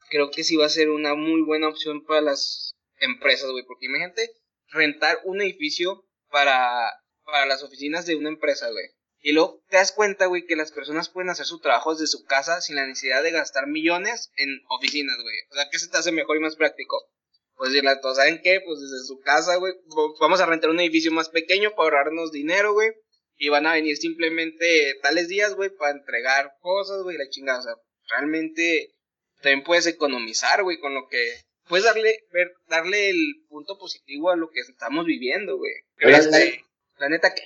creo 0.10 0.32
que 0.32 0.44
sí 0.44 0.56
va 0.56 0.66
a 0.68 0.70
ser 0.70 0.90
una 0.90 1.16
muy 1.16 1.42
buena 1.42 1.68
opción 1.68 2.06
para 2.06 2.22
las 2.22 2.76
empresas, 3.00 3.50
güey, 3.52 3.66
porque 3.66 3.88
imagínate 3.88 4.32
rentar 4.70 5.20
un 5.26 5.42
edificio 5.42 6.06
para, 6.30 6.90
para 7.28 7.46
las 7.46 7.62
oficinas 7.62 8.06
de 8.06 8.16
una 8.16 8.30
empresa, 8.30 8.72
güey. 8.72 8.86
Y 9.20 9.34
luego 9.34 9.62
te 9.70 9.78
das 9.78 9.92
cuenta, 9.92 10.28
güey, 10.28 10.46
que 10.46 10.56
las 10.56 10.72
personas 10.72 11.10
pueden 11.10 11.30
hacer 11.30 11.46
su 11.46 11.60
trabajo 11.60 11.92
desde 11.92 12.08
su 12.08 12.24
casa 12.24 12.62
sin 12.62 12.76
la 12.76 12.88
necesidad 12.88 13.22
de 13.22 13.32
gastar 13.32 13.68
millones 13.68 14.32
en 14.38 14.62
oficinas, 14.70 15.18
güey. 15.22 15.36
O 15.52 15.56
sea, 15.56 15.70
¿qué 15.70 15.80
se 15.80 15.90
te 15.90 15.98
hace 15.98 16.12
mejor 16.12 16.38
y 16.38 16.40
más 16.40 16.56
práctico? 16.56 17.04
Pues 17.56 17.72
decirle 17.72 17.90
a 17.90 18.00
todos, 18.00 18.18
¿saben 18.18 18.42
qué? 18.44 18.62
Pues 18.66 18.80
desde 18.80 19.06
su 19.06 19.20
casa, 19.20 19.56
güey, 19.56 19.74
vamos 20.20 20.40
a 20.40 20.46
rentar 20.46 20.70
un 20.70 20.80
edificio 20.80 21.12
más 21.12 21.30
pequeño 21.30 21.72
para 21.72 21.84
ahorrarnos 21.84 22.32
dinero, 22.32 22.74
güey. 22.74 22.92
Y 23.36 23.50
van 23.50 23.68
a 23.68 23.74
venir 23.74 23.98
simplemente 23.98 24.96
tales 25.02 25.28
días, 25.28 25.56
güey, 25.56 25.70
para 25.70 25.92
entregar 25.92 26.54
cosas, 26.62 27.04
güey, 27.04 27.18
la 27.18 27.30
chingada. 27.30 27.60
O 27.60 27.64
sea, 27.64 27.74
realmente 28.10 28.92
también 29.42 29.64
puedes 29.64 29.88
economizar, 29.88 30.64
güey, 30.64 30.80
con 30.80 30.94
lo 30.94 31.08
que... 31.08 31.42
Puedes 31.68 31.86
darle, 31.86 32.24
ver, 32.32 32.54
darle 32.68 33.10
el 33.10 33.44
punto 33.50 33.78
positivo 33.78 34.30
a 34.30 34.38
lo 34.38 34.50
que 34.50 34.62
estamos 34.62 35.06
viviendo, 35.06 35.58
güey. 35.58 35.74
Pero 35.98 36.16
Este, 36.16 36.64
la- 37.00 37.10
neta 37.10 37.34
que... 37.34 37.42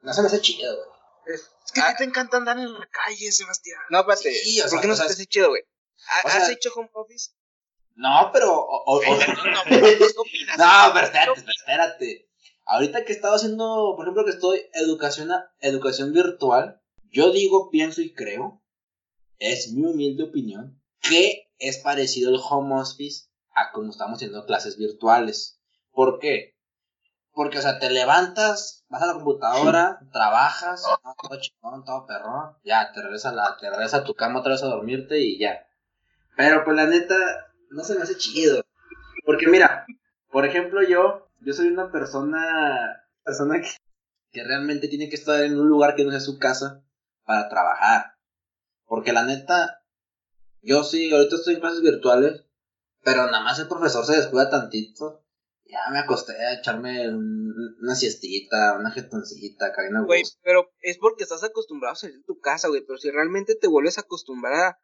No 0.00 0.12
se 0.12 0.20
me 0.22 0.26
hace 0.28 0.40
chido, 0.40 0.74
güey. 0.76 0.88
Es, 1.34 1.50
Es 1.64 1.72
que 1.72 1.80
a 1.80 1.88
ah, 1.88 1.90
ti 1.92 1.98
te 1.98 2.04
encanta 2.04 2.36
andar 2.38 2.58
en 2.58 2.72
la 2.72 2.88
calle, 2.90 3.30
Sebastián. 3.30 3.80
no, 3.90 4.00
espérate. 4.00 4.32
Sí, 4.34 4.60
¿Por 4.60 4.70
sea, 4.70 4.80
qué 4.80 4.88
no 4.88 4.96
se 4.96 5.06
te 5.06 5.12
hace 5.12 5.26
chido, 5.26 5.48
güey? 5.50 5.62
¿Ha- 6.08 6.26
o 6.26 6.28
¿Has 6.28 6.46
sea- 6.46 6.50
hecho 6.52 6.70
home 6.74 6.90
office? 6.94 7.30
No, 7.94 8.30
pero. 8.32 8.52
o- 8.52 8.84
o- 8.86 8.98
o- 8.98 9.00
no. 9.04 9.14
No, 10.58 10.92
pero 10.94 11.06
espérate, 11.06 11.10
pero 11.12 11.34
espérate. 11.34 12.28
Ahorita 12.64 13.04
que 13.04 13.12
he 13.12 13.16
estado 13.16 13.34
haciendo, 13.36 13.94
por 13.96 14.04
ejemplo, 14.06 14.24
que 14.24 14.30
estoy 14.32 14.68
educación, 14.74 15.30
a- 15.30 15.52
educación 15.60 16.12
virtual, 16.12 16.80
yo 17.10 17.30
digo, 17.32 17.70
pienso 17.70 18.00
y 18.00 18.12
creo, 18.14 18.62
es 19.38 19.72
mi 19.72 19.84
humilde 19.84 20.24
opinión, 20.24 20.80
que 21.00 21.50
es 21.58 21.78
parecido 21.78 22.30
el 22.30 22.40
home 22.42 22.80
office 22.80 23.26
a 23.54 23.70
como 23.72 23.90
estamos 23.90 24.16
haciendo 24.16 24.44
clases 24.46 24.76
virtuales. 24.78 25.60
¿Por 25.90 26.18
qué? 26.18 26.56
Porque, 27.34 27.58
o 27.58 27.62
sea, 27.62 27.78
te 27.78 27.90
levantas, 27.90 28.84
vas 28.88 29.02
a 29.02 29.06
la 29.06 29.14
computadora, 29.14 30.00
trabajas, 30.12 30.84
¿no? 31.04 31.14
todo 31.20 31.40
chingón, 31.40 31.84
todo 31.84 32.06
perrón, 32.06 32.56
ya, 32.62 32.92
te 32.92 33.00
regresas 33.00 33.32
a, 33.32 33.34
la, 33.34 33.56
te 33.58 33.70
regresas 33.70 34.02
a 34.02 34.04
tu 34.04 34.14
cama 34.14 34.40
otra 34.40 34.52
vez 34.52 34.62
a 34.62 34.66
dormirte 34.66 35.18
y 35.18 35.38
ya. 35.38 35.66
Pero, 36.36 36.64
pues, 36.64 36.76
la 36.76 36.86
neta, 36.86 37.16
no 37.70 37.84
se 37.84 37.94
me 37.94 38.02
hace 38.02 38.16
chido. 38.16 38.62
Porque 39.24 39.46
mira, 39.46 39.86
por 40.30 40.44
ejemplo, 40.44 40.82
yo, 40.82 41.28
yo 41.40 41.52
soy 41.52 41.68
una 41.68 41.90
persona, 41.90 43.04
persona 43.24 43.60
que, 43.60 43.68
que 44.30 44.44
realmente 44.44 44.88
tiene 44.88 45.08
que 45.08 45.16
estar 45.16 45.42
en 45.42 45.58
un 45.58 45.68
lugar 45.68 45.94
que 45.94 46.04
no 46.04 46.10
sea 46.10 46.20
su 46.20 46.38
casa 46.38 46.82
para 47.24 47.48
trabajar. 47.48 48.16
Porque 48.86 49.12
la 49.12 49.24
neta, 49.24 49.82
yo 50.60 50.84
sí, 50.84 51.12
ahorita 51.12 51.36
estoy 51.36 51.54
en 51.54 51.60
clases 51.60 51.82
virtuales, 51.82 52.44
pero 53.02 53.26
nada 53.26 53.40
más 53.40 53.58
el 53.58 53.68
profesor 53.68 54.04
se 54.04 54.16
descuida 54.16 54.50
tantito. 54.50 55.21
Ya 55.72 55.90
me 55.90 55.98
acosté 56.00 56.32
a 56.32 56.58
echarme 56.58 57.08
un- 57.08 57.76
una 57.80 57.94
siestita, 57.94 58.76
una 58.78 58.90
jetoncita, 58.90 59.72
cadena 59.72 60.02
Güey, 60.04 60.22
pero 60.42 60.70
es 60.82 60.98
porque 60.98 61.22
estás 61.22 61.42
acostumbrado 61.44 61.94
a 61.94 61.96
salir 61.96 62.16
de 62.18 62.24
tu 62.24 62.38
casa, 62.40 62.68
güey. 62.68 62.84
Pero 62.86 62.98
si 62.98 63.10
realmente 63.10 63.54
te 63.54 63.68
vuelves 63.68 63.96
a 63.96 64.02
acostumbrar 64.02 64.54
a 64.54 64.76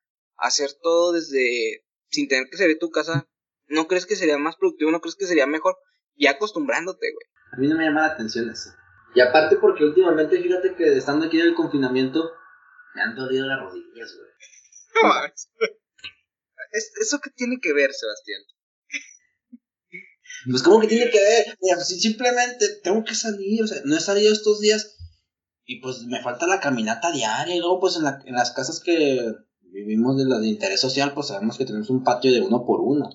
hacer 0.47 0.71
todo 0.83 1.13
desde 1.13 1.85
sin 2.11 2.27
tener 2.27 2.49
que 2.51 2.57
salir 2.57 2.77
de 2.77 2.81
tu 2.81 2.91
casa, 2.91 3.29
¿no 3.67 3.87
crees 3.87 4.07
que 4.07 4.17
sería 4.17 4.39
más 4.39 4.57
productivo? 4.57 4.91
¿No 4.91 5.03
crees 5.03 5.17
que 5.17 5.27
sería 5.27 5.47
mejor? 5.47 5.77
Ya 6.17 6.31
acostumbrándote, 6.33 7.13
güey. 7.13 7.27
A 7.53 7.57
mí 7.59 7.69
no 7.69 7.77
me 7.77 7.85
llama 7.85 8.07
la 8.07 8.15
atención 8.15 8.49
eso. 8.49 8.71
Y 9.15 9.21
aparte 9.21 9.57
porque 9.57 9.85
últimamente, 9.85 10.41
fíjate 10.41 10.75
que 10.75 10.97
estando 10.97 11.27
aquí 11.27 11.39
en 11.39 11.49
el 11.49 11.55
confinamiento, 11.55 12.33
me 12.95 13.03
han 13.03 13.15
dolido 13.15 13.47
las 13.47 13.61
rodillas, 13.61 14.17
güey. 14.17 14.31
No 15.03 15.09
mames. 15.11 15.51
Es- 16.73 16.93
¿Eso 17.01 17.19
qué 17.23 17.31
tiene 17.31 17.59
que 17.61 17.73
ver, 17.75 17.93
Sebastián? 17.93 18.41
Pues, 20.51 20.63
¿cómo 20.63 20.81
que 20.81 20.87
tiene 20.89 21.11
que 21.11 21.21
ver? 21.21 21.57
Mira, 21.61 21.77
pues, 21.77 21.89
si 21.89 22.01
simplemente 22.01 22.67
tengo 22.83 23.05
que 23.05 23.15
salir, 23.15 23.63
o 23.63 23.67
sea, 23.67 23.79
no 23.85 23.97
he 23.97 24.01
salido 24.01 24.33
estos 24.33 24.61
días 24.61 24.97
y 25.65 25.81
pues 25.81 26.05
me 26.05 26.23
falta 26.23 26.47
la 26.47 26.61
caminata 26.61 27.11
diaria. 27.13 27.55
Y 27.57 27.59
luego, 27.61 27.81
pues, 27.81 27.97
en, 27.97 28.05
la- 28.05 28.21
en 28.25 28.35
las 28.35 28.53
casas 28.53 28.81
que 28.81 29.33
vivimos 29.61 30.17
de 30.17 30.25
las 30.25 30.41
de 30.41 30.49
interés 30.49 30.81
social, 30.81 31.13
pues 31.15 31.29
sabemos 31.29 31.59
que 31.59 31.65
tenemos 31.67 31.91
un 31.91 32.03
patio 32.05 32.33
de 32.33 32.41
uno 32.41 32.65
por 32.65 32.81
uno. 32.81 33.11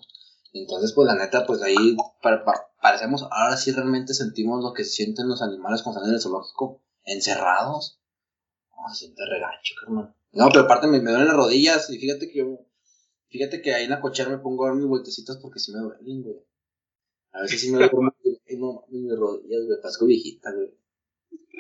Entonces, 0.54 0.94
pues, 0.94 1.08
la 1.08 1.16
neta, 1.16 1.46
pues 1.48 1.62
ahí 1.64 1.96
pa- 2.22 2.44
pa- 2.46 2.68
parecemos, 2.82 3.24
ahora 3.32 3.58
sí 3.58 3.72
realmente 3.72 4.14
sentimos 4.14 4.64
lo 4.64 4.74
que 4.74 4.84
sienten 4.84 5.28
los 5.28 5.42
animales 5.42 5.82
cuando 5.82 6.00
están 6.02 6.10
en 6.12 6.16
el 6.16 6.22
zoológico, 6.22 6.84
encerrados. 7.06 8.00
No, 8.76 8.94
se 8.94 9.00
siente 9.06 9.24
regacho, 9.26 9.74
carnal. 9.84 10.14
No, 10.34 10.50
pero 10.50 10.66
aparte 10.66 10.88
me, 10.88 11.00
me 11.00 11.10
duelen 11.12 11.28
las 11.30 11.38
rodillas 11.38 11.90
y 11.90 11.98
fíjate 11.98 12.30
que 12.30 12.40
yo, 12.40 12.60
fíjate 13.30 13.62
que 13.62 13.74
ahí 13.74 13.86
en 13.86 13.92
la 13.92 14.02
cochera 14.02 14.30
me 14.30 14.38
pongo 14.40 14.66
a 14.66 14.70
dar 14.70 14.76
mis 14.78 14.88
vueltecitas 14.88 15.38
porque 15.38 15.60
sí 15.60 15.72
me 15.72 15.80
duelen, 15.80 16.22
güey. 16.22 16.36
A 17.34 17.42
veces 17.42 17.62
sí 17.62 17.72
me 17.72 17.80
duermo 17.80 18.16
y 18.46 18.58
no 18.58 18.86
mis 18.90 19.18
rodillas, 19.18 19.66
güey, 19.66 19.82
pasco 19.82 20.06
viejita, 20.06 20.52
güey. 20.54 20.70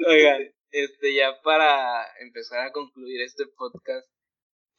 Oigan, 0.08 0.54
este, 0.70 1.16
ya 1.16 1.42
para 1.42 2.06
empezar 2.20 2.68
a 2.68 2.72
concluir 2.72 3.22
este 3.22 3.48
podcast, 3.48 4.08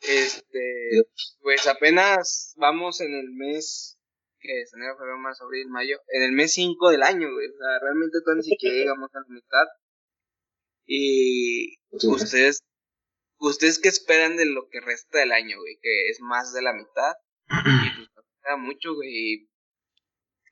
este, 0.00 1.02
pues 1.40 1.66
apenas 1.66 2.54
vamos 2.56 3.00
en 3.00 3.12
el 3.14 3.30
mes, 3.30 3.98
que 4.38 4.60
es 4.60 4.72
enero, 4.74 4.96
febrero, 4.96 5.18
marzo, 5.18 5.44
abril, 5.44 5.68
mayo, 5.68 5.98
en 6.08 6.22
el 6.22 6.32
mes 6.32 6.52
5 6.52 6.90
del 6.90 7.02
año, 7.02 7.32
güey, 7.32 7.48
o 7.48 7.56
sea, 7.58 7.78
realmente 7.80 8.20
todavía 8.20 8.42
ni 8.44 8.50
siquiera 8.50 8.76
llegamos 8.76 9.10
a 9.14 9.18
la 9.18 9.26
mitad. 9.28 9.66
Y 10.86 11.76
ustedes, 11.90 12.62
ustedes 13.38 13.80
qué 13.80 13.88
esperan 13.88 14.36
de 14.36 14.46
lo 14.46 14.68
que 14.68 14.80
resta 14.80 15.18
del 15.18 15.32
año, 15.32 15.58
güey, 15.58 15.78
que 15.82 16.10
es 16.10 16.20
más 16.20 16.52
de 16.52 16.62
la 16.62 16.72
mitad, 16.72 17.14
y 17.50 18.06
pues 18.14 18.26
queda 18.44 18.56
mucho, 18.58 18.94
güey, 18.94 19.48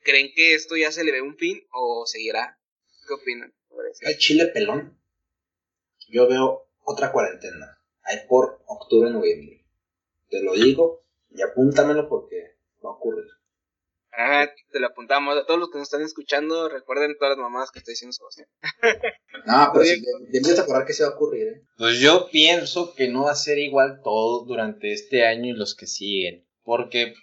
¿creen 0.03 0.33
que 0.35 0.55
esto 0.55 0.77
ya 0.77 0.91
se 0.93 1.05
le 1.05 1.13
ve 1.13 1.23
un 1.23 1.37
fin 1.37 1.65
o 1.73 2.05
seguirá? 2.07 2.59
¿Qué 3.07 3.15
opinan? 3.15 3.53
Hay 4.07 4.17
chile 4.19 4.47
pelón. 4.47 4.99
Yo 6.09 6.29
veo 6.29 6.69
otra 6.85 7.13
cuarentena. 7.13 7.79
Hay 8.03 8.19
por 8.29 8.63
octubre, 8.67 9.11
noviembre. 9.11 9.65
Te 10.29 10.43
lo 10.43 10.53
digo 10.55 11.05
y 11.31 11.43
apúntamelo 11.43 12.09
porque 12.09 12.57
va 12.85 12.91
a 12.91 12.95
ocurrir. 12.95 13.25
Ah, 14.15 14.47
te 14.71 14.79
lo 14.79 14.89
apuntamos. 14.89 15.37
A 15.39 15.47
todos 15.47 15.59
los 15.59 15.71
que 15.71 15.79
nos 15.79 15.87
están 15.87 16.03
escuchando, 16.03 16.69
recuerden 16.69 17.17
todas 17.19 17.37
las 17.37 17.43
mamadas 17.43 17.71
que 17.71 17.79
está 17.79 17.93
diciendo 17.93 18.13
Sebastián. 18.13 18.49
No, 19.45 19.71
pero 19.73 19.85
sí, 19.85 20.01
de- 20.01 20.41
debes 20.41 20.59
acordar 20.61 20.87
que 20.87 20.93
se 20.93 21.03
va 21.03 21.09
a 21.09 21.15
ocurrir, 21.15 21.49
¿eh? 21.49 21.63
Pues 21.77 21.99
yo 21.99 22.29
pienso 22.31 22.95
que 22.95 23.09
no 23.09 23.25
va 23.25 23.33
a 23.33 23.37
ser 23.37 23.59
igual 23.59 24.01
todo 24.05 24.45
durante 24.45 24.93
este 24.93 25.27
año 25.27 25.47
y 25.51 25.57
los 25.57 25.75
que 25.75 25.87
siguen. 25.89 26.47
Porque, 26.63 27.15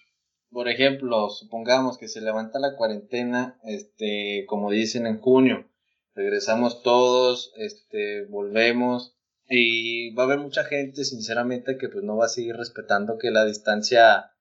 por 0.51 0.67
ejemplo, 0.67 1.29
supongamos 1.29 1.97
que 1.97 2.07
se 2.07 2.21
levanta 2.21 2.59
la 2.59 2.75
cuarentena, 2.75 3.59
este, 3.63 4.45
como 4.47 4.71
dicen 4.71 5.05
en 5.05 5.19
junio, 5.19 5.69
regresamos 6.15 6.81
todos, 6.81 7.53
este, 7.55 8.25
volvemos 8.25 9.15
y 9.47 10.13
va 10.15 10.23
a 10.23 10.25
haber 10.25 10.39
mucha 10.39 10.63
gente, 10.63 11.03
sinceramente, 11.05 11.77
que 11.77 11.89
pues 11.89 12.03
no 12.03 12.17
va 12.17 12.25
a 12.25 12.29
seguir 12.29 12.55
respetando 12.55 13.17
que 13.17 13.31
la 13.31 13.45
distancia, 13.45 14.31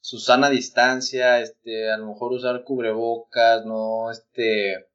su 0.00 0.18
sana 0.18 0.50
distancia, 0.50 1.40
este, 1.40 1.90
a 1.90 1.98
lo 1.98 2.06
mejor 2.06 2.32
usar 2.32 2.64
cubrebocas, 2.64 3.64
no, 3.66 4.10
este, 4.10 4.88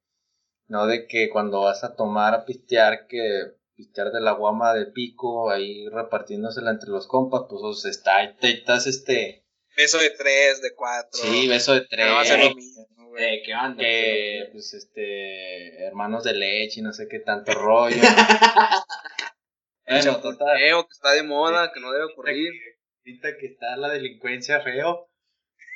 no 0.67 0.87
de 0.87 1.07
que 1.07 1.29
cuando 1.29 1.61
vas 1.61 1.83
a 1.83 1.95
tomar 1.95 2.33
a 2.33 2.45
pistear, 2.45 3.07
que 3.07 3.53
pistear 3.75 4.11
de 4.11 4.21
la 4.21 4.33
guama 4.33 4.73
de 4.73 4.87
pico, 4.87 5.49
ahí 5.49 5.87
repartiéndosela 5.89 6.71
entre 6.71 6.89
los 6.89 7.07
compas, 7.07 7.43
pues 7.49 7.61
o 7.63 7.73
sea, 7.73 7.91
está, 7.91 8.23
estás 8.23 8.87
este, 8.87 9.42
Beso 9.75 9.97
de 9.97 10.11
tres, 10.11 10.61
de 10.61 10.75
cuatro. 10.75 11.19
sí, 11.21 11.47
beso 11.47 11.73
de 11.73 11.81
tres, 11.81 12.05
No 12.05 12.13
va 12.13 12.21
a 12.21 12.25
ser 12.25 12.39
lo 12.39 12.55
mismo, 12.55 12.85
güey. 13.07 13.23
Eh, 13.23 13.43
¿Qué 13.45 13.55
onda? 13.55 13.83
que, 13.83 14.49
pues 14.51 14.73
este, 14.73 15.83
hermanos 15.83 16.23
de 16.23 16.33
leche 16.33 16.79
y 16.79 16.83
no 16.83 16.93
sé 16.93 17.07
qué 17.07 17.19
tanto 17.19 17.53
rollo. 17.53 17.95
bueno, 19.87 20.21
total. 20.21 20.57
Feo, 20.57 20.83
que 20.85 20.93
está 20.93 21.11
de 21.11 21.23
moda, 21.23 21.71
que 21.73 21.79
no 21.79 21.91
debe 21.91 22.05
ocurrir. 22.05 22.53
Ahorita 22.99 23.37
que 23.37 23.47
está 23.47 23.75
la 23.75 23.89
delincuencia 23.89 24.61
feo. 24.61 25.09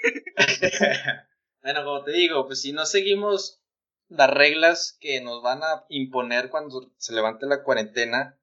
bueno, 1.62 1.84
como 1.84 2.04
te 2.04 2.12
digo, 2.12 2.46
pues 2.46 2.62
si 2.62 2.72
no 2.72 2.86
seguimos 2.86 3.62
las 4.10 4.30
reglas 4.30 4.98
que 5.00 5.20
nos 5.22 5.42
van 5.42 5.64
a 5.64 5.86
imponer 5.90 6.50
cuando 6.50 6.94
se 6.98 7.14
levante 7.14 7.46
la 7.46 7.64
cuarentena, 7.64 8.37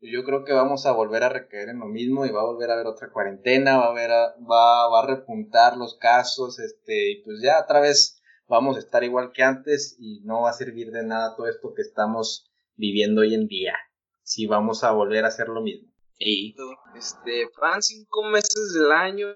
yo 0.00 0.24
creo 0.24 0.44
que 0.44 0.52
vamos 0.52 0.86
a 0.86 0.92
volver 0.92 1.22
a 1.24 1.28
recaer 1.28 1.68
en 1.68 1.80
lo 1.80 1.86
mismo 1.86 2.24
y 2.26 2.30
va 2.30 2.40
a 2.40 2.44
volver 2.46 2.70
a 2.70 2.74
haber 2.74 2.86
otra 2.86 3.10
cuarentena, 3.12 3.78
va 3.78 3.86
a 3.86 3.90
haber 3.90 4.10
a- 4.10 4.34
va, 4.50 4.88
va 4.88 5.02
a 5.02 5.06
repuntar 5.06 5.76
los 5.76 5.96
casos, 5.98 6.58
este, 6.58 7.10
y 7.10 7.22
pues 7.22 7.40
ya 7.42 7.60
otra 7.62 7.80
vez 7.80 8.22
vamos 8.48 8.76
a 8.76 8.80
estar 8.80 9.04
igual 9.04 9.32
que 9.32 9.42
antes 9.42 9.96
y 9.98 10.20
no 10.24 10.42
va 10.42 10.50
a 10.50 10.54
servir 10.54 10.90
de 10.90 11.04
nada 11.04 11.36
todo 11.36 11.46
esto 11.48 11.72
que 11.74 11.82
estamos 11.82 12.50
viviendo 12.76 13.20
hoy 13.20 13.34
en 13.34 13.46
día. 13.46 13.74
Si 14.22 14.46
vamos 14.46 14.84
a 14.84 14.92
volver 14.92 15.24
a 15.24 15.28
hacer 15.28 15.48
lo 15.48 15.60
mismo. 15.60 15.88
Y 16.18 16.54
Este, 16.96 17.48
van 17.60 17.82
cinco 17.82 18.22
meses 18.24 18.72
del 18.74 18.90
año, 18.92 19.28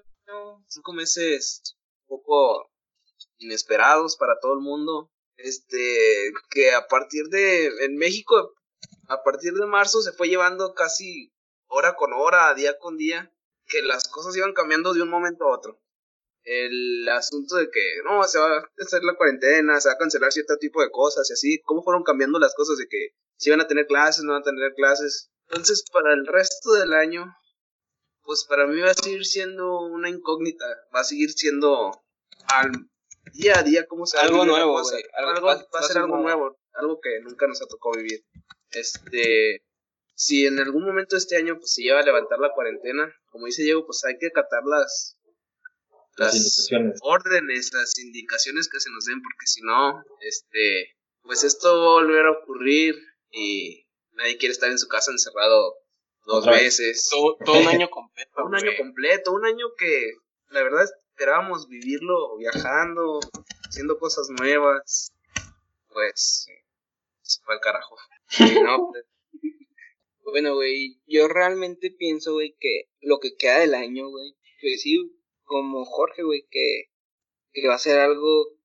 cinco 0.67 0.93
meses 0.93 1.75
un 2.07 2.17
poco 2.17 2.69
inesperados 3.37 4.17
para 4.17 4.39
todo 4.41 4.53
el 4.53 4.59
mundo. 4.59 5.11
Este, 5.37 5.77
que 6.51 6.71
a 6.73 6.87
partir 6.87 7.25
de, 7.29 7.67
en 7.85 7.97
México, 7.97 8.53
a 9.07 9.23
partir 9.23 9.53
de 9.53 9.65
marzo 9.65 10.01
se 10.01 10.11
fue 10.11 10.27
llevando 10.29 10.73
casi 10.73 11.33
hora 11.67 11.95
con 11.95 12.13
hora, 12.13 12.53
día 12.53 12.77
con 12.79 12.97
día, 12.97 13.31
que 13.67 13.81
las 13.81 14.07
cosas 14.07 14.35
iban 14.37 14.53
cambiando 14.53 14.93
de 14.93 15.01
un 15.01 15.09
momento 15.09 15.45
a 15.45 15.55
otro. 15.55 15.81
El 16.43 17.09
asunto 17.09 17.55
de 17.55 17.71
que, 17.71 17.81
no, 18.03 18.23
se 18.23 18.37
va 18.37 18.57
a 18.57 18.69
hacer 18.79 19.03
la 19.03 19.15
cuarentena, 19.15 19.81
se 19.81 19.89
va 19.89 19.95
a 19.95 19.97
cancelar 19.97 20.31
cierto 20.31 20.57
tipo 20.57 20.81
de 20.81 20.91
cosas 20.91 21.29
y 21.29 21.33
así, 21.33 21.61
cómo 21.63 21.81
fueron 21.81 22.03
cambiando 22.03 22.37
las 22.37 22.53
cosas 22.53 22.77
de 22.77 22.87
que 22.87 23.09
si 23.37 23.49
iban 23.49 23.61
a 23.61 23.67
tener 23.67 23.87
clases, 23.87 24.23
no 24.23 24.33
van 24.33 24.41
a 24.41 24.45
tener 24.45 24.73
clases. 24.75 25.31
Entonces, 25.49 25.83
para 25.91 26.13
el 26.13 26.25
resto 26.27 26.73
del 26.73 26.93
año, 26.93 27.35
pues 28.21 28.45
para 28.45 28.67
mí 28.67 28.79
va 28.79 28.91
a 28.91 28.93
seguir 28.93 29.25
siendo 29.25 29.81
una 29.81 30.09
incógnita, 30.09 30.65
va 30.93 30.99
a 31.01 31.03
seguir 31.03 31.31
siendo 31.31 31.91
al 32.53 32.71
día 33.33 33.59
a 33.59 33.63
día 33.63 33.87
cómo 33.87 34.05
se 34.05 34.17
va 34.17 34.23
a 34.23 34.25
Algo 34.27 34.45
nuevo. 34.45 34.77
Algo, 34.77 34.89
Algo- 35.17 35.47
va, 35.47 35.53
a 35.79 35.83
ser 35.83 35.97
algo 35.97 36.17
nuevo, 36.17 36.57
algo 36.73 36.99
que 37.01 37.19
nunca 37.21 37.47
nos 37.47 37.61
ha 37.61 37.67
tocado 37.67 37.93
vivir. 37.95 38.23
Este, 38.71 39.63
si 40.15 40.45
en 40.45 40.59
algún 40.59 40.85
momento 40.85 41.15
de 41.15 41.19
este 41.19 41.37
año 41.37 41.55
pues 41.57 41.73
se 41.73 41.83
lleva 41.83 41.99
a 41.99 42.05
levantar 42.05 42.39
la 42.39 42.51
cuarentena, 42.53 43.13
como 43.29 43.45
dice 43.45 43.63
Diego, 43.63 43.85
pues 43.85 44.03
hay 44.05 44.17
que 44.17 44.27
acatar 44.27 44.63
las 44.65 45.17
Las 46.17 46.33
las 46.33 46.35
indicaciones. 46.35 46.99
órdenes, 47.01 47.73
las 47.73 47.97
indicaciones 47.99 48.69
que 48.69 48.79
se 48.79 48.89
nos 48.91 49.05
den, 49.05 49.21
porque 49.21 49.45
si 49.45 49.61
no, 49.61 50.03
este, 50.21 50.95
pues 51.21 51.43
esto 51.43 51.67
va 51.69 51.85
a 51.85 52.01
volver 52.03 52.25
a 52.25 52.31
ocurrir 52.31 52.95
y 53.31 53.85
nadie 54.13 54.37
quiere 54.37 54.53
estar 54.53 54.69
en 54.71 54.79
su 54.79 54.87
casa 54.87 55.11
encerrado 55.11 55.75
dos 56.25 56.45
veces. 56.45 57.07
Todo, 57.09 57.37
todo 57.43 57.59
un 57.59 57.67
año 57.67 57.89
completo. 57.91 58.45
Un 58.45 58.55
año 58.55 58.71
completo, 58.77 59.31
un 59.33 59.45
año 59.45 59.67
que 59.77 60.13
la 60.49 60.63
verdad 60.63 60.83
esperábamos 60.83 61.67
vivirlo 61.67 62.37
viajando, 62.37 63.19
haciendo 63.67 63.97
cosas 63.99 64.29
nuevas. 64.29 65.11
Pues 65.89 66.47
se 67.21 67.41
fue 67.43 67.55
al 67.55 67.61
carajo. 67.61 67.95
No, 68.39 68.91
pues, 68.91 69.05
Bueno, 70.23 70.55
güey, 70.55 70.99
yo 71.05 71.27
realmente 71.27 71.91
pienso, 71.91 72.33
güey, 72.33 72.55
que 72.59 72.89
lo 73.01 73.19
que 73.19 73.35
queda 73.35 73.59
del 73.59 73.75
año, 73.75 74.09
güey, 74.09 74.35
pues 74.61 74.81
sí, 74.81 74.97
como 75.43 75.85
Jorge, 75.85 76.23
güey, 76.23 76.45
que, 76.49 76.89
que 77.53 77.67
va 77.67 77.75
a 77.75 77.79
ser 77.79 77.99
algo 77.99 78.55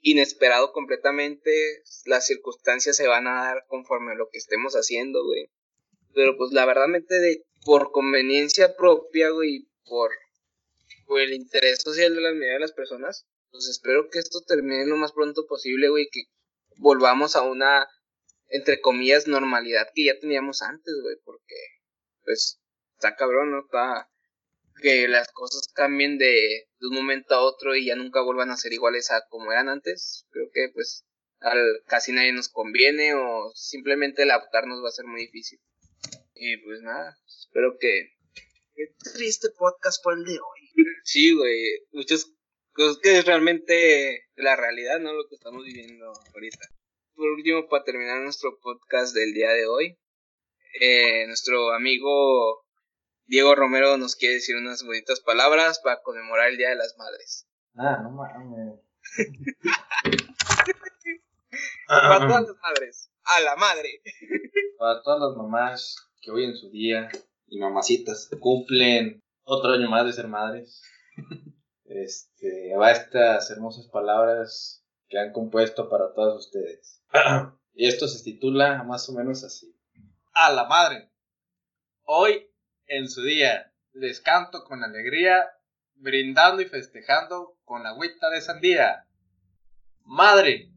inesperado 0.00 0.72
completamente, 0.72 1.82
las 2.06 2.26
circunstancias 2.26 2.96
se 2.96 3.06
van 3.06 3.28
a 3.28 3.44
dar 3.44 3.64
conforme 3.68 4.12
a 4.12 4.16
lo 4.16 4.28
que 4.30 4.38
estemos 4.38 4.74
haciendo, 4.74 5.24
güey. 5.24 5.48
Pero 6.14 6.36
pues 6.36 6.52
la 6.52 6.66
verdad, 6.66 6.86
de, 7.08 7.44
por 7.64 7.92
conveniencia 7.92 8.76
propia, 8.76 9.30
güey, 9.30 9.68
por, 9.84 10.10
por 11.06 11.20
el 11.20 11.32
interés 11.32 11.80
social 11.82 12.14
de 12.14 12.20
la 12.20 12.30
mayoría 12.30 12.54
de 12.54 12.60
las 12.60 12.72
personas, 12.72 13.26
pues 13.50 13.68
espero 13.68 14.08
que 14.10 14.18
esto 14.18 14.40
termine 14.46 14.86
lo 14.86 14.96
más 14.96 15.12
pronto 15.12 15.46
posible, 15.46 15.88
güey, 15.88 16.08
que 16.10 16.24
volvamos 16.76 17.36
a 17.36 17.42
una, 17.42 17.86
entre 18.52 18.80
comillas, 18.80 19.26
normalidad 19.26 19.88
que 19.94 20.04
ya 20.04 20.18
teníamos 20.20 20.62
antes, 20.62 20.94
güey, 21.02 21.16
porque, 21.24 21.56
pues, 22.24 22.60
está 22.94 23.16
cabrón, 23.16 23.50
¿no? 23.50 23.60
Está, 23.60 24.10
que 24.80 25.08
las 25.08 25.32
cosas 25.32 25.68
cambien 25.74 26.18
de, 26.18 26.68
de 26.78 26.86
un 26.86 26.94
momento 26.94 27.34
a 27.34 27.40
otro 27.40 27.74
y 27.74 27.86
ya 27.86 27.96
nunca 27.96 28.22
vuelvan 28.22 28.50
a 28.50 28.56
ser 28.56 28.72
iguales 28.72 29.10
a 29.10 29.26
como 29.28 29.52
eran 29.52 29.68
antes. 29.68 30.26
Creo 30.30 30.50
que, 30.52 30.68
pues, 30.74 31.06
al 31.40 31.82
casi 31.86 32.12
nadie 32.12 32.32
nos 32.32 32.48
conviene 32.48 33.14
o 33.14 33.52
simplemente 33.54 34.22
el 34.22 34.30
adaptarnos 34.30 34.82
va 34.84 34.88
a 34.88 34.92
ser 34.92 35.06
muy 35.06 35.22
difícil. 35.22 35.60
Y 36.34 36.56
pues 36.58 36.82
nada, 36.82 37.16
espero 37.26 37.76
que... 37.78 38.12
Qué 38.74 38.86
triste 39.12 39.48
podcast 39.50 40.02
por 40.02 40.16
el 40.16 40.24
de 40.24 40.32
hoy. 40.32 40.86
Sí, 41.04 41.32
güey, 41.34 41.86
muchas 41.92 42.32
cosas 42.72 42.98
que 43.02 43.18
es 43.18 43.26
realmente 43.26 44.28
la 44.36 44.56
realidad, 44.56 44.98
¿no? 44.98 45.12
Lo 45.12 45.28
que 45.28 45.34
estamos 45.34 45.64
viviendo 45.64 46.10
ahorita. 46.32 46.68
Por 47.14 47.28
último, 47.30 47.68
para 47.68 47.84
terminar 47.84 48.20
nuestro 48.22 48.58
podcast 48.60 49.14
del 49.14 49.32
día 49.32 49.50
de 49.50 49.66
hoy, 49.66 49.98
eh, 50.80 51.26
nuestro 51.26 51.72
amigo 51.72 52.64
Diego 53.26 53.54
Romero 53.54 53.96
nos 53.96 54.16
quiere 54.16 54.36
decir 54.36 54.56
unas 54.56 54.82
bonitas 54.84 55.20
palabras 55.20 55.80
para 55.80 56.00
conmemorar 56.02 56.48
el 56.48 56.56
Día 56.56 56.70
de 56.70 56.76
las 56.76 56.96
Madres. 56.98 57.46
Ah, 57.76 57.98
no 58.02 58.10
mames. 58.10 58.80
Para 61.86 62.26
todas 62.26 62.48
las 62.48 62.56
madres, 62.62 63.10
a 63.24 63.40
la 63.40 63.56
madre. 63.56 64.00
Para 64.78 65.02
todas 65.02 65.20
las 65.20 65.36
mamás 65.36 65.96
que 66.20 66.30
hoy 66.30 66.44
en 66.44 66.56
su 66.56 66.70
día 66.70 67.10
y 67.46 67.58
mamacitas 67.58 68.30
cumplen 68.40 69.22
otro 69.44 69.72
año 69.72 69.90
más 69.90 70.06
de 70.06 70.12
ser 70.12 70.28
madres. 70.28 70.82
Este, 71.84 72.74
va 72.76 72.90
estas 72.90 73.50
hermosas 73.50 73.88
palabras 73.88 74.82
que 75.08 75.18
han 75.18 75.32
compuesto 75.32 75.90
para 75.90 76.14
todas 76.14 76.46
ustedes. 76.46 77.01
Y 77.74 77.86
esto 77.86 78.06
se 78.06 78.22
titula 78.22 78.82
más 78.82 79.08
o 79.08 79.12
menos 79.12 79.44
así. 79.44 79.74
A 80.34 80.52
la 80.52 80.64
madre. 80.64 81.10
Hoy, 82.02 82.50
en 82.86 83.08
su 83.08 83.22
día, 83.22 83.72
les 83.92 84.20
canto 84.20 84.64
con 84.64 84.84
alegría, 84.84 85.50
brindando 85.94 86.60
y 86.60 86.66
festejando 86.66 87.56
con 87.64 87.86
agüita 87.86 88.28
de 88.30 88.40
sandía. 88.40 89.06
Madre, 90.04 90.70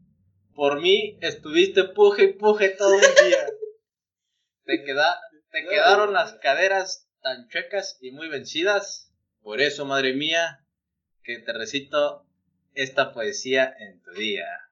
por 0.53 0.81
mí 0.81 1.17
estuviste 1.21 1.83
puje 1.83 2.23
y 2.23 2.33
puje 2.33 2.69
todo 2.69 2.95
un 2.95 3.01
día. 3.01 3.47
Te, 4.63 4.83
queda, 4.83 5.19
te 5.51 5.65
quedaron 5.65 6.13
las 6.13 6.33
caderas 6.35 7.09
tan 7.21 7.47
chuecas 7.49 7.97
y 8.01 8.11
muy 8.11 8.29
vencidas. 8.29 9.11
Por 9.41 9.61
eso, 9.61 9.85
madre 9.85 10.13
mía, 10.13 10.65
que 11.23 11.39
te 11.39 11.53
recito 11.53 12.25
esta 12.73 13.13
poesía 13.13 13.75
en 13.79 14.01
tu 14.01 14.11
día. 14.11 14.64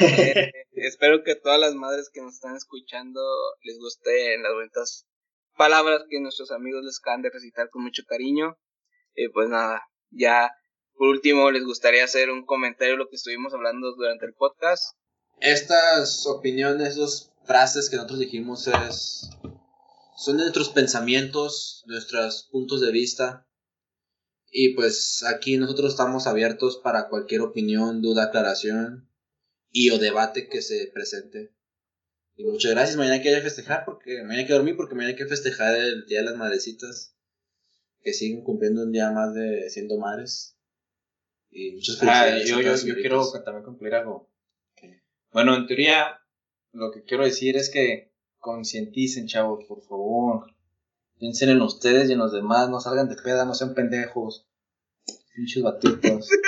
Eh, 0.00 0.52
espero 0.72 1.22
que 1.24 1.34
todas 1.34 1.58
las 1.58 1.74
madres 1.74 2.10
que 2.12 2.20
nos 2.20 2.34
están 2.34 2.56
escuchando 2.56 3.20
les 3.62 3.78
gusten 3.78 4.42
las 4.42 4.52
bonitas 4.52 5.06
palabras 5.56 6.04
que 6.08 6.20
nuestros 6.20 6.50
amigos 6.50 6.84
les 6.84 6.98
acaban 6.98 7.22
de 7.22 7.30
recitar 7.30 7.70
con 7.70 7.82
mucho 7.82 8.02
cariño. 8.06 8.58
Y 9.14 9.28
pues 9.28 9.48
nada, 9.48 9.82
ya 10.10 10.50
por 10.94 11.08
último 11.08 11.50
les 11.50 11.64
gustaría 11.64 12.04
hacer 12.04 12.30
un 12.30 12.44
comentario 12.44 12.94
de 12.94 12.98
lo 12.98 13.08
que 13.08 13.16
estuvimos 13.16 13.54
hablando 13.54 13.94
durante 13.94 14.26
el 14.26 14.34
podcast. 14.34 14.96
Estas 15.40 16.26
opiniones, 16.26 16.96
esas 16.96 17.32
frases 17.44 17.90
que 17.90 17.96
nosotros 17.96 18.20
dijimos 18.20 18.68
es 18.68 19.30
son 20.16 20.36
nuestros 20.36 20.68
pensamientos, 20.70 21.82
nuestros 21.86 22.48
puntos 22.50 22.80
de 22.80 22.92
vista. 22.92 23.48
Y 24.50 24.74
pues 24.74 25.24
aquí 25.24 25.56
nosotros 25.56 25.92
estamos 25.92 26.26
abiertos 26.26 26.78
para 26.82 27.08
cualquier 27.08 27.40
opinión, 27.40 28.02
duda, 28.02 28.24
aclaración 28.24 29.10
y 29.70 29.90
o 29.90 29.98
debate 29.98 30.48
que 30.48 30.60
se 30.60 30.90
presente. 30.92 31.54
Y 32.34 32.44
muchas 32.44 32.72
gracias, 32.72 32.96
mañana 32.96 33.16
hay 33.16 33.22
que 33.22 33.40
festejar 33.40 33.84
porque 33.84 34.18
mañana 34.22 34.40
hay 34.40 34.46
que 34.46 34.52
dormir 34.52 34.76
porque 34.76 34.94
mañana 34.94 35.10
hay 35.10 35.16
que 35.16 35.26
festejar 35.26 35.74
el 35.74 36.06
Día 36.06 36.20
de 36.20 36.26
las 36.26 36.36
Madrecitas 36.36 37.16
que 38.02 38.12
siguen 38.12 38.42
cumpliendo 38.42 38.82
un 38.82 38.92
día 38.92 39.10
más 39.10 39.32
de 39.34 39.70
siendo 39.70 39.96
madres. 39.98 40.58
Y 41.50 41.72
muchas 41.72 41.98
Ah, 42.02 42.24
felicidades. 42.24 42.48
yo, 42.48 42.56
a 42.56 42.58
yo, 42.58 42.64
yo 42.64 42.70
las 42.72 42.84
quiero 42.84 43.32
también 43.44 43.64
concluir 43.64 43.94
algo. 43.94 44.30
Bueno, 45.30 45.54
en 45.56 45.66
teoría, 45.66 46.20
lo 46.72 46.90
que 46.90 47.04
quiero 47.04 47.24
decir 47.24 47.56
es 47.56 47.70
que 47.70 48.11
concienticen, 48.42 49.26
chavos, 49.26 49.64
por 49.66 49.80
favor. 49.84 50.52
Piensen 51.18 51.48
en 51.50 51.62
ustedes 51.62 52.10
y 52.10 52.12
en 52.14 52.18
los 52.18 52.32
demás, 52.32 52.68
no 52.68 52.80
salgan 52.80 53.08
de 53.08 53.14
peda, 53.16 53.44
no 53.46 53.54
sean 53.54 53.72
pendejos. 53.74 54.46
Pinches 55.34 55.62
batitos. 55.62 56.28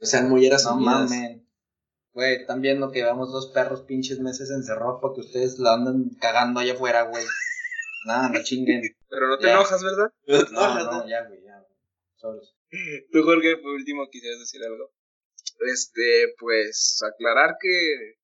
O 0.00 0.04
sea, 0.04 0.22
mulleras 0.22 0.64
No 0.64 0.74
mamen. 0.80 1.46
Güey, 2.12 2.34
están 2.40 2.60
viendo 2.60 2.90
que 2.90 2.98
llevamos 2.98 3.30
dos 3.30 3.52
perros 3.52 3.82
pinches 3.82 4.18
meses 4.18 4.50
encerrados 4.50 4.98
porque 5.00 5.20
ustedes 5.20 5.60
la 5.60 5.74
andan 5.74 6.10
cagando 6.20 6.58
allá 6.58 6.72
afuera, 6.72 7.02
güey. 7.02 7.24
Nada, 8.08 8.28
no 8.30 8.42
chinguen. 8.42 8.82
Pero 9.08 9.28
no 9.28 9.38
te 9.38 9.46
Ya. 9.46 9.52
enojas, 9.52 9.80
¿verdad? 9.80 10.12
No, 10.50 10.74
no, 10.74 11.08
ya, 11.08 11.24
güey, 11.28 11.40
ya. 11.44 11.56
güey. 11.60 11.78
Sobres. 12.16 12.52
Tú, 13.12 13.22
Jorge, 13.22 13.58
por 13.58 13.70
último 13.74 14.08
quisieras 14.10 14.40
decir 14.40 14.60
algo. 14.64 14.90
Este, 15.72 16.34
pues 16.40 17.00
aclarar 17.06 17.54
que 17.60 18.16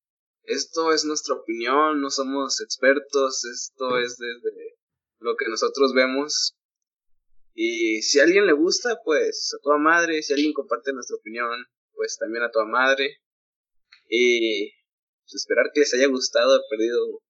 esto 0.48 0.92
es 0.92 1.04
nuestra 1.04 1.34
opinión, 1.34 2.00
no 2.00 2.10
somos 2.10 2.60
expertos, 2.60 3.44
esto 3.44 3.98
es 3.98 4.16
desde 4.16 4.76
lo 5.18 5.36
que 5.36 5.46
nosotros 5.48 5.92
vemos. 5.94 6.56
Y 7.54 8.02
si 8.02 8.20
a 8.20 8.22
alguien 8.22 8.46
le 8.46 8.52
gusta, 8.52 8.98
pues 9.04 9.54
a 9.54 9.62
toda 9.62 9.78
madre, 9.78 10.22
si 10.22 10.32
alguien 10.32 10.52
comparte 10.52 10.92
nuestra 10.92 11.16
opinión, 11.16 11.66
pues 11.92 12.16
también 12.16 12.44
a 12.44 12.50
toda 12.50 12.64
madre. 12.64 13.18
Y 14.08 14.70
pues, 15.22 15.34
esperar 15.34 15.70
que 15.74 15.80
les 15.80 15.92
haya 15.92 16.06
gustado, 16.06 16.62
perdido, 16.70 17.20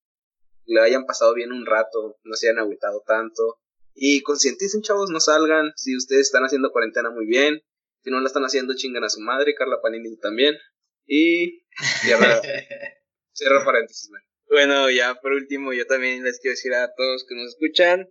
le 0.67 0.81
hayan 0.81 1.05
pasado 1.05 1.35
bien 1.35 1.51
un 1.51 1.67
rato, 1.67 2.19
no 2.23 2.37
se 2.37 2.49
hayan 2.49 2.61
agüitado 2.61 3.03
tanto. 3.07 3.59
Y 3.95 4.23
concienticen, 4.23 4.83
chavos, 4.83 5.11
no 5.11 5.19
salgan. 5.19 5.73
Si 5.75 5.97
ustedes 5.97 6.27
están 6.27 6.45
haciendo 6.45 6.71
cuarentena 6.71 7.11
muy 7.11 7.27
bien. 7.27 7.61
Si 8.05 8.11
no 8.11 8.21
la 8.21 8.29
están 8.29 8.45
haciendo, 8.45 8.77
chingan 8.77 9.03
a 9.03 9.09
su 9.09 9.21
madre. 9.21 9.57
Carla 9.57 9.81
Panini 9.83 10.17
también. 10.19 10.57
Y 11.05 11.65
cierra, 12.03 12.41
cierra 13.39 13.65
paréntesis. 13.65 14.11
Bueno, 14.51 14.91
ya 14.91 15.15
por 15.21 15.33
último, 15.33 15.73
yo 15.73 15.87
también 15.87 16.25
les 16.25 16.41
quiero 16.41 16.53
decir 16.53 16.75
a 16.75 16.93
todos 16.95 17.27
que 17.29 17.35
nos 17.35 17.55
escuchan 17.55 18.09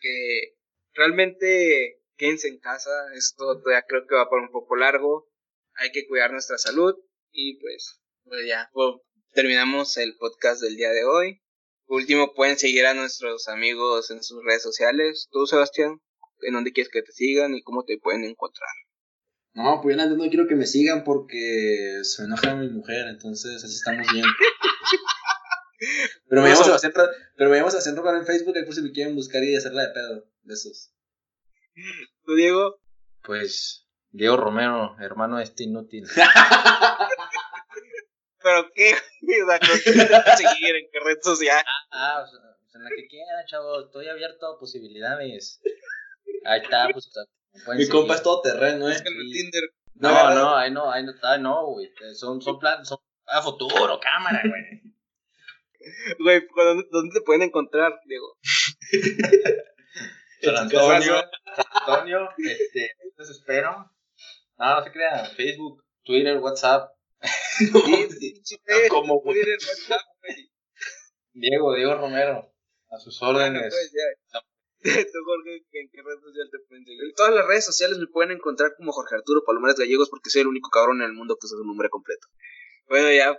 que 0.00 0.56
realmente 0.94 2.00
quédense 2.16 2.48
en 2.48 2.58
casa. 2.58 2.90
Esto 3.14 3.60
todavía 3.60 3.84
creo 3.88 4.06
que 4.06 4.14
va 4.14 4.28
por 4.28 4.40
un 4.40 4.50
poco 4.50 4.76
largo. 4.76 5.28
Hay 5.74 5.90
que 5.90 6.06
cuidar 6.06 6.32
nuestra 6.32 6.58
salud. 6.58 6.94
Y 7.32 7.58
pues, 7.60 8.00
pues 8.24 8.46
ya, 8.46 8.68
pues, 8.72 8.96
terminamos 9.32 9.96
el 9.96 10.16
podcast 10.16 10.62
del 10.62 10.76
día 10.76 10.90
de 10.90 11.04
hoy. 11.04 11.40
Por 11.86 12.00
último, 12.00 12.34
pueden 12.34 12.58
seguir 12.58 12.86
a 12.86 12.94
nuestros 12.94 13.48
amigos 13.48 14.10
en 14.10 14.22
sus 14.22 14.44
redes 14.44 14.62
sociales. 14.62 15.28
Tú, 15.30 15.46
Sebastián, 15.46 16.00
¿en 16.42 16.54
dónde 16.54 16.72
quieres 16.72 16.92
que 16.92 17.02
te 17.02 17.12
sigan 17.12 17.54
y 17.54 17.62
cómo 17.62 17.84
te 17.84 17.98
pueden 17.98 18.24
encontrar? 18.24 18.70
No, 19.54 19.80
pues 19.82 19.96
yo 19.96 20.06
no 20.06 20.28
quiero 20.28 20.46
que 20.46 20.54
me 20.54 20.66
sigan 20.66 21.02
porque 21.04 22.00
se 22.02 22.22
enoja 22.24 22.54
mi 22.54 22.68
mujer, 22.68 23.06
entonces 23.08 23.64
así 23.64 23.74
estamos 23.74 24.06
bien. 24.12 24.24
Pero 26.28 26.42
me 26.42 26.50
llamo 26.50 26.62
Sebastián, 26.62 26.92
Ra- 26.94 27.08
pero 27.36 27.50
me 27.50 27.56
llamo 27.56 27.70
Sebastián 27.70 27.96
Roca 27.96 28.16
en 28.16 28.26
Facebook, 28.26 28.56
ahí 28.56 28.64
por 28.64 28.74
si 28.74 28.82
me 28.82 28.92
quieren 28.92 29.16
buscar 29.16 29.42
y 29.42 29.56
hacerla 29.56 29.86
de 29.88 29.94
pedo. 29.94 30.24
Besos. 30.42 30.92
¿Tú, 32.24 32.34
Diego? 32.34 32.78
Pues, 33.22 33.86
Diego 34.10 34.36
Romero, 34.36 34.94
hermano 35.00 35.38
de 35.38 35.44
este 35.44 35.64
inútil. 35.64 36.04
¿Pero 38.42 38.68
qué? 38.74 38.92
O 38.94 39.46
sea, 39.46 39.58
¿con 39.58 40.36
seguir? 40.36 40.76
¿En 40.76 40.86
qué 40.92 41.00
red 41.04 41.18
social? 41.22 41.62
Ah, 41.90 42.22
o 42.24 42.30
sea, 42.30 42.40
pues 42.62 42.74
en 42.74 42.84
la 42.84 42.90
que 42.90 43.06
quiera, 43.06 43.44
chavo. 43.46 43.80
Estoy 43.84 44.08
abierto 44.08 44.46
a 44.46 44.58
posibilidades. 44.58 45.60
Ahí 46.44 46.60
está, 46.62 46.88
pues. 46.92 47.06
o 47.06 47.10
sea, 47.10 47.22
Mi 47.76 47.88
compa 47.88 48.14
es 48.14 48.22
todo 48.22 48.40
terreno, 48.42 48.88
eh. 48.88 48.96
En 48.96 49.20
el 49.20 49.32
Tinder. 49.32 49.70
No, 49.94 50.34
no, 50.34 50.56
ahí 50.56 50.70
no, 50.70 50.90
ahí 50.90 51.04
no 51.04 51.12
está, 51.12 51.36
no, 51.38 51.66
güey. 51.66 51.90
Son, 52.14 52.40
son 52.40 52.58
planes, 52.58 52.88
son 52.88 52.98
a 53.26 53.42
futuro, 53.42 54.00
cámara, 54.00 54.42
güey. 54.48 54.82
Güey, 56.18 56.46
¿dónde, 56.54 56.86
¿dónde 56.90 57.14
te 57.14 57.24
pueden 57.24 57.42
encontrar, 57.42 58.00
Diego? 58.06 58.36
San 60.42 60.56
Antonio, 60.56 61.14
San 61.54 61.64
Antonio, 61.72 62.28
este, 62.38 62.92
los 63.16 63.30
espero. 63.30 63.90
No, 64.58 64.74
no 64.74 64.84
se 64.84 64.92
crean, 64.92 65.26
Facebook, 65.36 65.84
Twitter, 66.04 66.38
WhatsApp. 66.38 66.90
Sí, 67.60 68.08
sí, 68.18 68.40
sí, 68.42 68.56
¿Cómo, 68.88 69.20
güey? 69.20 69.34
Twitter, 69.34 69.58
WhatsApp, 69.68 70.00
güey. 70.22 70.50
Diego, 71.34 71.74
Diego 71.74 71.94
Romero, 71.96 72.54
a 72.90 72.98
sus 72.98 73.20
Bueno, 73.20 73.38
órdenes. 73.38 73.62
pues 73.68 73.92
ya. 73.92 74.40
Tú, 75.12 75.18
Jorge, 75.26 75.66
¿en 75.72 75.90
qué 75.90 76.02
red 76.02 76.20
social 76.22 76.48
te 76.50 76.58
pueden 76.66 76.84
seguir? 76.84 77.04
En 77.04 77.14
todas 77.14 77.34
las 77.34 77.46
redes 77.46 77.66
sociales 77.66 77.98
me 77.98 78.06
pueden 78.06 78.30
encontrar 78.32 78.74
como 78.76 78.92
Jorge 78.92 79.16
Arturo 79.16 79.44
Palomares 79.44 79.76
Gallegos 79.76 80.08
porque 80.08 80.30
soy 80.30 80.40
el 80.40 80.48
único 80.48 80.70
cabrón 80.70 81.02
en 81.02 81.08
el 81.08 81.12
mundo 81.12 81.36
que 81.36 81.46
usa 81.46 81.58
su 81.58 81.64
nombre 81.64 81.90
completo. 81.90 82.26
Bueno, 82.88 83.12
ya, 83.12 83.38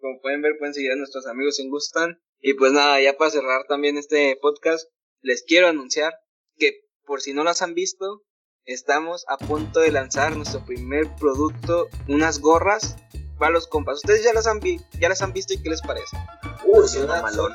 como 0.00 0.20
pueden 0.20 0.42
ver, 0.42 0.58
pueden 0.58 0.74
seguir 0.74 0.92
a 0.92 0.96
nuestros 0.96 1.26
amigos 1.26 1.56
si 1.56 1.66
gustan. 1.68 2.20
Y 2.40 2.54
pues 2.54 2.72
nada, 2.72 3.00
ya 3.00 3.16
para 3.16 3.30
cerrar 3.30 3.64
también 3.68 3.96
este 3.96 4.36
podcast, 4.42 4.90
les 5.22 5.42
quiero 5.44 5.68
anunciar 5.68 6.12
que 6.58 6.82
por 7.06 7.22
si 7.22 7.32
no 7.32 7.42
las 7.42 7.62
han 7.62 7.72
visto, 7.72 8.22
estamos 8.64 9.24
a 9.28 9.38
punto 9.38 9.80
de 9.80 9.92
lanzar 9.92 10.36
nuestro 10.36 10.64
primer 10.66 11.06
producto, 11.18 11.88
unas 12.06 12.38
gorras 12.40 12.96
para 13.38 13.52
los 13.52 13.66
compas. 13.66 13.96
Ustedes 13.96 14.24
ya 14.24 14.34
las 14.34 14.46
han, 14.46 14.60
vi 14.60 14.78
ya 15.00 15.08
las 15.08 15.22
han 15.22 15.32
visto 15.32 15.54
y 15.54 15.62
qué 15.62 15.70
les 15.70 15.80
parece. 15.80 16.16
Uy, 16.64 16.86
son 16.86 17.08
son 17.32 17.52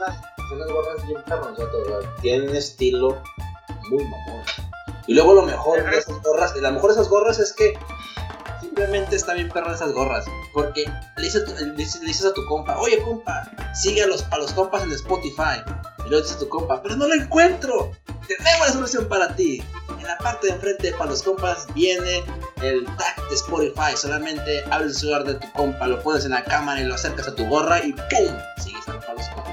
unas- 0.52 0.68
gorras 0.72 1.06
bien. 1.08 1.24
Tienen 2.22 2.56
estilo 2.56 3.22
muy 3.90 4.04
mamón. 4.04 4.44
Y 5.08 5.14
luego 5.14 5.34
lo 5.34 5.44
mejor 5.44 5.90
de 5.90 5.98
esas 5.98 6.22
gorras, 6.22 6.56
lo 6.56 6.72
mejor 6.72 6.90
de 6.90 6.96
esas 6.96 7.10
gorras 7.10 7.40
es 7.40 7.54
que 7.54 7.78
simplemente 8.60 9.16
está 9.16 9.34
bien 9.34 9.50
perro 9.50 9.74
esas 9.74 9.94
gorras. 9.94 10.26
Porque 10.54 10.84
le 11.18 11.24
dices, 11.24 12.26
a 12.26 12.34
tu- 12.34 12.46
compa, 12.48 12.78
oye 12.80 13.02
compa, 13.04 13.50
sigue 13.74 14.04
a 14.04 14.08
los, 14.08 14.24
a 14.32 14.38
los 14.38 14.52
compas 14.54 14.84
en 14.84 14.92
Spotify. 14.92 15.62
Y 16.06 16.10
luego 16.10 16.22
dices 16.24 16.38
a 16.38 16.40
tu 16.40 16.50
compa, 16.50 16.82
pero 16.82 16.96
no 16.96 17.08
lo 17.08 17.14
encuentro. 17.16 17.92
Tenemos 18.28 18.68
la 18.68 18.74
solución 18.74 19.08
para 19.08 19.34
ti. 19.36 19.64
En 19.98 20.04
la 20.04 20.18
parte 20.18 20.48
de 20.48 20.54
enfrente 20.54 20.92
para 20.94 21.10
los 21.10 21.24
compas 21.24 21.68
viene 21.74 22.24
el 22.62 22.86
tag 22.98 23.30
de 23.30 23.36
Spotify. 23.36 23.96
Solamente 23.96 24.64
abres 24.72 24.92
el 24.92 24.96
celular 24.96 25.24
de 25.24 25.36
tu 25.36 25.52
compa, 25.54 25.88
lo 25.88 26.02
pones 26.04 26.26
en 26.26 26.32
la 26.32 26.44
cámara 26.44 26.80
y 26.82 26.84
lo 26.84 26.96
acercas 26.96 27.28
a 27.30 27.36
tu 27.36 27.46
gorra 27.48 27.80
y 27.84 27.94
¡pum! 27.94 28.36
Sigues 28.62 28.84
para 28.86 29.14
los 29.14 29.28
compas. 29.30 29.47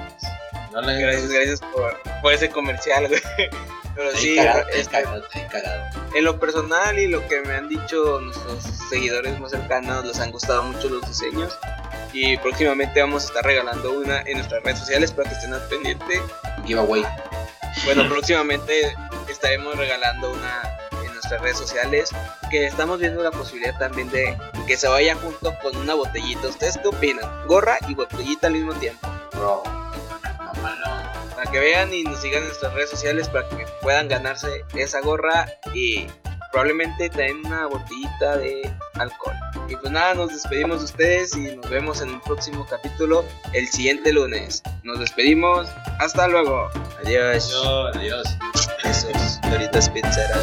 No 0.75 0.81
le 0.81 1.01
Gracias, 1.01 1.31
gracias 1.31 1.61
por, 1.61 1.97
por 2.21 2.33
ese 2.33 2.51
comercial, 2.51 3.07
güey. 3.09 3.23
Pero 3.95 4.11
sí, 4.17 4.35
cagado, 4.35 4.69
este, 4.71 4.91
cagado, 4.91 5.25
cagado. 5.53 5.85
en 6.17 6.25
lo 6.25 6.41
personal 6.41 6.99
y 6.99 7.07
lo 7.07 7.25
que 7.29 7.43
me 7.43 7.55
han 7.55 7.69
dicho 7.69 8.21
nuestros 8.21 8.65
seguidores 8.91 9.39
más 9.39 9.53
cercanos, 9.53 10.05
les 10.05 10.19
han 10.19 10.33
gustado 10.33 10.65
mucho 10.65 10.89
los 10.89 11.07
diseños. 11.07 11.57
Y 12.13 12.37
próximamente 12.39 13.01
vamos 13.01 13.23
a 13.23 13.27
estar 13.27 13.45
regalando 13.45 13.93
una 13.93 14.23
en 14.23 14.39
nuestras 14.39 14.65
redes 14.65 14.81
sociales 14.81 15.13
para 15.13 15.29
que 15.29 15.37
estén 15.37 15.55
al 15.55 15.63
pendiente. 15.69 16.21
Giveaway. 16.67 17.07
Bueno, 17.85 18.09
próximamente 18.09 18.97
estaremos 19.29 19.77
regalando 19.77 20.33
una 20.33 20.77
en 21.05 21.13
nuestras 21.13 21.41
redes 21.41 21.59
sociales. 21.59 22.11
Que 22.51 22.67
estamos 22.67 22.99
viendo 22.99 23.23
la 23.23 23.31
posibilidad 23.31 23.79
también 23.79 24.11
de 24.11 24.37
que 24.67 24.77
se 24.77 24.89
vaya 24.89 25.15
junto 25.15 25.57
con 25.63 25.77
una 25.77 25.95
botellita. 25.95 26.49
¿Ustedes 26.49 26.79
qué 26.79 26.89
opinan? 26.89 27.47
Gorra 27.47 27.79
y 27.87 27.95
botellita 27.95 28.49
al 28.49 28.55
mismo 28.55 28.75
tiempo. 28.75 29.09
Bro. 29.35 29.84
Que 31.55 31.61
vean 31.61 31.95
y 31.95 32.03
nos 32.03 32.21
sigan 32.21 32.43
en 32.43 32.49
nuestras 32.49 32.75
redes 32.75 32.91
sociales 32.91 33.29
para 33.29 33.49
que 33.49 33.65
puedan 33.81 34.09
ganarse 34.09 34.65
esa 34.75 35.01
gorra 35.03 35.47
y 35.73 36.09
probablemente 36.51 37.09
también 37.11 37.47
una 37.47 37.69
botellita 37.69 38.39
de 38.39 38.75
alcohol. 38.95 39.37
Y 39.69 39.77
pues 39.77 39.93
nada, 39.93 40.15
nos 40.15 40.31
despedimos 40.31 40.81
de 40.81 40.85
ustedes 40.87 41.37
y 41.37 41.55
nos 41.55 41.71
vemos 41.71 42.01
en 42.01 42.11
el 42.11 42.21
próximo 42.23 42.67
capítulo 42.69 43.25
el 43.53 43.69
siguiente 43.69 44.13
lunes. 44.13 44.65
Nos 44.83 44.99
despedimos. 44.99 45.69
Hasta 46.01 46.27
luego. 46.27 46.71
Adiós. 47.05 47.55
Adiós. 47.95 48.37
Besos. 48.83 49.41
Doritos 49.49 49.89
Pizzera. 49.91 50.37